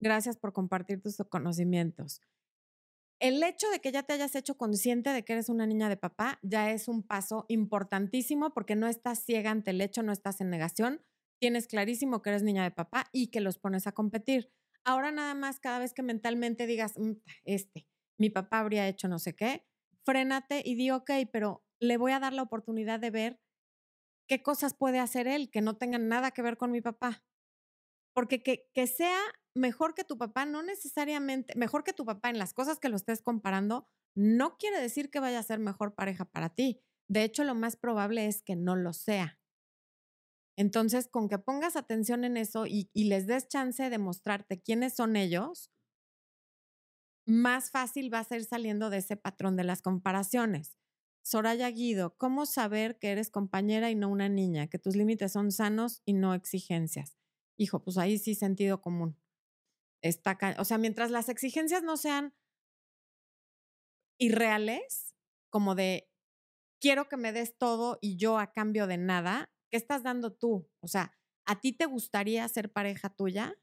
Gracias 0.00 0.36
por 0.36 0.52
compartir 0.52 1.02
tus 1.02 1.16
conocimientos. 1.28 2.20
El 3.20 3.42
hecho 3.42 3.68
de 3.70 3.80
que 3.80 3.92
ya 3.92 4.02
te 4.02 4.14
hayas 4.14 4.34
hecho 4.34 4.56
consciente 4.56 5.10
de 5.10 5.24
que 5.24 5.34
eres 5.34 5.48
una 5.48 5.66
niña 5.66 5.88
de 5.88 5.96
papá 5.96 6.38
ya 6.42 6.70
es 6.72 6.88
un 6.88 7.02
paso 7.02 7.44
importantísimo 7.48 8.52
porque 8.54 8.74
no 8.74 8.88
estás 8.88 9.22
ciega 9.24 9.50
ante 9.50 9.70
el 9.70 9.80
hecho, 9.80 10.02
no 10.02 10.12
estás 10.12 10.40
en 10.40 10.50
negación, 10.50 11.00
tienes 11.44 11.66
clarísimo 11.66 12.22
que 12.22 12.30
eres 12.30 12.42
niña 12.42 12.62
de 12.62 12.70
papá 12.70 13.10
y 13.12 13.26
que 13.26 13.42
los 13.42 13.58
pones 13.58 13.86
a 13.86 13.92
competir. 13.92 14.50
Ahora 14.82 15.12
nada 15.12 15.34
más, 15.34 15.60
cada 15.60 15.78
vez 15.78 15.92
que 15.92 16.02
mentalmente 16.02 16.66
digas, 16.66 16.94
mm, 16.96 17.16
este, 17.44 17.86
mi 18.18 18.30
papá 18.30 18.60
habría 18.60 18.88
hecho 18.88 19.08
no 19.08 19.18
sé 19.18 19.36
qué, 19.36 19.66
frénate 20.06 20.62
y 20.64 20.74
di, 20.74 20.90
ok, 20.90 21.10
pero 21.30 21.62
le 21.80 21.98
voy 21.98 22.12
a 22.12 22.18
dar 22.18 22.32
la 22.32 22.40
oportunidad 22.40 22.98
de 22.98 23.10
ver 23.10 23.40
qué 24.26 24.42
cosas 24.42 24.72
puede 24.72 25.00
hacer 25.00 25.26
él 25.26 25.50
que 25.50 25.60
no 25.60 25.76
tengan 25.76 26.08
nada 26.08 26.30
que 26.30 26.40
ver 26.40 26.56
con 26.56 26.70
mi 26.70 26.80
papá. 26.80 27.22
Porque 28.14 28.42
que, 28.42 28.70
que 28.72 28.86
sea 28.86 29.20
mejor 29.54 29.94
que 29.94 30.04
tu 30.04 30.16
papá, 30.16 30.46
no 30.46 30.62
necesariamente, 30.62 31.52
mejor 31.58 31.84
que 31.84 31.92
tu 31.92 32.06
papá 32.06 32.30
en 32.30 32.38
las 32.38 32.54
cosas 32.54 32.80
que 32.80 32.88
lo 32.88 32.96
estés 32.96 33.20
comparando, 33.20 33.86
no 34.16 34.56
quiere 34.56 34.80
decir 34.80 35.10
que 35.10 35.20
vaya 35.20 35.40
a 35.40 35.42
ser 35.42 35.58
mejor 35.58 35.94
pareja 35.94 36.24
para 36.24 36.54
ti. 36.54 36.80
De 37.06 37.22
hecho, 37.22 37.44
lo 37.44 37.54
más 37.54 37.76
probable 37.76 38.28
es 38.28 38.42
que 38.42 38.56
no 38.56 38.76
lo 38.76 38.94
sea. 38.94 39.38
Entonces, 40.56 41.08
con 41.08 41.28
que 41.28 41.38
pongas 41.38 41.76
atención 41.76 42.24
en 42.24 42.36
eso 42.36 42.66
y, 42.66 42.90
y 42.92 43.04
les 43.04 43.26
des 43.26 43.48
chance 43.48 43.90
de 43.90 43.98
mostrarte 43.98 44.62
quiénes 44.62 44.94
son 44.94 45.16
ellos, 45.16 45.70
más 47.26 47.70
fácil 47.70 48.12
va 48.12 48.20
a 48.20 48.24
ser 48.24 48.44
saliendo 48.44 48.90
de 48.90 48.98
ese 48.98 49.16
patrón 49.16 49.56
de 49.56 49.64
las 49.64 49.82
comparaciones. 49.82 50.76
Soraya 51.22 51.70
Guido, 51.70 52.16
¿cómo 52.18 52.44
saber 52.44 52.98
que 52.98 53.10
eres 53.10 53.30
compañera 53.30 53.90
y 53.90 53.94
no 53.94 54.10
una 54.10 54.28
niña? 54.28 54.66
Que 54.66 54.78
tus 54.78 54.94
límites 54.94 55.32
son 55.32 55.50
sanos 55.50 56.02
y 56.04 56.12
no 56.12 56.34
exigencias. 56.34 57.16
Hijo, 57.56 57.82
pues 57.82 57.96
ahí 57.96 58.18
sí 58.18 58.34
sentido 58.34 58.82
común 58.82 59.16
está, 60.04 60.38
o 60.58 60.64
sea, 60.64 60.78
mientras 60.78 61.10
las 61.10 61.28
exigencias 61.28 61.82
no 61.82 61.96
sean 61.96 62.34
irreales, 64.18 65.16
como 65.50 65.74
de 65.74 66.10
quiero 66.80 67.08
que 67.08 67.16
me 67.16 67.32
des 67.32 67.56
todo 67.56 67.98
y 68.02 68.16
yo 68.16 68.38
a 68.38 68.52
cambio 68.52 68.86
de 68.86 68.98
nada, 68.98 69.50
¿qué 69.74 69.78
estás 69.78 70.04
dando 70.04 70.32
tú? 70.32 70.70
O 70.78 70.86
sea, 70.86 71.10
¿a 71.46 71.60
ti 71.60 71.72
te 71.72 71.86
gustaría 71.86 72.46
ser 72.46 72.70
pareja 72.70 73.08
tuya? 73.08 73.58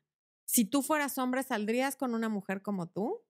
Si 0.45 0.65
tú 0.65 0.81
fueras 0.81 1.17
hombre, 1.17 1.41
¿saldrías 1.41 1.95
con 1.95 2.13
una 2.13 2.27
mujer 2.27 2.61
como 2.61 2.89
tú? 2.89 3.23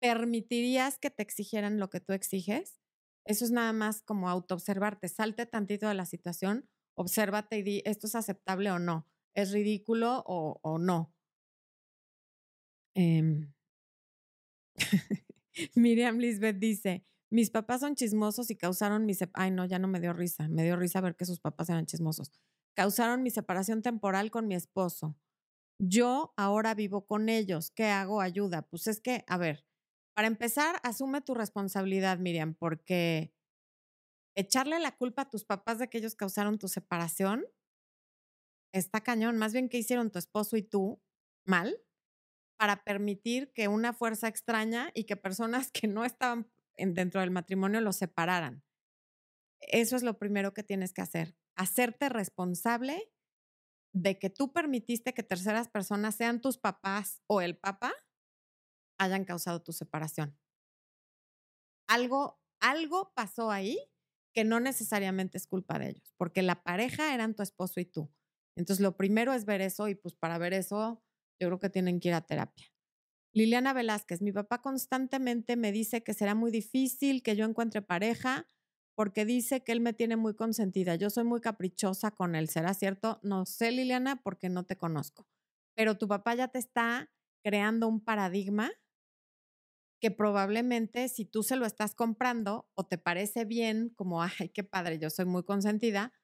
¿Permitirías 0.00 0.98
que 0.98 1.10
te 1.10 1.22
exigieran 1.22 1.78
lo 1.78 1.88
que 1.88 2.00
tú 2.00 2.14
exiges? 2.14 2.80
Eso 3.26 3.44
es 3.44 3.52
nada 3.52 3.72
más 3.72 4.02
como 4.02 4.28
autoobservarte. 4.28 5.06
Salte 5.06 5.46
tantito 5.46 5.86
de 5.86 5.94
la 5.94 6.04
situación, 6.04 6.68
obsérvate 6.96 7.58
y 7.58 7.62
di, 7.62 7.82
¿esto 7.84 8.08
es 8.08 8.16
aceptable 8.16 8.72
o 8.72 8.80
no? 8.80 9.06
¿Es 9.32 9.52
ridículo 9.52 10.24
o, 10.26 10.78
no? 10.80 11.14
Em, 12.96 13.54
Miriam 15.76 16.18
Lisbeth 16.18 16.58
dice, 16.58 17.04
mis 17.30 17.50
papás 17.50 17.80
son 17.80 17.94
chismosos 17.94 18.50
y 18.50 18.56
causaron 18.56 19.04
mi... 19.06 19.14
Ay, 19.34 19.50
no, 19.50 19.64
ya 19.64 19.78
no 19.78 19.88
me 19.88 20.00
dio 20.00 20.12
risa. 20.12 20.48
Me 20.48 20.62
dio 20.62 20.76
risa 20.76 21.00
ver 21.00 21.16
que 21.16 21.24
sus 21.24 21.40
papás 21.40 21.68
eran 21.68 21.86
chismosos. 21.86 22.30
Causaron 22.74 23.22
mi 23.22 23.30
separación 23.30 23.82
temporal 23.82 24.30
con 24.30 24.46
mi 24.46 24.54
esposo. 24.54 25.16
Yo 25.78 26.32
ahora 26.36 26.74
vivo 26.74 27.06
con 27.06 27.28
ellos. 27.28 27.70
¿Qué 27.70 27.86
hago? 27.86 28.20
Ayuda. 28.20 28.62
Pues 28.62 28.86
es 28.86 29.00
que, 29.00 29.24
a 29.26 29.38
ver, 29.38 29.66
para 30.14 30.28
empezar, 30.28 30.80
asume 30.82 31.20
tu 31.20 31.34
responsabilidad, 31.34 32.18
Miriam, 32.18 32.54
porque 32.54 33.34
echarle 34.36 34.78
la 34.78 34.96
culpa 34.96 35.22
a 35.22 35.30
tus 35.30 35.44
papás 35.44 35.78
de 35.78 35.88
que 35.88 35.98
ellos 35.98 36.14
causaron 36.14 36.58
tu 36.58 36.68
separación 36.68 37.44
está 38.72 39.02
cañón. 39.02 39.36
Más 39.36 39.52
bien, 39.52 39.68
¿qué 39.68 39.78
hicieron 39.78 40.10
tu 40.10 40.18
esposo 40.18 40.56
y 40.56 40.62
tú 40.62 41.02
mal? 41.46 41.82
para 42.56 42.82
permitir 42.84 43.52
que 43.52 43.68
una 43.68 43.92
fuerza 43.92 44.28
extraña 44.28 44.90
y 44.94 45.04
que 45.04 45.16
personas 45.16 45.70
que 45.72 45.86
no 45.88 46.04
estaban 46.04 46.50
dentro 46.78 47.20
del 47.20 47.30
matrimonio 47.30 47.80
los 47.80 47.96
separaran. 47.96 48.64
Eso 49.60 49.96
es 49.96 50.02
lo 50.02 50.18
primero 50.18 50.54
que 50.54 50.62
tienes 50.62 50.92
que 50.92 51.02
hacer, 51.02 51.36
hacerte 51.56 52.08
responsable 52.08 53.12
de 53.92 54.18
que 54.18 54.28
tú 54.28 54.52
permitiste 54.52 55.14
que 55.14 55.22
terceras 55.22 55.68
personas, 55.68 56.14
sean 56.14 56.40
tus 56.40 56.58
papás 56.58 57.22
o 57.26 57.40
el 57.40 57.56
papá, 57.56 57.94
hayan 58.98 59.24
causado 59.24 59.62
tu 59.62 59.72
separación. 59.72 60.38
Algo, 61.88 62.38
algo 62.60 63.12
pasó 63.14 63.50
ahí 63.50 63.78
que 64.34 64.44
no 64.44 64.60
necesariamente 64.60 65.38
es 65.38 65.46
culpa 65.46 65.78
de 65.78 65.90
ellos, 65.90 66.14
porque 66.18 66.42
la 66.42 66.62
pareja 66.62 67.14
eran 67.14 67.34
tu 67.34 67.42
esposo 67.42 67.80
y 67.80 67.86
tú. 67.86 68.12
Entonces, 68.54 68.82
lo 68.82 68.96
primero 68.96 69.32
es 69.32 69.46
ver 69.46 69.62
eso 69.62 69.88
y 69.88 69.94
pues 69.94 70.14
para 70.14 70.36
ver 70.36 70.52
eso 70.52 71.02
yo 71.40 71.48
creo 71.48 71.58
que 71.58 71.70
tienen 71.70 72.00
que 72.00 72.08
ir 72.08 72.14
a 72.14 72.26
terapia. 72.26 72.66
Liliana 73.36 73.74
Velázquez, 73.74 74.22
mi 74.22 74.32
papá 74.32 74.62
constantemente 74.62 75.56
me 75.56 75.70
dice 75.70 76.02
que 76.02 76.14
será 76.14 76.34
muy 76.34 76.50
difícil 76.50 77.22
que 77.22 77.36
yo 77.36 77.44
encuentre 77.44 77.82
pareja 77.82 78.46
porque 78.94 79.26
dice 79.26 79.62
que 79.62 79.72
él 79.72 79.82
me 79.82 79.92
tiene 79.92 80.16
muy 80.16 80.34
consentida. 80.34 80.94
Yo 80.94 81.10
soy 81.10 81.24
muy 81.24 81.42
caprichosa 81.42 82.12
con 82.12 82.34
él. 82.34 82.48
¿Será 82.48 82.72
cierto? 82.72 83.20
No 83.22 83.44
sé, 83.44 83.72
Liliana, 83.72 84.22
porque 84.22 84.48
no 84.48 84.64
te 84.64 84.78
conozco. 84.78 85.28
Pero 85.74 85.98
tu 85.98 86.08
papá 86.08 86.34
ya 86.34 86.48
te 86.48 86.58
está 86.58 87.10
creando 87.44 87.88
un 87.88 88.02
paradigma 88.02 88.72
que 90.00 90.10
probablemente 90.10 91.10
si 91.10 91.26
tú 91.26 91.42
se 91.42 91.56
lo 91.56 91.66
estás 91.66 91.94
comprando 91.94 92.70
o 92.72 92.86
te 92.86 92.96
parece 92.96 93.44
bien, 93.44 93.90
como, 93.90 94.22
ay, 94.22 94.48
qué 94.54 94.64
padre, 94.64 94.98
yo 94.98 95.10
soy 95.10 95.26
muy 95.26 95.42
consentida, 95.42 96.14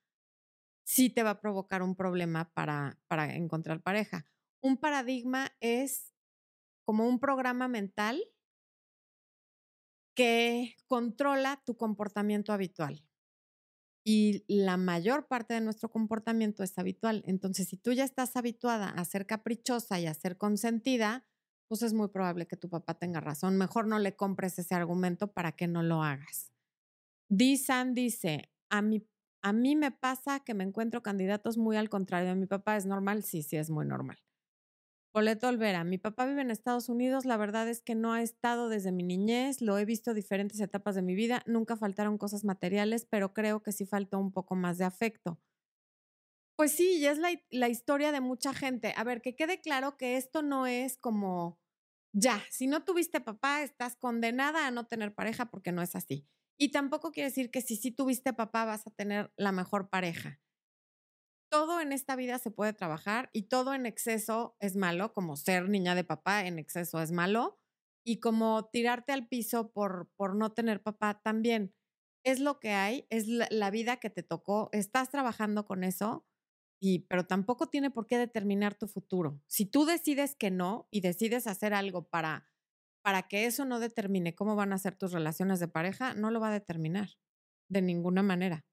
sí 0.83 1.11
te 1.11 1.23
va 1.23 1.31
a 1.31 1.41
provocar 1.43 1.83
un 1.83 1.95
problema 1.95 2.55
para, 2.55 2.99
para 3.07 3.35
encontrar 3.35 3.83
pareja. 3.83 4.25
Un 4.63 4.79
paradigma 4.79 5.55
es 5.61 6.12
como 6.85 7.07
un 7.09 7.19
programa 7.19 7.69
mental 7.69 8.23
que 10.15 10.77
controla 10.89 11.63
tu 11.65 11.77
comportamiento 11.77 12.53
habitual. 12.53 13.03
Y 14.05 14.45
la 14.49 14.77
mayor 14.77 15.29
parte 15.29 15.55
de 15.55 15.61
nuestro 15.61 15.91
comportamiento 15.91 16.65
es 16.65 16.77
habitual. 16.79 17.23
Entonces, 17.27 17.69
si 17.69 17.77
tú 17.77 17.93
ya 17.93 18.05
estás 18.05 18.37
habituada 18.37 18.89
a 18.89 19.05
ser 19.05 19.27
caprichosa 19.27 20.01
y 20.01 20.07
a 20.07 20.15
ser 20.15 20.37
consentida, 20.37 21.25
pues 21.69 21.83
es 21.83 21.95
muy 21.95 22.09
probable 22.09 22.47
que 22.47 22.57
tu 22.57 22.69
papá 22.69 22.95
tenga 22.95 23.21
razón. 23.21 23.57
Mejor 23.57 23.87
no 23.87 23.99
le 23.99 24.17
compres 24.17 24.59
ese 24.59 24.75
argumento 24.75 25.33
para 25.33 25.53
que 25.53 25.69
no 25.69 25.83
lo 25.83 26.03
hagas. 26.03 26.53
Dizan 27.29 27.95
dice, 27.95 28.51
a 28.71 28.83
mí, 28.83 29.07
a 29.43 29.53
mí 29.53 29.77
me 29.77 29.93
pasa 29.93 30.41
que 30.41 30.55
me 30.55 30.65
encuentro 30.65 31.03
candidatos 31.03 31.57
muy 31.57 31.77
al 31.77 31.89
contrario 31.89 32.31
de 32.31 32.37
mi 32.37 32.47
papá. 32.47 32.77
¿Es 32.77 32.87
normal? 32.87 33.23
Sí, 33.23 33.43
sí, 33.43 33.57
es 33.57 33.71
muy 33.71 33.87
normal. 33.87 34.19
Poleto 35.13 35.49
Olvera, 35.49 35.85
mi 35.85 35.97
papá 35.99 36.27
vive 36.27 36.43
en 36.43 36.51
Estados 36.51 36.89
Unidos, 36.91 37.25
la 37.25 37.37
verdad 37.39 37.67
es 37.69 37.81
que 37.83 37.95
no 37.95 38.13
ha 38.13 38.21
estado 38.23 38.69
desde 38.69 38.93
mi 38.93 39.03
niñez, 39.03 39.61
lo 39.63 39.79
he 39.79 39.85
visto 39.87 40.13
diferentes 40.15 40.61
etapas 40.61 40.95
de 40.95 41.03
mi 41.03 41.15
vida, 41.15 41.43
nunca 41.47 41.77
faltaron 41.77 42.19
cosas 42.19 42.45
materiales, 42.45 43.07
pero 43.09 43.33
creo 43.35 43.63
que 43.63 43.73
sí 43.73 43.87
faltó 43.87 44.19
un 44.19 44.33
poco 44.33 44.55
más 44.55 44.77
de 44.79 44.85
afecto. 44.85 45.39
Pues 46.57 46.73
sí, 46.73 46.99
y 46.99 47.07
es 47.07 47.19
la, 47.19 47.31
la 47.51 47.69
historia 47.69 48.13
de 48.13 48.21
mucha 48.21 48.55
gente. 48.55 48.95
A 48.97 49.05
ver, 49.05 49.23
que 49.23 49.35
quede 49.35 49.61
claro 49.61 49.97
que 49.97 50.17
esto 50.17 50.43
no 50.43 50.67
es 50.67 50.97
como, 50.99 51.61
ya, 52.13 52.43
si 52.51 52.67
no 52.67 52.85
tuviste 52.85 53.21
papá, 53.21 53.63
estás 53.63 53.97
condenada 53.97 54.67
a 54.67 54.71
no 54.71 54.87
tener 54.87 55.15
pareja 55.15 55.47
porque 55.47 55.73
no 55.73 55.83
es 55.83 55.97
así. 55.97 56.29
Y 56.59 56.71
tampoco 56.71 57.11
quiere 57.13 57.31
decir 57.31 57.51
que 57.51 57.63
si 57.63 57.77
sí 57.77 57.91
tuviste 57.91 58.33
papá 58.35 58.65
vas 58.65 58.87
a 58.87 58.91
tener 58.91 59.33
la 59.37 59.53
mejor 59.53 59.89
pareja 59.91 60.41
todo 61.53 61.83
en 61.83 61.93
esta 61.93 62.17
vida 62.17 62.39
se 62.39 62.51
puede 62.51 62.73
trabajar 62.73 63.29
y 63.35 63.43
todo 63.43 63.75
en 63.75 63.85
exceso 63.85 64.57
es 64.59 64.75
malo, 64.75 65.13
como 65.13 65.37
ser 65.37 65.69
niña 65.69 65.95
de 65.95 66.03
papá 66.03 66.47
en 66.47 66.59
exceso 66.59 67.03
es 67.03 67.13
malo 67.13 67.61
y 68.07 68.21
como 68.21 68.71
tirarte 68.73 69.13
al 69.13 69.29
piso 69.29 69.71
por, 69.71 70.11
por 70.17 70.35
no 70.35 70.53
tener 70.53 70.83
papá 70.83 71.21
también. 71.23 71.75
Es 72.25 72.41
lo 72.41 72.59
que 72.59 72.71
hay, 72.71 73.07
es 73.11 73.27
la, 73.29 73.71
vida 73.71 73.99
que 73.99 74.09
te 74.09 74.23
tocó, 74.23 74.71
estás 74.73 75.11
trabajando 75.11 75.67
con 75.67 75.85
eso, 75.85 76.27
y, 76.81 77.01
pero 77.01 77.27
tampoco 77.27 77.69
tiene 77.69 77.91
por 77.91 78.07
qué 78.07 78.17
determinar 78.17 78.75
tu 78.75 78.89
futuro. 78.89 79.39
Si 79.47 79.67
tú 79.67 79.85
decides 79.85 80.35
que 80.35 80.51
no 80.51 80.89
y 80.91 81.03
decides 81.03 81.47
hacer 81.47 81.75
algo 81.75 82.09
para, 82.09 82.49
para 83.03 83.25
que 83.29 83.45
eso 83.45 83.67
no 83.67 83.79
determine 83.79 84.35
cómo 84.35 84.57
van 84.57 84.73
a 84.73 84.79
ser 84.79 84.97
tus 84.97 85.13
relaciones 85.13 85.61
de 85.61 85.69
pareja, 85.69 86.15
no 86.15 86.31
lo 86.31 86.41
va 86.41 86.49
a 86.49 86.53
determinar 86.53 87.11
de 87.69 87.83
ninguna 87.83 88.23
manera. 88.23 88.65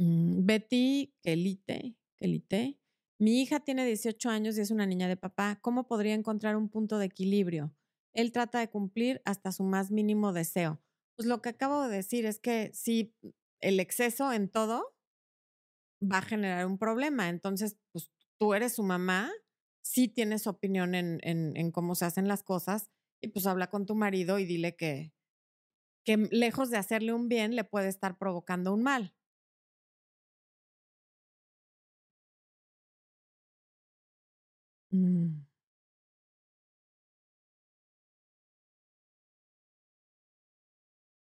Mm, 0.00 0.46
Betty 0.46 1.14
Kelite, 1.22 1.94
Kelite. 2.16 2.78
Mi 3.18 3.42
hija 3.42 3.60
tiene 3.60 3.84
18 3.84 4.30
años 4.30 4.56
y 4.56 4.62
es 4.62 4.70
una 4.70 4.86
niña 4.86 5.08
de 5.08 5.18
papá. 5.18 5.58
¿Cómo 5.60 5.86
podría 5.86 6.14
encontrar 6.14 6.56
un 6.56 6.70
punto 6.70 6.96
de 6.98 7.04
equilibrio? 7.04 7.76
Él 8.14 8.32
trata 8.32 8.60
de 8.60 8.70
cumplir 8.70 9.20
hasta 9.26 9.52
su 9.52 9.62
más 9.62 9.90
mínimo 9.90 10.32
deseo. 10.32 10.80
Pues 11.16 11.28
lo 11.28 11.42
que 11.42 11.50
acabo 11.50 11.82
de 11.86 11.94
decir 11.94 12.24
es 12.24 12.38
que 12.40 12.70
si 12.72 13.14
el 13.60 13.78
exceso 13.78 14.32
en 14.32 14.48
todo 14.48 14.94
va 16.02 16.18
a 16.18 16.22
generar 16.22 16.64
un 16.64 16.78
problema. 16.78 17.28
Entonces, 17.28 17.76
pues 17.92 18.10
tú 18.38 18.54
eres 18.54 18.74
su 18.74 18.82
mamá, 18.82 19.30
sí 19.82 20.08
tienes 20.08 20.46
opinión 20.46 20.94
en, 20.94 21.18
en, 21.22 21.54
en 21.58 21.70
cómo 21.72 21.94
se 21.94 22.06
hacen 22.06 22.26
las 22.26 22.42
cosas 22.42 22.90
y 23.20 23.28
pues 23.28 23.46
habla 23.46 23.68
con 23.68 23.84
tu 23.84 23.94
marido 23.94 24.38
y 24.38 24.46
dile 24.46 24.76
que, 24.76 25.12
que 26.06 26.16
lejos 26.30 26.70
de 26.70 26.78
hacerle 26.78 27.12
un 27.12 27.28
bien, 27.28 27.54
le 27.54 27.64
puede 27.64 27.88
estar 27.88 28.16
provocando 28.16 28.72
un 28.72 28.82
mal. 28.82 29.14
Mm. 34.92 35.44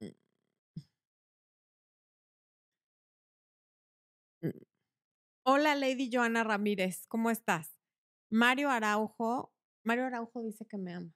Mm. 0.01 0.11
Hola, 5.45 5.75
Lady 5.75 6.09
Joana 6.11 6.43
Ramírez, 6.43 7.05
¿cómo 7.07 7.29
estás? 7.31 7.75
Mario 8.31 8.69
Araujo, 8.71 9.53
Mario 9.83 10.05
Araujo 10.05 10.41
dice 10.43 10.65
que 10.67 10.77
me 10.77 10.93
ama. 10.93 11.13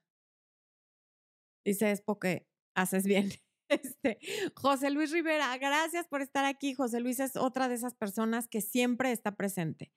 Dice 1.66 1.92
es 1.92 2.02
porque 2.02 2.48
haces 2.76 3.06
bien. 3.06 3.30
Este, 3.70 4.18
José 4.56 4.90
Luis 4.90 5.12
Rivera, 5.12 5.56
gracias 5.60 6.08
por 6.08 6.24
estar 6.24 6.44
aquí. 6.44 6.74
José 6.74 7.02
Luis 7.02 7.20
es 7.20 7.36
otra 7.36 7.70
de 7.70 7.76
esas 7.76 7.94
personas 7.94 8.48
que 8.48 8.62
siempre 8.62 9.12
está 9.12 9.36
presente. 9.36 9.92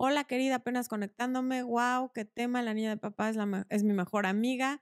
Hola, 0.00 0.22
querida, 0.22 0.54
apenas 0.54 0.88
conectándome. 0.88 1.64
Wow, 1.64 2.12
qué 2.14 2.24
tema. 2.24 2.62
La 2.62 2.72
niña 2.72 2.90
de 2.90 2.98
papá 2.98 3.30
es, 3.68 3.82
mi 3.82 3.92
mejor 3.92 4.26
amiga. 4.26 4.80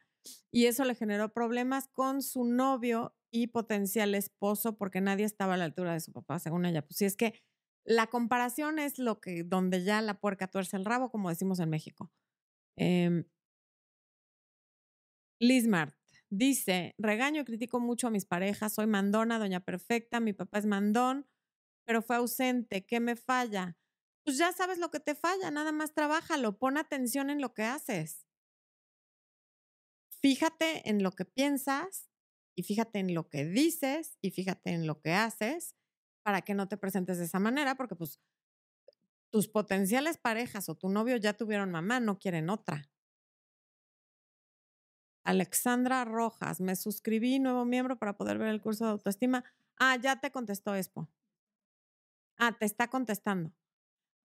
Y 0.53 0.67
eso 0.67 0.85
le 0.85 0.95
generó 0.95 1.33
problemas 1.33 1.89
con 1.89 2.21
su 2.21 2.45
novio 2.45 3.17
y 3.31 3.47
potencial 3.47 4.15
esposo 4.15 4.77
porque 4.77 5.01
nadie 5.01 5.25
estaba 5.25 5.55
a 5.55 5.57
la 5.57 5.65
altura 5.65 5.95
de 5.95 6.01
su 6.01 6.13
papá, 6.13 6.39
según 6.39 6.67
ella. 6.67 6.83
Pues 6.83 6.99
sí, 6.99 7.07
es 7.07 7.17
que 7.17 7.33
la 7.87 8.09
comparación 8.09 8.79
es 8.79 8.99
lo 8.99 9.23
que, 9.23 9.43
donde 9.43 9.85
ya 9.85 10.03
la 10.03 10.21
puerca 10.21 10.49
tuerce 10.49 10.77
el 10.77 10.85
rabo, 10.85 11.11
como 11.11 11.31
decimos 11.31 11.61
en 11.61 11.71
México. 11.71 12.13
Eh, 12.77 13.25
Lismart 15.41 15.95
dice, 16.29 16.95
regaño 16.99 17.41
y 17.41 17.45
critico 17.47 17.81
mucho 17.81 18.09
a 18.09 18.11
mis 18.11 18.27
parejas, 18.27 18.75
soy 18.75 18.87
mandona, 18.87 19.39
doña 19.39 19.61
perfecta, 19.61 20.21
mi 20.21 20.35
papá 20.35 20.59
es 20.59 20.67
mandón, 20.67 21.27
pero 21.87 22.03
fue 22.03 22.17
ausente, 22.17 22.85
¿qué 22.85 23.01
me 23.01 23.17
falla? 23.17 23.79
Pues 24.27 24.39
ya 24.39 24.51
sabes 24.51 24.79
lo 24.79 24.91
que 24.91 24.99
te 24.99 25.15
falla, 25.15 25.53
nada 25.53 25.71
más 25.71 25.95
trabájalo, 25.95 26.59
pon 26.59 26.79
atención 26.79 27.31
en 27.31 27.41
lo 27.41 27.55
que 27.55 27.63
haces. 27.63 28.27
Fíjate 30.21 30.91
en 30.91 31.05
lo 31.05 31.13
que 31.13 31.25
piensas 31.25 32.11
y 32.57 32.65
fíjate 32.65 32.99
en 32.99 33.15
lo 33.15 33.29
que 33.29 33.45
dices 33.45 34.19
y 34.21 34.33
fíjate 34.33 34.71
en 34.71 34.89
lo 34.89 35.01
que 35.01 35.13
haces 35.13 35.77
para 36.25 36.43
que 36.43 36.55
no 36.55 36.67
te 36.67 36.77
presentes 36.77 37.19
de 37.19 37.27
esa 37.27 37.39
manera, 37.39 37.77
porque 37.77 37.95
pues 37.95 38.19
tus 39.31 39.47
potenciales 39.47 40.19
parejas 40.19 40.69
o 40.69 40.75
tu 40.75 40.89
novio 40.89 41.17
ya 41.19 41.35
tuvieron 41.35 41.71
mamá, 41.71 42.01
no 42.01 42.19
quieren 42.19 42.51
otra. 42.51 42.91
Alexandra 45.23 46.05
Rojas, 46.05 46.61
me 46.61 46.75
suscribí, 46.75 47.39
nuevo 47.39 47.65
miembro 47.65 47.97
para 47.97 48.17
poder 48.17 48.39
ver 48.39 48.49
el 48.49 48.61
curso 48.61 48.87
de 48.87 48.91
autoestima. 48.91 49.45
Ah, 49.79 49.95
ya 49.95 50.19
te 50.19 50.33
contestó 50.33 50.75
Expo. 50.75 51.09
Ah, 52.39 52.53
te 52.59 52.67
está 52.67 52.89
contestando. 52.89 53.53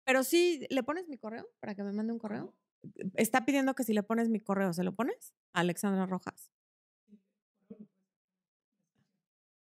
Pero 0.05 0.24
sí, 0.24 0.66
¿le 0.70 0.82
pones 0.82 1.09
mi 1.09 1.18
correo 1.18 1.48
para 1.61 1.74
que 1.74 1.82
me 1.82 1.92
mande 1.92 2.12
un 2.12 2.18
correo? 2.18 2.55
Está 3.14 3.44
pidiendo 3.44 3.74
que 3.74 3.84
si 3.84 3.92
le 3.94 4.03
pones 4.03 4.28
mi 4.28 4.40
correo, 4.40 4.72
¿se 4.72 4.84
lo 4.84 4.94
pones? 4.94 5.34
Alexandra 5.53 6.07
Rojas. 6.07 6.51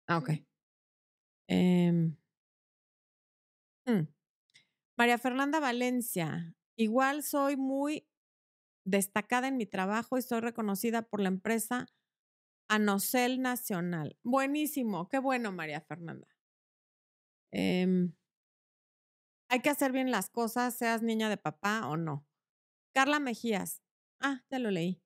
Ah, 0.09 0.18
ok. 0.18 0.30
Em, 1.49 2.16
mm. 3.87 4.07
María 4.99 5.18
Fernanda 5.18 5.61
Valencia, 5.61 6.55
igual 6.76 7.22
soy 7.22 7.57
muy 7.57 8.07
destacada 8.84 9.49
en 9.49 9.57
mi 9.57 9.66
trabajo 9.66 10.18
y 10.18 10.22
soy 10.22 10.41
reconocida 10.41 11.03
por 11.03 11.20
la 11.20 11.28
empresa 11.28 11.87
Anocel 12.68 13.43
Nacional. 13.43 14.18
Buenísimo, 14.24 15.09
qué 15.09 15.18
bueno, 15.18 15.53
María 15.53 15.80
Fernanda. 15.82 16.28
Em, 17.53 18.12
hay 19.49 19.61
que 19.61 19.70
hacer 19.70 19.92
bien 19.92 20.11
las 20.11 20.30
cosas, 20.30 20.74
seas 20.74 21.03
niña 21.03 21.28
de 21.28 21.36
papá 21.36 21.88
o 21.88 21.97
no. 21.97 22.26
Carla 22.92 23.20
Mejías. 23.20 23.82
Ah, 24.20 24.44
ya 24.51 24.59
lo 24.59 24.70
leí. 24.70 25.03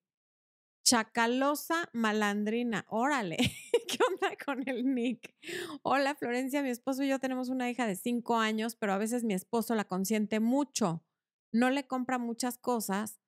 Chacalosa 0.85 1.89
Malandrina. 1.93 2.87
Órale, 2.89 3.37
¿qué 3.89 3.99
onda 4.09 4.37
con 4.45 4.67
el 4.69 4.95
Nick? 4.95 5.35
Hola, 5.83 6.15
Florencia, 6.15 6.63
mi 6.63 6.71
esposo 6.71 7.03
y 7.03 7.09
yo 7.09 7.19
tenemos 7.19 7.49
una 7.49 7.71
hija 7.71 7.87
de 7.87 7.97
cinco 7.97 8.39
años, 8.39 8.77
pero 8.77 8.93
a 8.93 8.99
veces 8.99 9.25
mi 9.25 9.35
esposo 9.35 9.75
la 9.75 9.85
consiente 9.85 10.41
mucho. 10.41 11.05
No 11.53 11.71
le 11.71 11.87
compra 11.87 12.19
muchas 12.19 12.59
cosas, 12.59 13.21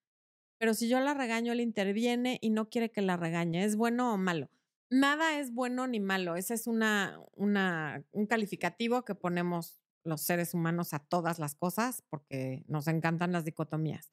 pero 0.59 0.75
si 0.75 0.89
yo 0.89 1.01
la 1.01 1.15
regaño, 1.15 1.53
él 1.53 1.61
interviene 1.61 2.39
y 2.41 2.51
no 2.51 2.71
quiere 2.71 2.91
que 2.91 3.03
la 3.03 3.17
regañe. 3.17 3.65
¿Es 3.65 3.77
bueno 3.77 4.15
o 4.15 4.17
malo? 4.17 4.49
Nada 4.91 5.39
es 5.39 5.53
bueno 5.53 5.87
ni 5.89 6.01
malo. 6.01 6.37
Ese 6.37 6.55
es 6.55 6.67
una, 6.67 7.21
una, 7.35 8.05
un 8.13 8.27
calificativo 8.27 9.05
que 9.05 9.15
ponemos 9.15 9.82
los 10.05 10.23
seres 10.23 10.55
humanos 10.55 10.95
a 10.95 11.01
todas 11.01 11.39
las 11.39 11.55
cosas 11.55 12.03
porque 12.09 12.65
nos 12.67 12.89
encantan 12.89 13.33
las 13.33 13.45
dicotomías. 13.45 14.13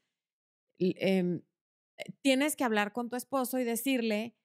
Em, 0.79 1.41
eh, 1.97 2.13
tienes 2.21 2.55
que 2.55 2.63
hablar 2.63 2.93
con 2.93 3.09
tu 3.09 3.15
esposo 3.15 3.59
y 3.59 3.63
decirle, 3.63 4.35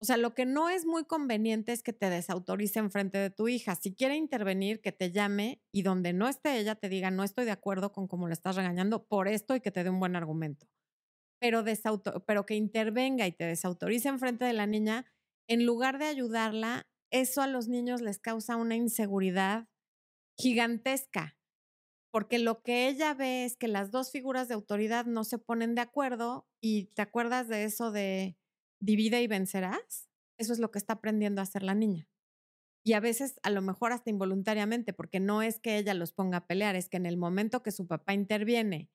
o 0.00 0.04
sea, 0.04 0.16
lo 0.16 0.34
que 0.34 0.46
no 0.46 0.68
es 0.68 0.86
muy 0.86 1.04
conveniente 1.04 1.72
es 1.72 1.82
que 1.82 1.92
te 1.92 2.10
desautorice 2.10 2.80
en 2.80 2.90
frente 2.90 3.18
de 3.18 3.30
tu 3.30 3.48
hija. 3.48 3.76
Si 3.76 3.94
quiere 3.94 4.16
intervenir, 4.16 4.80
que 4.80 4.92
te 4.92 5.12
llame 5.12 5.62
y 5.72 5.82
donde 5.82 6.12
no 6.12 6.28
esté 6.28 6.58
ella 6.58 6.74
te 6.76 6.88
diga, 6.88 7.10
no 7.10 7.24
estoy 7.24 7.44
de 7.44 7.52
acuerdo 7.52 7.92
con 7.92 8.08
cómo 8.08 8.28
le 8.28 8.34
estás 8.34 8.56
regañando 8.56 9.06
por 9.06 9.28
esto 9.28 9.56
y 9.56 9.60
que 9.60 9.70
te 9.72 9.84
dé 9.84 9.90
un 9.90 10.00
buen 10.00 10.16
argumento 10.16 10.66
pero, 11.42 11.64
pero 12.24 12.46
que 12.46 12.54
intervenga 12.54 13.26
y 13.26 13.32
te 13.32 13.44
desautorice 13.44 14.08
en 14.08 14.20
frente 14.20 14.44
de 14.44 14.52
la 14.52 14.68
niña, 14.68 15.06
en 15.48 15.66
lugar 15.66 15.98
de 15.98 16.04
ayudarla, 16.04 16.86
eso 17.10 17.42
a 17.42 17.48
los 17.48 17.66
niños 17.66 18.00
les 18.00 18.20
causa 18.20 18.54
una 18.54 18.76
inseguridad 18.76 19.66
gigantesca, 20.38 21.38
porque 22.10 22.38
lo 22.38 22.62
que 22.62 22.88
ella 22.88 23.14
ve 23.14 23.44
es 23.44 23.56
que 23.56 23.68
las 23.68 23.90
dos 23.90 24.10
figuras 24.10 24.48
de 24.48 24.54
autoridad 24.54 25.06
no 25.06 25.24
se 25.24 25.38
ponen 25.38 25.74
de 25.74 25.80
acuerdo 25.80 26.46
y 26.60 26.86
te 26.94 27.02
acuerdas 27.02 27.48
de 27.48 27.64
eso 27.64 27.90
de 27.90 28.36
divide 28.80 29.22
y 29.22 29.26
vencerás, 29.26 30.10
eso 30.38 30.52
es 30.52 30.58
lo 30.58 30.70
que 30.70 30.78
está 30.78 30.94
aprendiendo 30.94 31.40
a 31.40 31.44
hacer 31.44 31.62
la 31.62 31.74
niña. 31.74 32.08
Y 32.84 32.94
a 32.94 33.00
veces, 33.00 33.38
a 33.44 33.50
lo 33.50 33.62
mejor 33.62 33.92
hasta 33.92 34.10
involuntariamente, 34.10 34.92
porque 34.92 35.20
no 35.20 35.40
es 35.40 35.60
que 35.60 35.78
ella 35.78 35.94
los 35.94 36.12
ponga 36.12 36.38
a 36.38 36.46
pelear, 36.46 36.74
es 36.74 36.88
que 36.88 36.96
en 36.96 37.06
el 37.06 37.16
momento 37.16 37.62
que 37.62 37.70
su 37.70 37.86
papá 37.86 38.12
interviene 38.12 38.90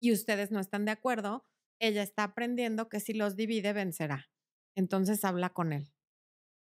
y 0.00 0.12
ustedes 0.12 0.50
no 0.50 0.60
están 0.60 0.84
de 0.84 0.90
acuerdo, 0.90 1.46
ella 1.80 2.02
está 2.02 2.24
aprendiendo 2.24 2.88
que 2.88 3.00
si 3.00 3.14
los 3.14 3.34
divide, 3.34 3.72
vencerá. 3.72 4.30
Entonces 4.76 5.24
habla 5.24 5.50
con 5.50 5.72
él. 5.72 5.92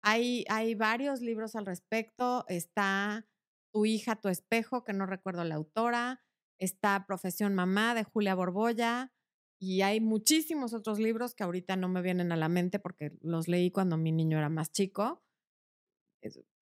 Hay, 0.04 0.46
hay 0.50 0.76
varios 0.76 1.22
libros 1.22 1.56
al 1.56 1.66
respecto. 1.66 2.46
Está 2.48 3.28
Tu 3.72 3.86
hija, 3.86 4.16
tu 4.16 4.30
espejo, 4.30 4.84
que 4.84 4.94
no 4.94 5.06
recuerdo 5.06 5.44
la 5.44 5.56
autora. 5.56 6.22
Está 6.60 7.06
Profesión 7.06 7.56
Mamá 7.56 7.94
de 7.96 8.04
Julia 8.04 8.36
Borbolla. 8.36 9.14
Y 9.62 9.82
hay 9.82 10.00
muchísimos 10.00 10.74
otros 10.74 11.00
libros 11.00 11.36
que 11.36 11.44
ahorita 11.44 11.76
no 11.76 11.90
me 11.90 12.02
vienen 12.02 12.32
a 12.32 12.38
la 12.38 12.48
mente 12.48 12.80
porque 12.80 13.18
los 13.22 13.48
leí 13.48 13.72
cuando 13.72 13.98
mi 13.98 14.12
niño 14.12 14.38
era 14.38 14.50
más 14.50 14.72
chico, 14.72 15.22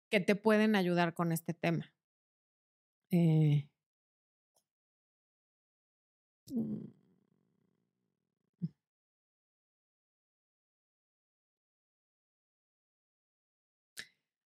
que 0.10 0.20
te 0.22 0.36
pueden 0.36 0.76
ayudar 0.76 1.14
con 1.14 1.34
este 1.34 1.54
tema. 1.54 1.94
Eh, 3.12 3.68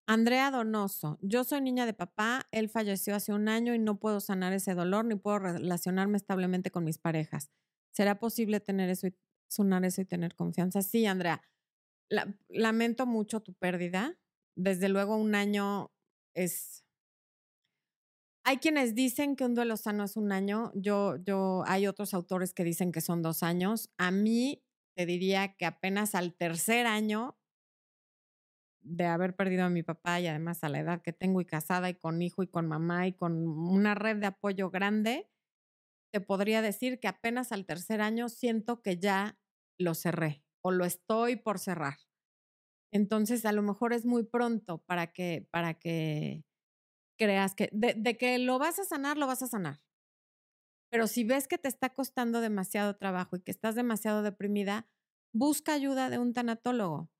Andrea 0.10 0.50
Donoso, 0.50 1.20
yo 1.22 1.44
soy 1.44 1.62
niña 1.62 1.86
de 1.86 1.94
papá, 1.94 2.48
él 2.50 2.68
falleció 2.68 3.16
hace 3.16 3.32
un 3.32 3.48
año 3.48 3.76
y 3.76 3.80
no 3.80 4.00
puedo 4.00 4.20
sanar 4.20 4.54
ese 4.54 4.74
dolor 4.74 5.06
ni 5.06 5.14
puedo 5.14 5.38
relacionarme 5.38 6.18
establemente 6.18 6.72
con 6.72 6.84
mis 6.84 6.98
parejas. 6.98 7.52
¿Será 7.92 8.20
posible 8.20 8.60
tener 8.60 8.90
eso 8.90 9.06
y 9.06 9.16
sanar 9.48 9.86
eso 9.86 10.02
y 10.02 10.06
tener 10.06 10.34
confianza? 10.34 10.82
Sí, 10.82 11.06
Andrea. 11.06 11.44
lamento 12.50 13.06
mucho 13.06 13.42
tu 13.42 13.54
pérdida. 13.54 14.18
Desde 14.56 14.90
luego 14.90 15.16
un 15.16 15.36
año 15.36 15.92
es 16.34 16.84
hay 18.44 18.58
quienes 18.58 18.96
dicen 18.96 19.36
que 19.36 19.46
un 19.46 19.54
duelo 19.54 19.78
sano 19.78 20.06
es 20.06 20.18
un 20.18 20.32
año. 20.32 20.72
Yo, 20.74 21.18
yo, 21.18 21.64
hay 21.68 21.86
otros 21.86 22.16
autores 22.16 22.52
que 22.52 22.64
dicen 22.64 22.92
que 22.92 23.02
son 23.02 23.22
dos 23.22 23.44
años. 23.44 23.92
A 24.00 24.10
mí 24.10 24.64
te 24.96 25.06
diría 25.06 25.56
que 25.56 25.68
apenas 25.68 26.16
al 26.16 26.34
tercer 26.34 26.88
año 26.88 27.39
de 28.82 29.06
haber 29.06 29.36
perdido 29.36 29.66
a 29.66 29.70
mi 29.70 29.84
papá 29.84 30.20
y 30.20 30.28
además 30.28 30.64
a 30.64 30.70
la 30.70 30.80
edad 30.80 31.02
que 31.02 31.14
tengo 31.14 31.42
y 31.42 31.46
casada 31.46 31.90
y 31.90 31.96
con 31.96 32.22
hijo 32.22 32.44
y 32.44 32.48
con 32.48 32.68
mamá 32.68 33.08
y 33.08 33.14
con 33.14 33.48
una 33.48 33.96
red 33.96 34.18
de 34.18 34.28
apoyo 34.28 34.70
grande, 34.70 35.30
te 36.12 36.22
podría 36.22 36.62
decir 36.62 37.00
que 37.00 37.08
apenas 37.08 37.52
al 37.52 37.66
tercer 37.66 38.02
año 38.02 38.30
siento 38.30 38.82
que 38.82 38.98
ya 38.98 39.40
lo 39.80 39.96
cerré 39.96 40.44
o 40.62 40.72
lo 40.72 40.86
estoy 40.86 41.36
por 41.38 41.60
cerrar. 41.60 41.98
Entonces, 42.92 43.46
a 43.46 43.52
lo 43.52 43.62
mejor 43.62 43.94
es 43.94 44.06
muy 44.06 44.24
pronto 44.24 44.80
para 44.86 45.08
que, 45.14 45.48
para 45.52 45.76
que 45.76 46.46
creas 47.18 47.56
que 47.56 47.70
de, 47.74 48.18
que 48.18 48.40
lo 48.40 48.60
vas 48.60 48.80
a 48.80 48.86
sanar, 48.86 49.18
lo 49.18 49.28
vas 49.28 49.44
a 49.44 49.48
sanar. 49.48 49.82
Pero 50.92 51.08
si 51.08 51.24
ves 51.24 51.48
que 51.48 51.58
te 51.58 51.68
está 51.68 51.90
costando 51.94 52.42
demasiado 52.42 52.96
trabajo 52.96 53.36
y 53.36 53.42
que 53.42 53.52
estás 53.52 53.76
demasiado 53.76 54.24
deprimida, 54.24 54.88
busca 55.34 55.74
ayuda 55.74 56.10
de 56.10 56.18
un 56.20 56.34
tanatólogo. 56.34 57.12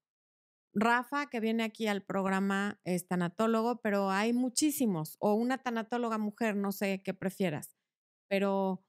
Rafa, 0.74 1.28
que 1.28 1.40
viene 1.40 1.64
aquí 1.64 1.88
al 1.88 2.04
programa, 2.04 2.80
es 2.84 3.08
tanatólogo, 3.08 3.82
pero 3.82 4.12
hay 4.12 4.34
muchísimos, 4.34 5.18
o 5.20 5.34
una 5.34 5.58
tanatóloga 5.58 6.18
mujer, 6.18 6.56
no 6.56 6.72
sé 6.72 7.02
qué 7.04 7.14
prefieras, 7.14 7.76
pero 8.30 8.86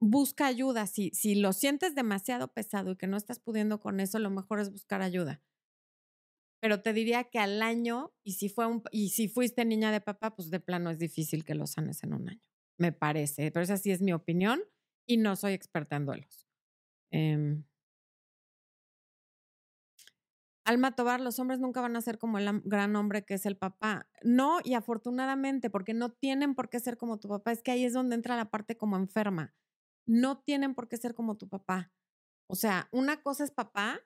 busca 0.00 0.46
ayuda. 0.46 0.86
Si, 0.86 1.10
si 1.10 1.34
lo 1.34 1.52
sientes 1.52 1.94
demasiado 1.94 2.52
pesado 2.52 2.92
y 2.92 2.96
que 2.96 3.06
no 3.06 3.16
estás 3.16 3.40
pudiendo 3.40 3.80
con 3.80 4.00
eso, 4.00 4.18
lo 4.18 4.30
mejor 4.30 4.60
es 4.60 4.70
buscar 4.70 5.02
ayuda. 5.02 5.42
Pero 6.60 6.82
te 6.82 6.92
diría 6.92 7.24
que 7.24 7.38
al 7.38 7.62
año, 7.62 8.12
y 8.24 8.32
si, 8.32 8.48
fue 8.48 8.66
un, 8.66 8.82
y 8.90 9.10
si 9.10 9.28
fuiste 9.28 9.64
niña 9.64 9.92
de 9.92 10.00
papá, 10.00 10.34
pues 10.34 10.50
de 10.50 10.60
plano 10.60 10.90
es 10.90 10.98
difícil 10.98 11.44
que 11.44 11.54
lo 11.54 11.66
sanes 11.66 12.02
en 12.02 12.14
un 12.14 12.28
año, 12.28 12.42
me 12.78 12.92
parece. 12.92 13.50
Pero 13.52 13.62
esa 13.62 13.76
sí 13.76 13.92
es 13.92 14.02
mi 14.02 14.12
opinión 14.12 14.60
y 15.06 15.18
no 15.18 15.36
soy 15.36 15.52
experta 15.52 15.96
en 15.96 16.06
duelos. 16.06 16.46
Eh, 17.12 17.62
Alma 20.68 20.94
Tobar, 20.94 21.22
los 21.22 21.38
hombres 21.38 21.60
nunca 21.60 21.80
van 21.80 21.96
a 21.96 22.02
ser 22.02 22.18
como 22.18 22.36
el 22.36 22.60
gran 22.62 22.94
hombre 22.94 23.24
que 23.24 23.32
es 23.32 23.46
el 23.46 23.56
papá. 23.56 24.06
No, 24.22 24.58
y 24.62 24.74
afortunadamente, 24.74 25.70
porque 25.70 25.94
no 25.94 26.12
tienen 26.12 26.54
por 26.54 26.68
qué 26.68 26.78
ser 26.78 26.98
como 26.98 27.18
tu 27.18 27.26
papá. 27.26 27.52
Es 27.52 27.62
que 27.62 27.70
ahí 27.70 27.84
es 27.86 27.94
donde 27.94 28.14
entra 28.14 28.36
la 28.36 28.50
parte 28.50 28.76
como 28.76 28.98
enferma. 28.98 29.54
No 30.06 30.42
tienen 30.42 30.74
por 30.74 30.86
qué 30.86 30.98
ser 30.98 31.14
como 31.14 31.38
tu 31.38 31.48
papá. 31.48 31.90
O 32.50 32.54
sea, 32.54 32.90
una 32.92 33.22
cosa 33.22 33.44
es 33.44 33.50
papá 33.50 34.00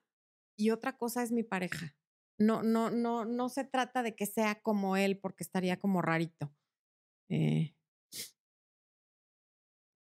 y 0.56 0.70
otra 0.70 0.96
cosa 0.96 1.24
es 1.24 1.32
mi 1.32 1.42
pareja. 1.42 1.96
No, 2.38 2.62
no, 2.62 2.90
no, 2.90 3.24
no 3.24 3.48
se 3.48 3.64
trata 3.64 4.04
de 4.04 4.14
que 4.14 4.26
sea 4.26 4.62
como 4.62 4.96
él, 4.96 5.18
porque 5.18 5.42
estaría 5.42 5.80
como 5.80 6.00
rarito. 6.00 6.54
Eh. 7.28 7.74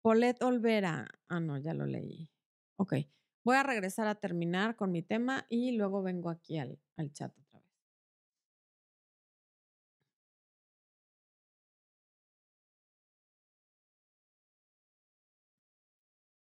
Paulette 0.03 0.43
Olvera. 0.43 1.09
Ah, 1.31 1.41
no, 1.41 1.57
ya 1.57 1.73
lo 1.73 1.87
leí. 1.87 2.31
Ok. 2.77 2.93
Voy 3.45 3.57
a 3.57 3.63
regresar 3.65 4.07
a 4.07 4.15
terminar 4.15 4.77
con 4.77 4.93
mi 4.93 5.03
tema 5.03 5.47
y 5.49 5.73
luego 5.73 6.03
vengo 6.03 6.31
aquí 6.31 6.59
al, 6.59 6.79
chat 7.13 7.33
otra 7.37 7.61
vez. 7.61 7.69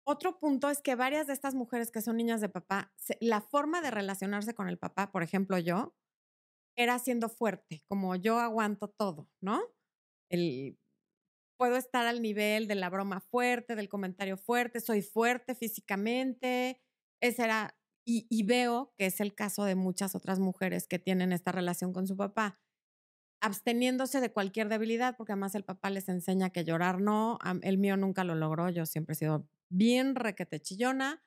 Otro 0.05 0.39
punto 0.41 0.71
es 0.71 0.81
que 0.81 0.97
varias 0.97 1.27
de 1.29 1.35
estas 1.35 1.55
mujeres 1.55 1.91
que 1.93 2.01
son 2.01 2.17
niñas 2.17 2.41
de 2.41 2.49
papá, 2.49 2.93
la 3.21 3.41
forma 3.41 3.81
de 3.81 3.91
relacionarse 3.91 4.55
con 4.55 4.69
el 4.69 4.79
papá, 4.79 5.13
por 5.13 5.23
ejemplo 5.23 5.59
yo, 5.59 5.95
era 6.77 6.99
siendo 6.99 7.29
fuerte, 7.29 7.85
como 7.89 8.17
yo 8.17 8.39
aguanto 8.41 8.89
todo, 8.89 9.29
¿no? 9.41 9.61
El, 10.31 10.79
puedo 11.59 11.77
estar 11.77 12.07
al 12.07 12.23
nivel 12.23 12.69
de 12.69 12.77
la 12.77 12.89
broma 12.89 13.21
fuerte, 13.21 13.77
del 13.77 13.89
comentario 13.89 14.37
fuerte, 14.37 14.81
soy 14.81 15.03
fuerte 15.03 15.55
físicamente, 15.55 16.81
ese 17.21 17.45
era, 17.45 17.77
y, 18.05 18.43
veo 18.45 18.95
que 18.97 19.07
es 19.07 19.21
el 19.21 19.35
caso 19.35 19.65
de 19.65 19.75
muchas 19.75 20.15
otras 20.15 20.39
mujeres 20.39 20.87
que 20.87 20.99
tienen 20.99 21.33
esta 21.33 21.53
relación 21.53 21.93
con 21.93 22.07
su 22.07 22.17
papá, 22.17 22.59
absteniéndose 23.43 24.21
de 24.21 24.33
cualquier 24.33 24.69
debilidad, 24.69 25.17
porque 25.17 25.33
además 25.33 25.55
el 25.55 25.65
papá 25.65 25.91
les 25.91 26.09
enseña 26.09 26.51
que 26.51 26.65
llorar 26.65 27.01
no, 27.01 27.39
el 27.63 27.79
mío 27.79 27.97
nunca 27.97 28.25
lo 28.25 28.35
logró, 28.35 28.71
yo 28.71 28.87
siempre 28.87 29.13
he 29.13 29.17
sido 29.17 29.47
bien 29.71 30.15
requete 30.15 30.61
chillona, 30.61 31.23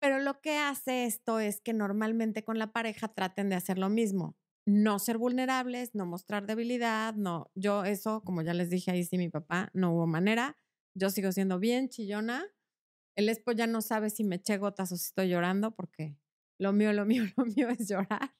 pero 0.00 0.18
lo 0.18 0.40
que 0.40 0.58
hace 0.58 1.06
esto 1.06 1.38
es 1.38 1.60
que 1.60 1.72
normalmente 1.72 2.44
con 2.44 2.58
la 2.58 2.72
pareja 2.72 3.08
traten 3.08 3.48
de 3.48 3.54
hacer 3.54 3.78
lo 3.78 3.88
mismo, 3.88 4.36
no 4.66 4.98
ser 4.98 5.18
vulnerables, 5.18 5.94
no 5.94 6.06
mostrar 6.06 6.46
debilidad, 6.46 7.14
no, 7.14 7.50
yo 7.54 7.84
eso, 7.84 8.22
como 8.24 8.42
ya 8.42 8.52
les 8.52 8.68
dije 8.68 8.90
ahí 8.90 9.04
sí 9.04 9.16
mi 9.16 9.28
papá, 9.28 9.70
no 9.72 9.92
hubo 9.92 10.06
manera, 10.06 10.58
yo 10.94 11.08
sigo 11.10 11.32
siendo 11.32 11.58
bien 11.58 11.88
chillona, 11.88 12.44
el 13.16 13.28
espo 13.28 13.52
ya 13.52 13.66
no 13.66 13.80
sabe 13.82 14.10
si 14.10 14.24
me 14.24 14.36
eché 14.36 14.58
gotas 14.58 14.92
o 14.92 14.96
si 14.96 15.06
estoy 15.06 15.28
llorando 15.28 15.74
porque 15.74 16.16
lo 16.58 16.72
mío, 16.72 16.92
lo 16.92 17.04
mío, 17.04 17.24
lo 17.36 17.46
mío 17.46 17.68
es 17.70 17.88
llorar, 17.88 18.34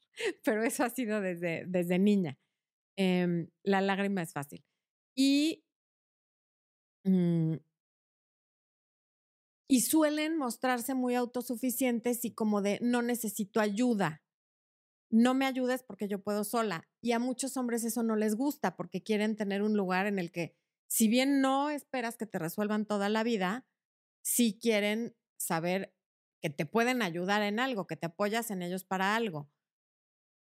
pero 0.45 0.62
eso 0.62 0.85
ha 0.85 0.91
sido 0.91 1.20
desde, 1.20 1.64
desde 1.66 1.99
niña. 1.99 2.39
Em, 2.97 3.49
la 3.64 3.81
lágrima 3.81 4.22
es 4.22 4.33
fácil. 4.33 4.64
Y, 5.16 5.64
mm, 7.05 7.57
y 9.68 9.81
suelen 9.81 10.37
mostrarse 10.37 10.95
muy 10.95 11.14
autosuficientes 11.14 12.25
y 12.25 12.35
como 12.35 12.62
de 12.62 12.79
no 12.83 13.03
necesito 13.03 13.61
ayuda. 13.61 14.22
No 15.11 15.35
me 15.35 15.47
ayudes 15.47 15.83
porque 15.83 16.09
yo 16.09 16.22
puedo 16.22 16.45
sola. 16.45 16.89
Y 17.01 17.12
a 17.12 17.18
muchos 17.18 17.57
hombres 17.57 17.85
eso 17.85 18.03
no 18.03 18.16
les 18.16 18.35
gusta 18.37 18.77
porque 18.77 19.03
quieren 19.03 19.37
tener 19.37 19.62
un 19.62 19.77
lugar 19.77 20.07
en 20.07 20.18
el 20.18 20.33
que, 20.33 20.57
si 20.87 21.09
bien 21.09 21.41
no 21.41 21.70
esperas 21.70 22.16
que 22.16 22.27
te 22.27 22.39
resuelvan 22.39 22.85
toda 22.87 23.09
la 23.09 23.22
vida, 23.22 23.66
si 24.25 24.59
quieren 24.59 25.14
saber 25.37 25.95
que 26.41 26.51
te 26.51 26.66
pueden 26.66 27.03
ayudar 27.03 27.43
en 27.43 27.61
algo, 27.61 27.87
que 27.87 27.97
te 27.97 28.07
apoyas 28.07 28.51
en 28.51 28.62
ellos 28.62 28.85
para 28.85 29.14
algo. 29.14 29.51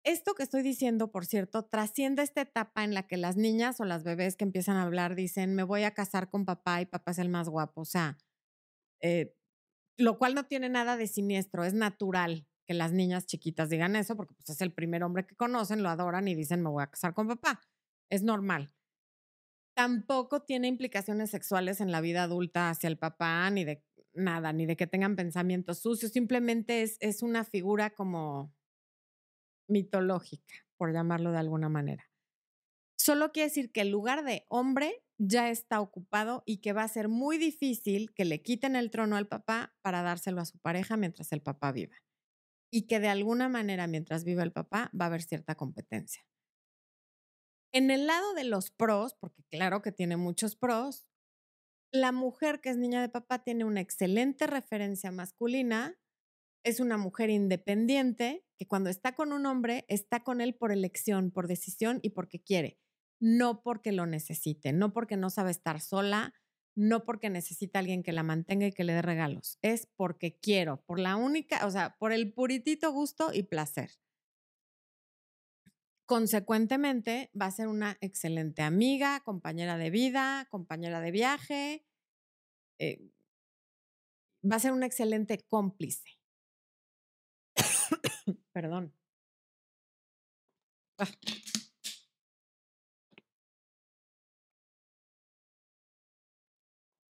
Esto 0.03 0.35
que 0.35 0.45
estoy 0.45 0.63
diciendo, 0.63 1.11
por 1.11 1.27
cierto, 1.27 1.65
trasciende 1.65 2.23
esta 2.23 2.41
etapa 2.41 2.85
en 2.85 2.95
la 2.95 3.07
que 3.07 3.17
las 3.17 3.37
niñas 3.37 3.81
o 3.81 3.85
las 3.85 4.05
bebés 4.05 4.37
que 4.37 4.45
empiezan 4.45 4.77
a 4.77 4.83
hablar 4.83 5.15
dicen, 5.15 5.55
me 5.55 5.63
voy 5.63 5.83
a 5.83 5.93
casar 5.93 6.31
con 6.31 6.45
papá 6.45 6.81
y 6.81 6.87
papá 6.87 7.11
es 7.11 7.19
el 7.19 7.29
más 7.29 7.49
guapo. 7.49 7.83
O 7.83 7.85
sea, 7.85 8.17
eh, 9.01 9.35
lo 9.99 10.19
cual 10.19 10.35
no 10.35 10.47
tiene 10.47 10.69
nada 10.69 10.97
de 10.97 11.07
siniestro, 11.07 11.65
es 11.65 11.75
natural 11.75 12.47
que 12.67 12.75
las 12.75 12.93
niñas 12.93 13.27
chiquitas 13.27 13.69
digan 13.69 13.97
eso 13.97 14.17
porque 14.17 14.35
pues, 14.35 14.51
es 14.51 14.61
el 14.61 14.73
primer 14.73 15.03
hombre 15.03 15.27
que 15.27 15.37
conocen, 15.37 15.83
lo 15.83 15.89
adoran 15.89 16.29
y 16.29 16.35
dicen, 16.35 16.63
me 16.63 16.71
voy 16.71 16.83
a 16.83 16.91
casar 16.91 17.15
con 17.15 17.29
papá. 17.29 17.61
Es 18.11 18.23
normal 18.23 18.76
tampoco 19.77 20.43
tiene 20.43 20.69
implicaciones 20.69 21.31
sexuales 21.31 21.81
en 21.81 21.93
la 21.93 22.01
vida 22.01 22.23
adulta 22.23 22.71
hacia 22.71 22.89
el 22.89 22.97
papá, 22.99 23.49
ni 23.51 23.65
de 23.65 23.85
nada, 24.15 24.53
ni 24.55 24.65
de 24.65 24.75
que 24.77 24.87
tengan 24.87 25.17
pensamientos 25.17 25.81
sucios, 25.81 26.13
simplemente 26.13 26.83
es, 26.83 26.97
es 27.01 27.23
una 27.23 27.45
figura 27.45 27.91
como 27.91 28.55
mitológica, 29.69 30.55
por 30.79 30.93
llamarlo 30.93 31.31
de 31.31 31.39
alguna 31.39 31.69
manera. 31.69 32.11
Solo 32.99 33.33
quiere 33.33 33.51
decir 33.51 33.71
que 33.71 33.83
el 33.83 33.91
lugar 33.91 34.25
de 34.25 34.47
hombre 34.49 35.05
ya 35.19 35.51
está 35.51 35.81
ocupado 35.81 36.43
y 36.47 36.59
que 36.59 36.73
va 36.73 36.83
a 36.83 36.89
ser 36.89 37.09
muy 37.09 37.37
difícil 37.37 38.15
que 38.15 38.25
le 38.25 38.43
quiten 38.43 38.77
el 38.77 38.91
trono 38.91 39.17
al 39.17 39.29
papá 39.29 39.77
para 39.83 40.03
dárselo 40.03 40.41
a 40.41 40.47
su 40.47 40.59
pareja 40.59 40.97
mientras 40.97 41.33
el 41.33 41.43
papá 41.43 41.71
viva. 41.73 41.97
Y 42.73 42.87
que 42.87 42.99
de 42.99 43.09
alguna 43.09 43.51
manera, 43.51 43.87
mientras 43.87 44.25
viva 44.25 44.43
el 44.43 44.53
papá, 44.53 44.91
va 44.99 45.05
a 45.05 45.09
haber 45.09 45.23
cierta 45.23 45.55
competencia. 45.55 46.25
En 47.73 47.91
el 47.91 48.07
lado 48.07 48.35
de 48.35 48.45
los 48.45 48.71
pros, 48.71 49.15
porque 49.15 49.45
claro 49.51 49.83
que 49.83 49.93
tiene 49.93 50.17
muchos 50.17 50.57
pros, 50.57 51.07
la 51.93 52.13
mujer 52.13 52.61
que 52.61 52.71
es 52.71 52.77
niña 52.77 53.01
de 53.01 53.09
papá 53.09 53.43
tiene 53.43 53.65
una 53.65 53.81
excelente 53.81 54.47
referencia 54.47 55.11
masculina, 55.11 55.99
es 56.65 56.81
una 56.81 56.97
mujer 56.97 57.31
independiente 57.31 58.45
que 58.59 58.67
cuando 58.67 58.91
está 58.91 59.15
con 59.15 59.33
un 59.33 59.47
hombre 59.47 59.85
está 59.89 60.25
con 60.25 60.41
él 60.41 60.55
por 60.55 60.73
elección, 60.73 61.31
por 61.31 61.47
decisión 61.47 62.01
y 62.03 62.11
porque 62.11 62.43
quiere, 62.43 62.79
no 63.21 63.63
porque 63.63 63.93
lo 63.93 64.07
necesite, 64.07 64.73
no 64.73 64.93
porque 64.93 65.17
no 65.17 65.31
sabe 65.31 65.51
estar 65.51 65.81
sola, 65.81 66.35
no 66.75 67.05
porque 67.05 67.31
necesita 67.31 67.79
alguien 67.79 68.03
que 68.03 68.13
la 68.13 68.23
mantenga 68.23 68.67
y 68.67 68.73
que 68.73 68.85
le 68.85 68.93
dé 68.93 69.03
regalos, 69.03 69.59
es 69.63 69.87
porque 69.97 70.39
quiero, 70.39 70.83
por 70.85 70.99
la 70.99 71.17
única, 71.17 71.67
o 71.67 71.71
sea, 71.71 71.97
por 71.99 72.13
el 72.13 72.33
puritito 72.33 72.93
gusto 72.93 73.31
y 73.33 73.45
placer. 73.45 73.91
Consecuentemente, 76.07 77.31
va 77.41 77.47
a 77.47 77.51
ser 77.51 77.67
una 77.67 77.99
excelente 78.01 78.63
amiga, 78.63 79.21
compañera 79.25 79.77
de 79.77 79.91
vida, 79.91 80.47
compañera 80.51 81.01
de 81.01 81.11
viaje. 81.11 81.85
Eh, 82.79 83.11
va 84.51 84.57
a 84.57 84.61
ser 84.61 84.73
una 84.73 84.87
excelente 84.87 85.39
cómplice. 85.49 86.17
Perdón. 88.53 88.93
Ah. 90.99 91.07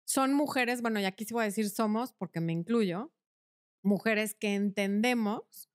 Son 0.08 0.34
mujeres, 0.34 0.82
bueno, 0.82 1.00
y 1.00 1.06
aquí 1.06 1.24
sí 1.24 1.36
voy 1.36 1.44
a 1.44 1.46
decir 1.46 1.70
somos, 1.70 2.14
porque 2.14 2.42
me 2.42 2.52
incluyo, 2.52 3.14
mujeres 3.84 4.36
que 4.36 4.56
entendemos 4.56 5.69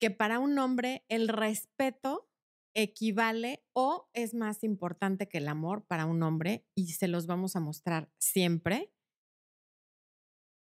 que 0.00 0.10
para 0.10 0.38
un 0.38 0.58
hombre 0.58 1.04
el 1.08 1.28
respeto 1.28 2.28
equivale 2.74 3.64
o 3.72 4.08
es 4.12 4.34
más 4.34 4.62
importante 4.62 5.28
que 5.28 5.38
el 5.38 5.48
amor 5.48 5.86
para 5.86 6.06
un 6.06 6.22
hombre 6.22 6.66
y 6.76 6.92
se 6.92 7.08
los 7.08 7.26
vamos 7.26 7.56
a 7.56 7.60
mostrar 7.60 8.12
siempre 8.18 8.92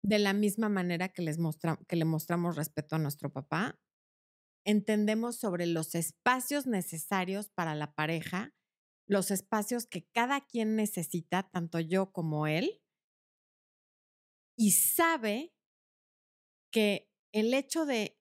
de 0.04 0.20
la 0.20 0.32
misma 0.32 0.68
manera 0.68 1.08
que, 1.08 1.22
les 1.22 1.36
que 1.88 1.96
le 1.96 2.04
mostramos 2.04 2.54
respeto 2.54 2.94
a 2.94 3.00
nuestro 3.00 3.32
papá. 3.32 3.80
Entendemos 4.64 5.36
sobre 5.36 5.66
los 5.66 5.96
espacios 5.96 6.66
necesarios 6.66 7.48
para 7.48 7.74
la 7.74 7.94
pareja, 7.94 8.54
los 9.08 9.32
espacios 9.32 9.86
que 9.86 10.08
cada 10.12 10.46
quien 10.46 10.76
necesita, 10.76 11.48
tanto 11.50 11.80
yo 11.80 12.12
como 12.12 12.46
él, 12.46 12.80
y 14.56 14.72
sabe 14.72 15.52
que 16.72 17.10
el 17.32 17.52
hecho 17.52 17.84
de 17.84 18.15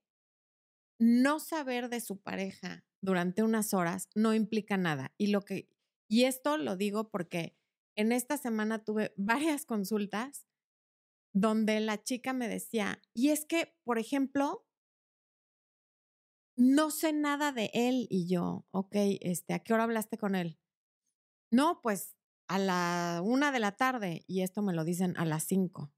no 1.00 1.39
saber 1.39 1.89
de 1.89 2.00
su 2.02 2.22
pareja 2.22 2.86
durante 3.02 3.43
unas 3.43 3.74
horas 3.74 4.10
no 4.16 4.34
implica 4.34 4.78
nada. 4.78 5.14
Y 5.18 5.28
lo 5.28 5.41
que 5.41 5.70
y 6.08 6.26
esto 6.26 6.58
lo 6.58 6.76
digo 6.76 7.10
porque 7.10 7.58
en 7.96 8.12
esta 8.12 8.38
semana 8.38 8.84
tuve 8.84 9.14
varias 9.18 9.66
consultas 9.66 10.48
donde 11.34 11.80
la 11.82 12.02
chica 12.02 12.32
me 12.32 12.48
decía, 12.48 13.02
y 13.14 13.30
es 13.30 13.46
que, 13.46 13.76
por 13.84 14.00
ejemplo, 14.00 14.66
no 16.58 16.91
sé 16.91 17.12
nada 17.12 17.52
de 17.52 17.70
él 17.74 18.08
y 18.10 18.30
yo, 18.30 18.66
ok, 18.72 18.96
este, 19.20 19.54
¿a 19.54 19.60
qué 19.60 19.74
hora 19.74 19.84
hablaste 19.84 20.18
con 20.18 20.36
él? 20.36 20.58
No, 21.52 21.82
pues 21.82 22.16
a 22.48 22.58
la 22.58 23.22
una 23.22 23.52
de 23.52 23.60
la 23.60 23.74
tarde 23.74 24.24
y 24.28 24.43
esto 24.43 24.62
me 24.62 24.74
lo 24.74 24.86
dicen 24.86 25.18
a 25.18 25.26
las 25.26 25.43
cinco. 25.43 25.91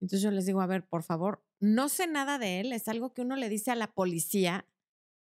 Entonces 0.00 0.22
yo 0.22 0.30
les 0.30 0.46
digo, 0.46 0.62
a 0.62 0.66
ver, 0.66 0.88
por 0.88 1.02
favor, 1.02 1.44
no 1.62 1.88
sé 1.88 2.08
nada 2.08 2.38
de 2.38 2.60
él, 2.60 2.72
es 2.72 2.88
algo 2.88 3.14
que 3.14 3.22
uno 3.22 3.36
le 3.36 3.48
dice 3.48 3.70
a 3.70 3.76
la 3.76 3.94
policía 3.94 4.66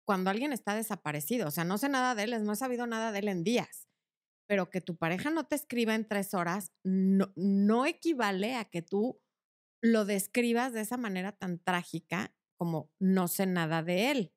cuando 0.06 0.30
alguien 0.30 0.52
está 0.52 0.74
desaparecido. 0.74 1.46
O 1.46 1.50
sea, 1.50 1.64
no 1.64 1.76
sé 1.76 1.88
nada 1.90 2.14
de 2.14 2.24
él, 2.24 2.44
no 2.44 2.52
he 2.54 2.56
sabido 2.56 2.86
nada 2.86 3.12
de 3.12 3.18
él 3.18 3.28
en 3.28 3.44
días. 3.44 3.88
Pero 4.48 4.70
que 4.70 4.80
tu 4.80 4.96
pareja 4.96 5.30
no 5.30 5.44
te 5.46 5.54
escriba 5.54 5.94
en 5.94 6.08
tres 6.08 6.32
horas 6.34 6.72
no, 6.82 7.32
no 7.36 7.86
equivale 7.86 8.56
a 8.56 8.64
que 8.64 8.82
tú 8.82 9.20
lo 9.82 10.06
describas 10.06 10.72
de 10.72 10.80
esa 10.80 10.96
manera 10.96 11.32
tan 11.32 11.58
trágica 11.58 12.34
como 12.58 12.90
no 12.98 13.28
sé 13.28 13.46
nada 13.46 13.82
de 13.82 14.10
él. 14.10 14.34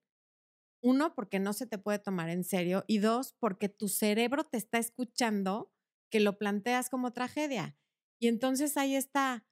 Uno, 0.84 1.16
porque 1.16 1.39
no 1.39 1.54
se 1.54 1.66
te 1.66 1.78
puede 1.78 1.99
tomar 1.99 2.30
en 2.30 2.43
serio 2.43 2.84
y 2.86 2.97
dos, 2.97 3.34
porque 3.39 3.70
tu 3.70 3.88
cerebro 3.88 4.43
te 4.43 4.58
está 4.58 4.78
escuchando 4.78 5.72
que 6.12 6.20
lo 6.20 6.38
planteas 6.38 6.89
como 6.89 7.14
tragedia. 7.14 7.78
Y 8.20 8.28
entonces 8.28 8.76
ahí 8.76 8.95
está 8.95 9.45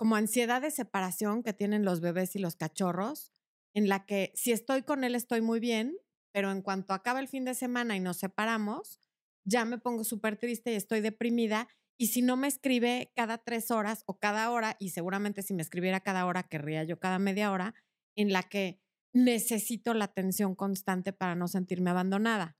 como 0.00 0.16
ansiedad 0.16 0.62
de 0.62 0.70
separación 0.70 1.42
que 1.42 1.52
tienen 1.52 1.84
los 1.84 2.00
bebés 2.00 2.34
y 2.34 2.38
los 2.38 2.56
cachorros, 2.56 3.34
en 3.74 3.90
la 3.90 4.06
que 4.06 4.32
si 4.34 4.50
estoy 4.50 4.82
con 4.82 5.04
él 5.04 5.14
estoy 5.14 5.42
muy 5.42 5.60
bien, 5.60 5.94
pero 6.32 6.50
en 6.50 6.62
cuanto 6.62 6.94
acaba 6.94 7.20
el 7.20 7.28
fin 7.28 7.44
de 7.44 7.52
semana 7.52 7.96
y 7.96 8.00
nos 8.00 8.16
separamos, 8.16 8.98
ya 9.44 9.66
me 9.66 9.76
pongo 9.76 10.02
súper 10.04 10.38
triste 10.38 10.72
y 10.72 10.76
estoy 10.76 11.02
deprimida. 11.02 11.68
Y 11.98 12.06
si 12.06 12.22
no 12.22 12.38
me 12.38 12.48
escribe 12.48 13.12
cada 13.14 13.36
tres 13.44 13.70
horas 13.70 14.02
o 14.06 14.18
cada 14.18 14.50
hora, 14.50 14.74
y 14.78 14.88
seguramente 14.88 15.42
si 15.42 15.52
me 15.52 15.60
escribiera 15.60 16.00
cada 16.00 16.24
hora, 16.24 16.44
querría 16.44 16.82
yo 16.84 16.98
cada 16.98 17.18
media 17.18 17.52
hora, 17.52 17.74
en 18.16 18.32
la 18.32 18.44
que 18.44 18.80
necesito 19.12 19.92
la 19.92 20.06
atención 20.06 20.54
constante 20.54 21.12
para 21.12 21.34
no 21.34 21.46
sentirme 21.46 21.90
abandonada. 21.90 22.56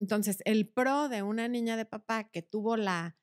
Entonces, 0.00 0.38
el 0.46 0.66
pro 0.66 1.10
de 1.10 1.22
una 1.22 1.48
niña 1.48 1.76
de 1.76 1.84
papá 1.84 2.30
que 2.30 2.40
tuvo 2.40 2.78
la, 2.78 3.18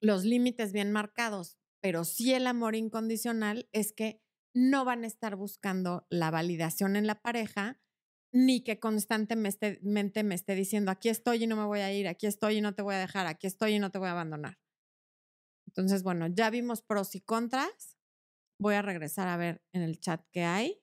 los 0.00 0.24
límites 0.24 0.72
bien 0.72 0.90
marcados, 0.90 1.58
pero 1.82 2.04
sí 2.04 2.32
el 2.32 2.46
amor 2.46 2.76
incondicional, 2.76 3.68
es 3.72 3.92
que 3.92 4.22
no 4.54 4.84
van 4.86 5.04
a 5.04 5.08
estar 5.08 5.36
buscando 5.36 6.06
la 6.10 6.30
validación 6.30 6.96
en 6.96 7.06
la 7.06 7.20
pareja, 7.20 7.80
ni 8.32 8.62
que 8.64 8.80
constantemente 8.80 10.22
me 10.22 10.34
esté 10.34 10.54
diciendo, 10.54 10.90
aquí 10.90 11.10
estoy 11.10 11.44
y 11.44 11.46
no 11.46 11.56
me 11.56 11.66
voy 11.66 11.80
a 11.80 11.92
ir, 11.92 12.08
aquí 12.08 12.26
estoy 12.26 12.58
y 12.58 12.60
no 12.62 12.74
te 12.74 12.82
voy 12.82 12.94
a 12.94 12.98
dejar, 12.98 13.26
aquí 13.26 13.46
estoy 13.46 13.74
y 13.74 13.78
no 13.78 13.90
te 13.90 13.98
voy 13.98 14.08
a 14.08 14.12
abandonar. 14.12 14.58
Entonces, 15.66 16.02
bueno, 16.02 16.26
ya 16.28 16.50
vimos 16.50 16.82
pros 16.82 17.14
y 17.14 17.20
contras. 17.20 17.96
Voy 18.60 18.74
a 18.74 18.82
regresar 18.82 19.28
a 19.28 19.36
ver 19.36 19.62
en 19.72 19.82
el 19.82 20.00
chat 20.00 20.24
qué 20.32 20.44
hay. 20.44 20.82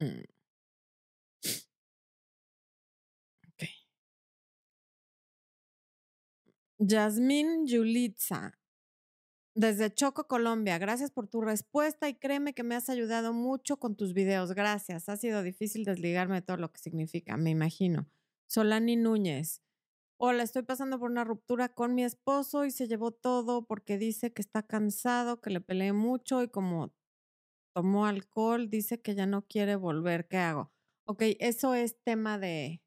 Mm. 0.00 0.31
Yasmín 6.84 7.64
Yulitza, 7.64 8.58
desde 9.54 9.94
Choco, 9.94 10.26
Colombia. 10.26 10.78
Gracias 10.78 11.12
por 11.12 11.28
tu 11.28 11.40
respuesta 11.40 12.08
y 12.08 12.14
créeme 12.14 12.54
que 12.54 12.64
me 12.64 12.74
has 12.74 12.88
ayudado 12.88 13.32
mucho 13.32 13.76
con 13.76 13.94
tus 13.94 14.14
videos. 14.14 14.52
Gracias. 14.52 15.08
Ha 15.08 15.16
sido 15.16 15.44
difícil 15.44 15.84
desligarme 15.84 16.36
de 16.36 16.42
todo 16.42 16.56
lo 16.56 16.72
que 16.72 16.80
significa, 16.80 17.36
me 17.36 17.50
imagino. 17.50 18.08
Solani 18.48 18.96
Núñez. 18.96 19.62
Hola, 20.18 20.42
estoy 20.42 20.62
pasando 20.62 20.98
por 20.98 21.08
una 21.08 21.22
ruptura 21.22 21.68
con 21.68 21.94
mi 21.94 22.02
esposo 22.02 22.64
y 22.64 22.72
se 22.72 22.88
llevó 22.88 23.12
todo 23.12 23.64
porque 23.64 23.96
dice 23.96 24.32
que 24.32 24.42
está 24.42 24.64
cansado, 24.64 25.40
que 25.40 25.50
le 25.50 25.60
peleé 25.60 25.92
mucho 25.92 26.42
y 26.42 26.48
como 26.48 26.92
tomó 27.76 28.06
alcohol, 28.06 28.68
dice 28.68 29.00
que 29.00 29.14
ya 29.14 29.26
no 29.26 29.42
quiere 29.46 29.76
volver. 29.76 30.26
¿Qué 30.26 30.38
hago? 30.38 30.72
Ok, 31.06 31.22
eso 31.38 31.74
es 31.74 32.02
tema 32.02 32.40
de 32.40 32.82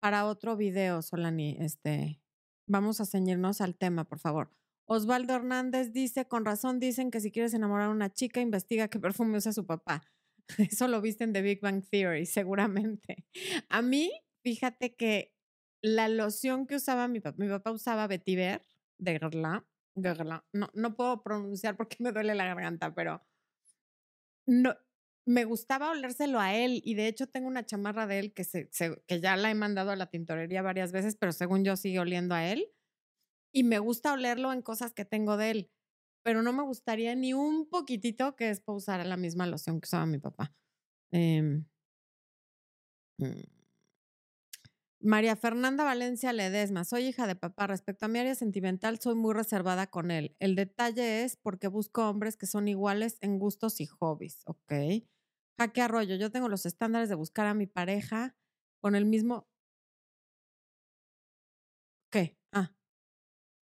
para 0.00 0.24
otro 0.24 0.56
video, 0.56 1.02
Solani. 1.02 1.58
Este, 1.60 2.22
vamos 2.70 3.00
a 3.00 3.06
ceñirnos 3.06 3.60
al 3.60 3.76
tema, 3.76 4.04
por 4.04 4.18
favor. 4.18 4.50
Osvaldo 4.86 5.34
Hernández 5.34 5.92
dice, 5.92 6.26
con 6.26 6.44
razón 6.44 6.80
dicen 6.80 7.10
que 7.10 7.20
si 7.20 7.30
quieres 7.30 7.54
enamorar 7.54 7.88
a 7.88 7.90
una 7.90 8.12
chica, 8.12 8.40
investiga 8.40 8.88
qué 8.88 8.98
perfume 8.98 9.36
usa 9.36 9.52
su 9.52 9.66
papá. 9.66 10.02
Eso 10.58 10.88
lo 10.88 11.00
viste 11.00 11.24
en 11.24 11.32
The 11.32 11.42
Big 11.42 11.60
Bang 11.60 11.84
Theory, 11.88 12.26
seguramente. 12.26 13.24
A 13.68 13.82
mí, 13.82 14.10
fíjate 14.42 14.94
que 14.94 15.34
la 15.82 16.08
loción 16.08 16.66
que 16.66 16.76
usaba 16.76 17.08
mi 17.08 17.20
papá, 17.20 17.36
mi 17.38 17.48
papá 17.48 17.72
usaba 17.72 18.06
Vetiver 18.06 18.62
de 18.98 19.12
Guerlain, 19.12 19.62
no, 20.52 20.70
no 20.74 20.96
puedo 20.96 21.22
pronunciar 21.22 21.76
porque 21.76 21.96
me 22.00 22.12
duele 22.12 22.34
la 22.34 22.46
garganta, 22.46 22.94
pero 22.94 23.22
no, 24.46 24.74
me 25.26 25.44
gustaba 25.44 25.90
olérselo 25.90 26.40
a 26.40 26.54
él 26.54 26.82
y 26.84 26.94
de 26.94 27.06
hecho 27.06 27.26
tengo 27.26 27.48
una 27.48 27.64
chamarra 27.64 28.06
de 28.06 28.18
él 28.18 28.32
que, 28.32 28.44
se, 28.44 28.68
que 29.06 29.20
ya 29.20 29.36
la 29.36 29.50
he 29.50 29.54
mandado 29.54 29.90
a 29.90 29.96
la 29.96 30.06
tintorería 30.06 30.62
varias 30.62 30.92
veces, 30.92 31.16
pero 31.16 31.32
según 31.32 31.64
yo 31.64 31.76
sigue 31.76 32.00
oliendo 32.00 32.34
a 32.34 32.46
él 32.46 32.68
y 33.52 33.64
me 33.64 33.78
gusta 33.78 34.12
olerlo 34.12 34.52
en 34.52 34.62
cosas 34.62 34.92
que 34.92 35.04
tengo 35.04 35.36
de 35.36 35.50
él, 35.50 35.70
pero 36.22 36.42
no 36.42 36.52
me 36.52 36.62
gustaría 36.62 37.14
ni 37.14 37.32
un 37.34 37.68
poquitito 37.68 38.36
que 38.36 38.50
es 38.50 38.62
usar 38.66 39.04
la 39.06 39.16
misma 39.16 39.46
loción 39.46 39.80
que 39.80 39.86
usaba 39.86 40.06
mi 40.06 40.18
papá. 40.18 40.54
Em, 41.12 41.64
mm. 43.18 43.59
María 45.02 45.34
Fernanda 45.34 45.82
Valencia 45.84 46.32
Ledesma, 46.34 46.84
soy 46.84 47.06
hija 47.06 47.26
de 47.26 47.34
papá. 47.34 47.66
Respecto 47.66 48.04
a 48.04 48.08
mi 48.08 48.18
área 48.18 48.34
sentimental, 48.34 49.00
soy 49.00 49.14
muy 49.14 49.32
reservada 49.32 49.86
con 49.86 50.10
él. 50.10 50.36
El 50.40 50.56
detalle 50.56 51.24
es 51.24 51.36
porque 51.36 51.68
busco 51.68 52.08
hombres 52.08 52.36
que 52.36 52.46
son 52.46 52.68
iguales 52.68 53.16
en 53.22 53.38
gustos 53.38 53.80
y 53.80 53.86
hobbies, 53.86 54.42
¿ok? 54.44 54.72
Jaque 55.58 55.80
Arroyo, 55.80 56.16
yo 56.16 56.30
tengo 56.30 56.48
los 56.48 56.66
estándares 56.66 57.08
de 57.08 57.14
buscar 57.14 57.46
a 57.46 57.54
mi 57.54 57.66
pareja 57.66 58.36
con 58.80 58.94
el 58.94 59.06
mismo... 59.06 59.48
¿Qué? 62.10 62.36
Ah, 62.52 62.72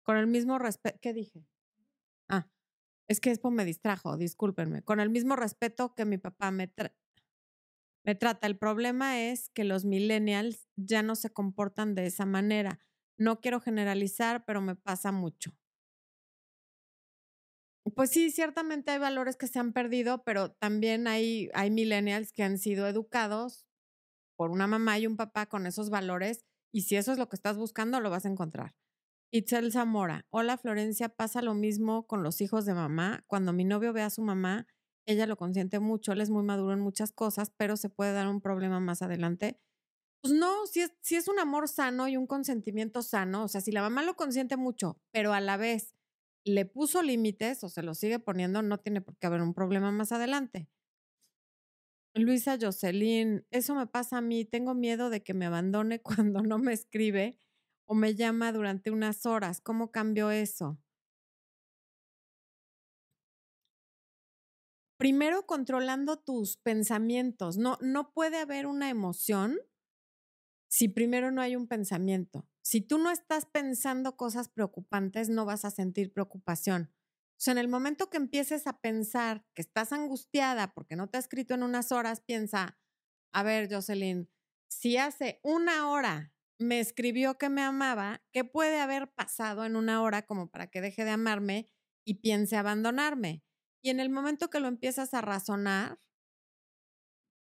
con 0.02 0.16
el 0.16 0.26
mismo 0.26 0.58
respeto, 0.58 0.98
¿qué 1.00 1.12
dije? 1.12 1.46
Ah, 2.28 2.48
es 3.08 3.20
que 3.20 3.30
Expo 3.30 3.50
me 3.50 3.64
distrajo, 3.64 4.16
discúlpenme. 4.16 4.82
Con 4.82 5.00
el 5.00 5.10
mismo 5.10 5.36
respeto 5.36 5.94
que 5.94 6.04
mi 6.04 6.18
papá 6.18 6.50
me, 6.50 6.72
me 8.04 8.14
trata. 8.14 8.46
El 8.46 8.58
problema 8.58 9.20
es 9.20 9.48
que 9.50 9.64
los 9.64 9.84
millennials 9.84 10.68
ya 10.76 11.02
no 11.02 11.14
se 11.14 11.30
comportan 11.30 11.94
de 11.94 12.06
esa 12.06 12.26
manera. 12.26 12.80
No 13.18 13.40
quiero 13.40 13.60
generalizar, 13.60 14.44
pero 14.44 14.60
me 14.60 14.76
pasa 14.76 15.12
mucho. 15.12 15.56
Pues 17.94 18.10
sí, 18.10 18.30
ciertamente 18.30 18.90
hay 18.92 18.98
valores 18.98 19.36
que 19.36 19.48
se 19.48 19.58
han 19.58 19.72
perdido, 19.72 20.22
pero 20.24 20.52
también 20.52 21.06
hay, 21.08 21.50
hay 21.52 21.70
millennials 21.70 22.32
que 22.32 22.42
han 22.42 22.58
sido 22.58 22.86
educados 22.86 23.66
por 24.36 24.50
una 24.50 24.66
mamá 24.66 24.98
y 24.98 25.06
un 25.06 25.16
papá 25.16 25.46
con 25.46 25.66
esos 25.66 25.90
valores 25.90 26.44
y 26.72 26.82
si 26.82 26.96
eso 26.96 27.12
es 27.12 27.18
lo 27.18 27.28
que 27.28 27.36
estás 27.36 27.56
buscando, 27.56 28.00
lo 28.00 28.08
vas 28.10 28.24
a 28.24 28.28
encontrar. 28.28 28.74
Itzel 29.30 29.72
Zamora, 29.72 30.26
hola 30.30 30.56
Florencia, 30.56 31.08
pasa 31.10 31.42
lo 31.42 31.54
mismo 31.54 32.06
con 32.06 32.22
los 32.22 32.40
hijos 32.40 32.64
de 32.64 32.74
mamá. 32.74 33.24
Cuando 33.26 33.52
mi 33.52 33.64
novio 33.64 33.92
ve 33.92 34.02
a 34.02 34.10
su 34.10 34.22
mamá, 34.22 34.66
ella 35.06 35.26
lo 35.26 35.36
consiente 35.36 35.80
mucho, 35.80 36.12
él 36.12 36.20
es 36.20 36.30
muy 36.30 36.42
maduro 36.44 36.72
en 36.72 36.80
muchas 36.80 37.12
cosas, 37.12 37.50
pero 37.56 37.76
se 37.76 37.88
puede 37.88 38.12
dar 38.12 38.28
un 38.28 38.40
problema 38.40 38.80
más 38.80 39.02
adelante. 39.02 39.60
Pues 40.22 40.34
no, 40.34 40.66
si 40.66 40.80
es, 40.82 40.92
si 41.02 41.16
es 41.16 41.28
un 41.28 41.38
amor 41.40 41.68
sano 41.68 42.08
y 42.08 42.16
un 42.16 42.26
consentimiento 42.26 43.02
sano, 43.02 43.44
o 43.44 43.48
sea, 43.48 43.60
si 43.60 43.72
la 43.72 43.82
mamá 43.82 44.02
lo 44.04 44.14
consiente 44.16 44.56
mucho, 44.56 45.00
pero 45.12 45.32
a 45.34 45.40
la 45.40 45.56
vez 45.56 45.96
le 46.44 46.64
puso 46.66 47.02
límites 47.02 47.64
o 47.64 47.68
se 47.68 47.82
lo 47.82 47.94
sigue 47.94 48.18
poniendo, 48.20 48.62
no 48.62 48.78
tiene 48.78 49.00
por 49.00 49.16
qué 49.18 49.26
haber 49.28 49.42
un 49.42 49.54
problema 49.54 49.90
más 49.92 50.12
adelante. 50.12 50.68
Luisa 52.14 52.58
Jocelyn, 52.60 53.46
eso 53.50 53.74
me 53.74 53.86
pasa 53.86 54.18
a 54.18 54.20
mí, 54.20 54.44
tengo 54.44 54.74
miedo 54.74 55.08
de 55.10 55.22
que 55.22 55.34
me 55.34 55.46
abandone 55.46 56.00
cuando 56.28 56.42
no 56.42 56.58
me 56.58 56.72
escribe 56.72 57.38
o 57.86 57.94
me 57.94 58.14
llama 58.14 58.52
durante 58.52 58.90
unas 58.90 59.26
horas. 59.26 59.60
¿Cómo 59.60 59.90
cambió 59.90 60.30
eso? 60.30 60.78
Primero 65.02 65.46
controlando 65.46 66.16
tus 66.16 66.58
pensamientos. 66.58 67.56
No, 67.56 67.76
no 67.80 68.12
puede 68.12 68.38
haber 68.38 68.66
una 68.66 68.88
emoción 68.88 69.58
si 70.70 70.86
primero 70.86 71.32
no 71.32 71.42
hay 71.42 71.56
un 71.56 71.66
pensamiento. 71.66 72.48
Si 72.62 72.82
tú 72.82 72.98
no 72.98 73.10
estás 73.10 73.46
pensando 73.46 74.16
cosas 74.16 74.48
preocupantes, 74.48 75.28
no 75.28 75.44
vas 75.44 75.64
a 75.64 75.72
sentir 75.72 76.12
preocupación. 76.12 76.92
O 76.92 77.34
sea, 77.38 77.50
en 77.50 77.58
el 77.58 77.66
momento 77.66 78.10
que 78.10 78.16
empieces 78.16 78.68
a 78.68 78.80
pensar 78.80 79.44
que 79.54 79.62
estás 79.62 79.92
angustiada 79.92 80.72
porque 80.72 80.94
no 80.94 81.08
te 81.08 81.16
ha 81.16 81.20
escrito 81.20 81.54
en 81.54 81.64
unas 81.64 81.90
horas, 81.90 82.20
piensa, 82.20 82.78
a 83.32 83.42
ver, 83.42 83.68
Jocelyn, 83.74 84.30
si 84.68 84.98
hace 84.98 85.40
una 85.42 85.90
hora 85.90 86.32
me 86.60 86.78
escribió 86.78 87.38
que 87.38 87.48
me 87.48 87.62
amaba, 87.62 88.22
¿qué 88.32 88.44
puede 88.44 88.78
haber 88.78 89.12
pasado 89.12 89.64
en 89.64 89.74
una 89.74 90.00
hora 90.00 90.26
como 90.26 90.48
para 90.48 90.68
que 90.68 90.80
deje 90.80 91.04
de 91.04 91.10
amarme 91.10 91.68
y 92.06 92.20
piense 92.20 92.54
abandonarme? 92.54 93.42
Y 93.82 93.90
en 93.90 94.00
el 94.00 94.10
momento 94.10 94.48
que 94.50 94.60
lo 94.60 94.68
empiezas 94.68 95.12
a 95.14 95.20
razonar, 95.20 95.98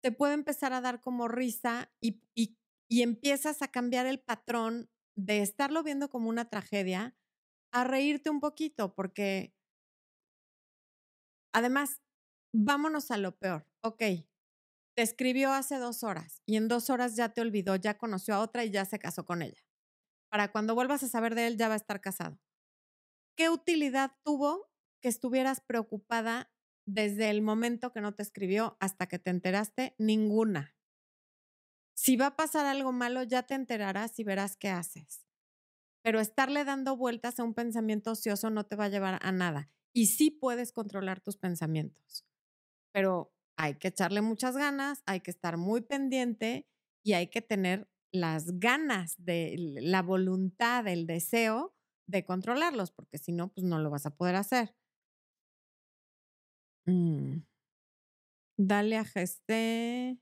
te 0.01 0.11
puede 0.11 0.33
empezar 0.33 0.73
a 0.73 0.81
dar 0.81 1.01
como 1.01 1.27
risa 1.27 1.91
y, 2.01 2.21
y 2.35 3.01
empiezas 3.01 3.61
a 3.61 3.67
cambiar 3.69 4.05
el 4.05 4.19
patrón 4.19 4.89
de 5.15 5.41
estarlo 5.41 5.83
viendo 5.83 6.09
como 6.09 6.29
una 6.29 6.49
tragedia 6.49 7.15
a 7.73 7.83
reírte 7.83 8.29
un 8.29 8.39
poquito, 8.39 8.95
porque 8.95 9.53
además, 11.53 12.01
vámonos 12.53 13.11
a 13.11 13.17
lo 13.17 13.37
peor. 13.37 13.65
Ok, 13.83 13.99
te 13.99 15.03
escribió 15.03 15.53
hace 15.53 15.77
dos 15.77 16.03
horas 16.03 16.41
y 16.45 16.57
en 16.57 16.67
dos 16.67 16.89
horas 16.89 17.15
ya 17.15 17.29
te 17.29 17.41
olvidó, 17.41 17.75
ya 17.75 17.97
conoció 17.97 18.35
a 18.35 18.39
otra 18.41 18.65
y 18.65 18.71
ya 18.71 18.85
se 18.85 18.99
casó 18.99 19.25
con 19.25 19.41
ella. 19.41 19.61
Para 20.31 20.51
cuando 20.51 20.75
vuelvas 20.75 21.03
a 21.03 21.09
saber 21.09 21.35
de 21.35 21.47
él, 21.47 21.57
ya 21.57 21.67
va 21.69 21.75
a 21.75 21.77
estar 21.77 22.01
casado. 22.01 22.39
¿Qué 23.37 23.49
utilidad 23.49 24.11
tuvo 24.23 24.68
que 24.99 25.09
estuvieras 25.09 25.61
preocupada 25.61 26.51
desde 26.85 27.29
el 27.29 27.41
momento 27.41 27.91
que 27.91 28.01
no 28.01 28.13
te 28.13 28.23
escribió 28.23 28.77
hasta 28.79 29.07
que 29.07 29.19
te 29.19 29.29
enteraste? 29.29 29.95
Ninguna. 29.97 30.75
Si 31.93 32.15
va 32.15 32.27
a 32.27 32.35
pasar 32.35 32.65
algo 32.65 32.91
malo, 32.91 33.23
ya 33.23 33.43
te 33.43 33.55
enterarás 33.55 34.17
y 34.19 34.23
verás 34.23 34.55
qué 34.55 34.69
haces. 34.69 35.25
Pero 36.01 36.19
estarle 36.19 36.63
dando 36.63 36.95
vueltas 36.95 37.39
a 37.39 37.43
un 37.43 37.53
pensamiento 37.53 38.11
ocioso 38.11 38.49
no 38.49 38.65
te 38.65 38.75
va 38.75 38.85
a 38.85 38.89
llevar 38.89 39.19
a 39.21 39.31
nada. 39.31 39.69
Y 39.93 40.07
sí 40.07 40.31
puedes 40.31 40.71
controlar 40.71 41.19
tus 41.19 41.37
pensamientos. 41.37 42.25
Pero 42.93 43.33
hay 43.57 43.75
que 43.75 43.89
echarle 43.89 44.21
muchas 44.21 44.55
ganas, 44.55 45.03
hay 45.05 45.19
que 45.19 45.31
estar 45.31 45.57
muy 45.57 45.81
pendiente 45.81 46.67
y 47.03 47.13
hay 47.13 47.27
que 47.27 47.41
tener 47.41 47.89
las 48.11 48.59
ganas 48.59 49.15
de 49.17 49.55
la 49.57 50.01
voluntad, 50.01 50.87
el 50.87 51.05
deseo 51.05 51.75
de 52.07 52.25
controlarlos, 52.25 52.91
porque 52.91 53.17
si 53.17 53.31
no, 53.31 53.49
pues 53.49 53.65
no 53.65 53.77
lo 53.79 53.89
vas 53.89 54.05
a 54.05 54.15
poder 54.15 54.35
hacer. 54.35 54.73
Mm. 56.89 57.41
Dale 58.57 58.97
a 58.97 59.05
Gesté. 59.05 60.19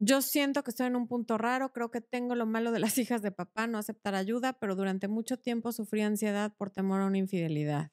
Yo 0.00 0.22
siento 0.22 0.62
que 0.62 0.70
estoy 0.70 0.86
en 0.86 0.96
un 0.96 1.06
punto 1.08 1.38
raro, 1.38 1.72
creo 1.72 1.90
que 1.90 2.00
tengo 2.00 2.34
lo 2.34 2.46
malo 2.46 2.72
de 2.72 2.78
las 2.80 2.96
hijas 2.98 3.22
de 3.22 3.32
papá, 3.32 3.66
no 3.66 3.78
aceptar 3.78 4.14
ayuda, 4.14 4.52
pero 4.54 4.74
durante 4.76 5.08
mucho 5.08 5.36
tiempo 5.38 5.72
sufrí 5.72 6.02
ansiedad 6.02 6.52
por 6.56 6.70
temor 6.70 7.00
a 7.00 7.06
una 7.06 7.18
infidelidad. 7.18 7.90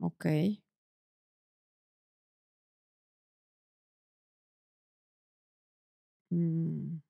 Ok. 0.00 0.26
Mm. 6.32 7.00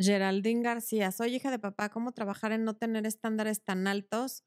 Geraldine 0.00 0.62
García, 0.62 1.12
soy 1.12 1.34
hija 1.34 1.50
de 1.50 1.58
papá, 1.58 1.90
¿cómo 1.90 2.12
trabajar 2.12 2.52
en 2.52 2.64
no 2.64 2.74
tener 2.74 3.04
estándares 3.04 3.62
tan 3.62 3.86
altos? 3.86 4.44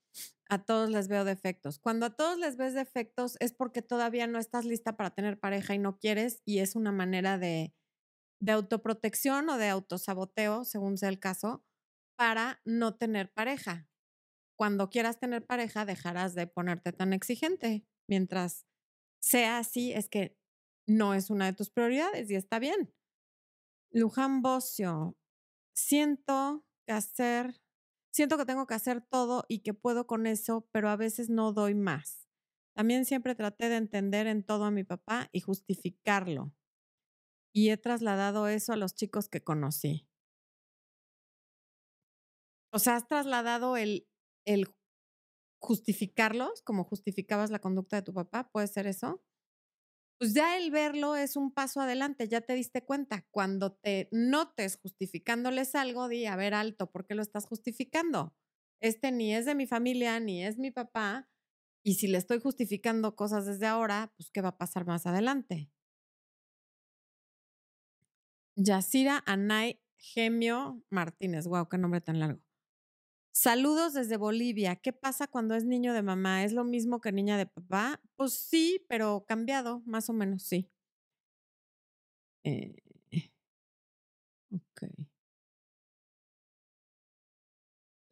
A 0.49 0.65
todos 0.65 0.89
les 0.89 1.07
veo 1.07 1.25
defectos. 1.25 1.77
Cuando 1.77 2.07
a 2.07 2.15
todos 2.15 2.39
les 2.39 2.57
ves 2.57 2.73
defectos 2.73 3.37
es 3.39 3.53
porque 3.53 3.83
todavía 3.83 4.25
no 4.25 4.39
estás 4.39 4.65
lista 4.65 4.97
para 4.97 5.11
tener 5.11 5.39
pareja 5.39 5.75
y 5.75 5.77
no 5.77 5.99
quieres 5.99 6.41
y 6.43 6.59
es 6.59 6.75
una 6.75 6.91
manera 6.91 7.37
de, 7.37 7.75
autoprotección 8.47 9.47
o 9.49 9.57
de 9.57 9.69
autosaboteo, 9.69 10.65
según 10.65 10.97
sea 10.97 11.09
el 11.09 11.19
caso, 11.19 11.63
para 12.17 12.59
no 12.65 12.95
tener 12.95 13.31
pareja. 13.31 13.87
Cuando 14.57 14.89
quieras 14.89 15.19
tener 15.19 15.45
pareja 15.45 15.85
dejarás 15.85 16.33
de 16.33 16.47
ponerte 16.47 16.93
tan 16.93 17.13
exigente. 17.13 17.85
Mientras 18.09 18.65
sea 19.21 19.59
así, 19.59 19.93
es 19.93 20.09
que 20.09 20.35
no 20.87 21.13
es 21.13 21.29
una 21.29 21.45
de 21.45 21.53
tus 21.53 21.69
prioridades 21.69 22.29
y 22.31 22.35
está 22.35 22.59
bien. 22.59 22.93
Luján 23.91 24.41
Bocio, 24.41 25.15
siento 25.73 26.65
que 26.87 26.93
hacer, 26.93 27.61
siento 28.11 28.37
que 28.37 28.45
tengo 28.45 28.67
que 28.67 28.73
hacer 28.75 29.01
todo 29.01 29.45
y 29.47 29.59
que 29.59 29.73
puedo 29.73 30.07
con 30.07 30.27
eso, 30.27 30.67
pero 30.71 30.89
a 30.89 30.95
veces 30.95 31.29
no 31.29 31.53
doy 31.53 31.75
más. 31.75 32.27
También 32.75 33.05
siempre 33.05 33.35
traté 33.35 33.69
de 33.69 33.77
entender 33.77 34.27
en 34.27 34.43
todo 34.43 34.65
a 34.65 34.71
mi 34.71 34.83
papá 34.83 35.29
y 35.31 35.41
justificarlo. 35.41 36.53
Y 37.53 37.69
he 37.69 37.77
trasladado 37.77 38.47
eso 38.47 38.73
a 38.73 38.77
los 38.77 38.95
chicos 38.95 39.29
que 39.29 39.43
conocí. 39.43 40.07
O 42.71 42.79
sea, 42.79 42.95
has 42.95 43.07
trasladado 43.07 43.77
el, 43.77 44.07
el 44.45 44.67
justificarlos 45.59 46.61
como 46.61 46.83
justificabas 46.83 47.51
la 47.51 47.59
conducta 47.59 47.97
de 47.97 48.01
tu 48.03 48.13
papá, 48.13 48.49
¿puede 48.51 48.67
ser 48.67 48.87
eso? 48.87 49.23
Pues 50.19 50.33
ya 50.33 50.57
el 50.57 50.71
verlo 50.71 51.15
es 51.15 51.35
un 51.35 51.51
paso 51.53 51.81
adelante, 51.81 52.27
ya 52.27 52.41
te 52.41 52.53
diste 52.53 52.83
cuenta. 52.85 53.25
Cuando 53.31 53.73
te 53.73 54.09
notes 54.11 54.77
justificándoles 54.81 55.75
algo, 55.75 56.07
di, 56.07 56.25
a 56.25 56.35
ver, 56.35 56.53
alto, 56.53 56.91
¿por 56.91 57.05
qué 57.05 57.15
lo 57.15 57.21
estás 57.21 57.45
justificando? 57.45 58.33
Este 58.81 59.11
ni 59.11 59.33
es 59.35 59.45
de 59.45 59.55
mi 59.55 59.67
familia, 59.67 60.19
ni 60.19 60.43
es 60.45 60.57
mi 60.57 60.71
papá, 60.71 61.29
y 61.83 61.95
si 61.95 62.07
le 62.07 62.17
estoy 62.17 62.39
justificando 62.41 63.15
cosas 63.15 63.45
desde 63.45 63.67
ahora, 63.67 64.13
pues 64.17 64.31
¿qué 64.31 64.41
va 64.41 64.49
a 64.49 64.57
pasar 64.57 64.85
más 64.85 65.05
adelante? 65.05 65.69
Yacira 68.57 69.23
Anay 69.25 69.79
Gemio 69.97 70.81
Martínez, 70.89 71.47
wow, 71.47 71.67
qué 71.69 71.77
nombre 71.77 72.01
tan 72.01 72.19
largo. 72.19 72.41
Saludos 73.35 73.93
desde 73.93 74.15
Bolivia. 74.17 74.75
¿Qué 74.75 74.93
pasa 74.93 75.27
cuando 75.27 75.55
es 75.55 75.65
niño 75.65 75.93
de 75.93 76.03
mamá? 76.03 76.43
¿Es 76.43 76.53
lo 76.53 76.63
mismo 76.63 77.01
que 77.01 77.11
niña 77.11 77.35
de 77.37 77.47
papá? 77.47 77.99
Pues 78.15 78.33
sí, 78.33 78.85
pero 78.87 79.25
cambiado, 79.27 79.81
más 79.85 80.07
o 80.09 80.13
menos, 80.13 80.43
sí. 80.43 80.69
Eh, 82.43 82.73
ok. 84.51 84.83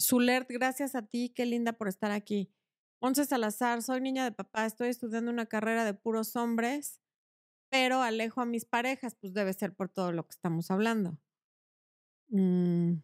Zulert, 0.01 0.49
gracias 0.49 0.95
a 0.95 1.03
ti, 1.03 1.30
qué 1.36 1.45
linda 1.45 1.74
por 1.74 1.88
estar 1.88 2.11
aquí. 2.11 2.51
Once 2.99 3.24
Salazar, 3.26 3.82
soy 3.82 4.01
niña 4.01 4.24
de 4.26 4.32
papá, 4.32 4.65
estoy 4.65 4.89
estudiando 4.89 5.32
una 5.32 5.45
carrera 5.45 5.86
de 5.86 5.93
puros 5.93 6.36
hombres, 6.36 6.99
pero 7.69 8.01
alejo 8.03 8.41
a 8.41 8.45
mis 8.45 8.65
parejas, 8.65 9.15
pues 9.19 9.34
debe 9.34 9.53
ser 9.53 9.76
por 9.76 9.89
todo 9.89 10.11
lo 10.13 10.26
que 10.28 10.32
estamos 10.34 10.72
hablando. 10.72 11.17
Mm. 12.32 13.01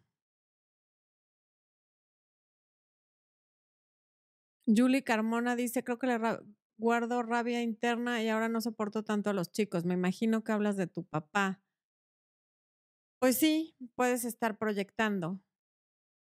Julie 4.74 5.02
Carmona 5.02 5.56
dice, 5.56 5.82
creo 5.82 5.98
que 5.98 6.06
le 6.06 6.18
guardo 6.76 7.22
rabia 7.22 7.62
interna 7.62 8.22
y 8.22 8.28
ahora 8.28 8.48
no 8.48 8.60
soporto 8.60 9.02
tanto 9.02 9.30
a 9.30 9.32
los 9.32 9.50
chicos. 9.50 9.84
Me 9.84 9.94
imagino 9.94 10.44
que 10.44 10.52
hablas 10.52 10.76
de 10.76 10.86
tu 10.86 11.04
papá. 11.04 11.62
Pues 13.18 13.38
sí, 13.38 13.74
puedes 13.94 14.24
estar 14.24 14.58
proyectando. 14.58 15.40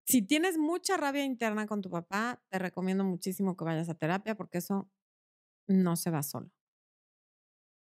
Si 0.07 0.22
tienes 0.22 0.57
mucha 0.59 0.97
rabia 0.97 1.24
interna 1.24 1.66
con 1.66 1.80
tu 1.82 1.91
papá, 1.91 2.41
te 2.49 2.59
recomiendo 2.59 3.05
muchísimo 3.05 3.57
que 3.57 3.64
vayas 3.64 3.89
a 3.89 3.95
terapia 3.95 4.37
porque 4.37 4.59
eso 4.59 4.89
no 5.66 5.97
se 5.97 6.11
va 6.11 6.22
solo. 6.22 6.51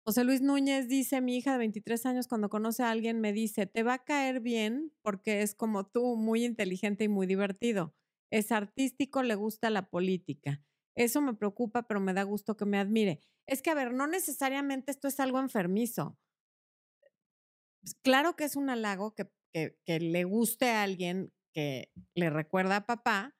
José 0.06 0.22
Luis 0.22 0.42
Núñez 0.42 0.86
dice, 0.86 1.22
mi 1.22 1.38
hija 1.38 1.52
de 1.52 1.58
23 1.58 2.04
años 2.04 2.28
cuando 2.28 2.50
conoce 2.50 2.82
a 2.82 2.90
alguien 2.90 3.22
me 3.22 3.32
dice, 3.32 3.66
te 3.66 3.82
va 3.82 3.94
a 3.94 4.04
caer 4.04 4.40
bien 4.40 4.92
porque 5.00 5.40
es 5.40 5.54
como 5.54 5.86
tú, 5.86 6.16
muy 6.16 6.44
inteligente 6.44 7.04
y 7.04 7.08
muy 7.08 7.26
divertido 7.26 7.94
es 8.34 8.50
artístico, 8.50 9.22
le 9.22 9.36
gusta 9.36 9.70
la 9.70 9.88
política. 9.88 10.60
Eso 10.96 11.22
me 11.22 11.34
preocupa, 11.34 11.86
pero 11.86 12.00
me 12.00 12.14
da 12.14 12.24
gusto 12.24 12.56
que 12.56 12.64
me 12.64 12.78
admire. 12.78 13.20
Es 13.46 13.62
que, 13.62 13.70
a 13.70 13.74
ver, 13.74 13.94
no 13.94 14.08
necesariamente 14.08 14.90
esto 14.90 15.06
es 15.06 15.20
algo 15.20 15.38
enfermizo. 15.38 16.18
Pues, 17.80 17.94
claro 18.02 18.34
que 18.34 18.42
es 18.42 18.56
un 18.56 18.70
halago 18.70 19.14
que, 19.14 19.30
que, 19.52 20.00
le 20.00 20.24
guste 20.24 20.68
a 20.70 20.82
alguien 20.82 21.32
que 21.52 21.92
le 22.16 22.28
recuerda 22.28 22.76
a 22.78 22.86
papá, 22.86 23.36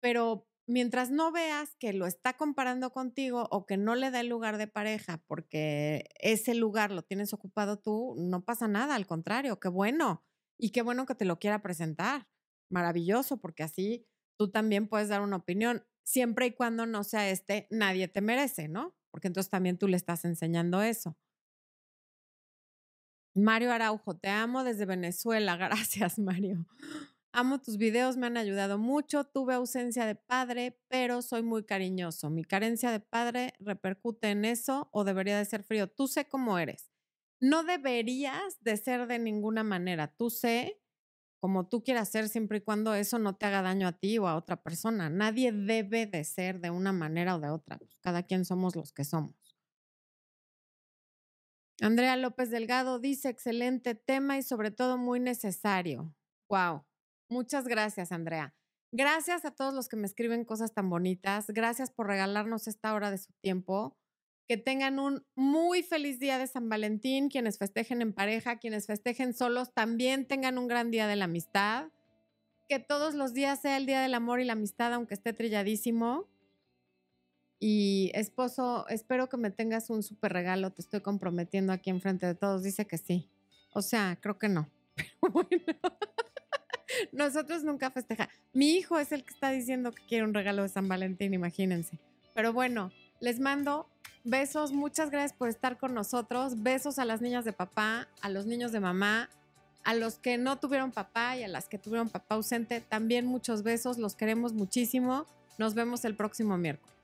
pero 0.00 0.46
mientras 0.68 1.10
no 1.10 1.32
veas 1.32 1.74
que 1.74 1.92
lo 1.92 2.06
está 2.06 2.36
comparando 2.36 2.92
contigo 2.92 3.48
o 3.50 3.66
que 3.66 3.76
no 3.76 3.96
le 3.96 4.12
da 4.12 4.20
el 4.20 4.28
lugar 4.28 4.56
de 4.56 4.68
pareja 4.68 5.20
porque 5.26 6.04
ese 6.20 6.54
lugar 6.54 6.92
lo 6.92 7.02
tienes 7.02 7.32
ocupado 7.32 7.80
tú, 7.80 8.14
no 8.16 8.44
pasa 8.44 8.68
nada, 8.68 8.94
al 8.94 9.08
contrario, 9.08 9.58
qué 9.58 9.68
bueno. 9.68 10.24
Y 10.62 10.70
qué 10.70 10.82
bueno 10.82 11.06
que 11.06 11.14
te 11.16 11.24
lo 11.24 11.40
quiera 11.40 11.62
presentar 11.62 12.29
maravilloso, 12.70 13.38
porque 13.38 13.62
así 13.62 14.06
tú 14.38 14.50
también 14.50 14.88
puedes 14.88 15.08
dar 15.08 15.20
una 15.20 15.36
opinión, 15.36 15.84
siempre 16.02 16.46
y 16.46 16.52
cuando 16.52 16.86
no 16.86 17.04
sea 17.04 17.28
este, 17.28 17.66
nadie 17.70 18.08
te 18.08 18.20
merece, 18.20 18.68
¿no? 18.68 18.96
Porque 19.10 19.28
entonces 19.28 19.50
también 19.50 19.78
tú 19.78 19.88
le 19.88 19.96
estás 19.96 20.24
enseñando 20.24 20.82
eso. 20.82 21.16
Mario 23.34 23.72
Araujo, 23.72 24.16
te 24.16 24.28
amo 24.28 24.64
desde 24.64 24.86
Venezuela. 24.86 25.56
Gracias, 25.56 26.18
Mario. 26.18 26.66
Amo 27.32 27.60
tus 27.60 27.76
videos, 27.76 28.16
me 28.16 28.26
han 28.26 28.36
ayudado 28.36 28.78
mucho. 28.78 29.24
Tuve 29.24 29.54
ausencia 29.54 30.04
de 30.04 30.16
padre, 30.16 30.80
pero 30.88 31.22
soy 31.22 31.42
muy 31.42 31.64
cariñoso. 31.64 32.28
Mi 32.28 32.44
carencia 32.44 32.90
de 32.90 33.00
padre 33.00 33.54
repercute 33.60 34.30
en 34.30 34.44
eso 34.44 34.88
o 34.92 35.04
debería 35.04 35.38
de 35.38 35.44
ser 35.44 35.62
frío. 35.62 35.86
Tú 35.88 36.08
sé 36.08 36.26
cómo 36.26 36.58
eres. 36.58 36.90
No 37.40 37.62
deberías 37.62 38.60
de 38.62 38.76
ser 38.76 39.06
de 39.06 39.18
ninguna 39.18 39.62
manera. 39.62 40.08
Tú 40.08 40.28
sé 40.28 40.79
como 41.40 41.66
tú 41.66 41.82
quieras 41.82 42.10
ser 42.10 42.28
siempre 42.28 42.58
y 42.58 42.60
cuando 42.60 42.94
eso 42.94 43.18
no 43.18 43.34
te 43.34 43.46
haga 43.46 43.62
daño 43.62 43.88
a 43.88 43.92
ti 43.92 44.18
o 44.18 44.28
a 44.28 44.36
otra 44.36 44.62
persona. 44.62 45.08
Nadie 45.08 45.52
debe 45.52 46.06
de 46.06 46.22
ser 46.24 46.60
de 46.60 46.70
una 46.70 46.92
manera 46.92 47.34
o 47.34 47.40
de 47.40 47.48
otra. 47.48 47.78
Pues, 47.78 47.96
cada 48.00 48.22
quien 48.22 48.44
somos 48.44 48.76
los 48.76 48.92
que 48.92 49.04
somos. 49.04 49.34
Andrea 51.80 52.16
López 52.16 52.50
Delgado 52.50 52.98
dice, 52.98 53.30
excelente 53.30 53.94
tema 53.94 54.36
y 54.36 54.42
sobre 54.42 54.70
todo 54.70 54.98
muy 54.98 55.18
necesario. 55.18 56.14
Wow. 56.50 56.84
Muchas 57.30 57.66
gracias, 57.66 58.12
Andrea. 58.12 58.54
Gracias 58.92 59.46
a 59.46 59.52
todos 59.52 59.72
los 59.72 59.88
que 59.88 59.96
me 59.96 60.06
escriben 60.06 60.44
cosas 60.44 60.74
tan 60.74 60.90
bonitas. 60.90 61.46
Gracias 61.48 61.90
por 61.90 62.06
regalarnos 62.06 62.66
esta 62.66 62.92
hora 62.92 63.10
de 63.10 63.18
su 63.18 63.32
tiempo. 63.40 63.96
Que 64.50 64.56
tengan 64.56 64.98
un 64.98 65.24
muy 65.36 65.84
feliz 65.84 66.18
día 66.18 66.36
de 66.36 66.48
San 66.48 66.68
Valentín. 66.68 67.28
Quienes 67.28 67.56
festejen 67.56 68.02
en 68.02 68.12
pareja, 68.12 68.58
quienes 68.58 68.88
festejen 68.88 69.32
solos, 69.32 69.72
también 69.72 70.26
tengan 70.26 70.58
un 70.58 70.66
gran 70.66 70.90
día 70.90 71.06
de 71.06 71.14
la 71.14 71.26
amistad. 71.26 71.92
Que 72.68 72.80
todos 72.80 73.14
los 73.14 73.32
días 73.32 73.60
sea 73.60 73.76
el 73.76 73.86
día 73.86 74.02
del 74.02 74.12
amor 74.12 74.40
y 74.40 74.44
la 74.44 74.54
amistad, 74.54 74.92
aunque 74.92 75.14
esté 75.14 75.32
trilladísimo. 75.32 76.26
Y 77.60 78.10
esposo, 78.12 78.88
espero 78.88 79.28
que 79.28 79.36
me 79.36 79.52
tengas 79.52 79.88
un 79.88 80.02
súper 80.02 80.32
regalo. 80.32 80.72
Te 80.72 80.82
estoy 80.82 81.00
comprometiendo 81.00 81.72
aquí 81.72 81.90
enfrente 81.90 82.26
de 82.26 82.34
todos. 82.34 82.64
Dice 82.64 82.88
que 82.88 82.98
sí. 82.98 83.30
O 83.72 83.82
sea, 83.82 84.18
creo 84.20 84.36
que 84.36 84.48
no. 84.48 84.68
Pero 84.96 85.32
bueno. 85.32 85.62
Nosotros 87.12 87.62
nunca 87.62 87.92
festejamos. 87.92 88.34
Mi 88.52 88.72
hijo 88.72 88.98
es 88.98 89.12
el 89.12 89.22
que 89.22 89.32
está 89.32 89.52
diciendo 89.52 89.92
que 89.92 90.04
quiere 90.06 90.24
un 90.24 90.34
regalo 90.34 90.64
de 90.64 90.70
San 90.70 90.88
Valentín, 90.88 91.34
imagínense. 91.34 92.00
Pero 92.34 92.52
bueno, 92.52 92.90
les 93.20 93.38
mando 93.38 93.88
besos. 94.24 94.72
Muchas 94.72 95.10
gracias 95.10 95.32
por 95.32 95.48
estar 95.48 95.78
con 95.78 95.94
nosotros. 95.94 96.62
Besos 96.62 96.98
a 96.98 97.04
las 97.04 97.20
niñas 97.20 97.44
de 97.44 97.52
papá, 97.52 98.08
a 98.20 98.28
los 98.28 98.46
niños 98.46 98.72
de 98.72 98.80
mamá, 98.80 99.28
a 99.84 99.94
los 99.94 100.18
que 100.18 100.38
no 100.38 100.58
tuvieron 100.58 100.92
papá 100.92 101.36
y 101.36 101.42
a 101.42 101.48
las 101.48 101.68
que 101.68 101.78
tuvieron 101.78 102.08
papá 102.08 102.34
ausente. 102.36 102.80
También 102.80 103.26
muchos 103.26 103.62
besos. 103.62 103.98
Los 103.98 104.14
queremos 104.14 104.52
muchísimo. 104.52 105.26
Nos 105.58 105.74
vemos 105.74 106.04
el 106.04 106.14
próximo 106.16 106.56
miércoles. 106.56 106.99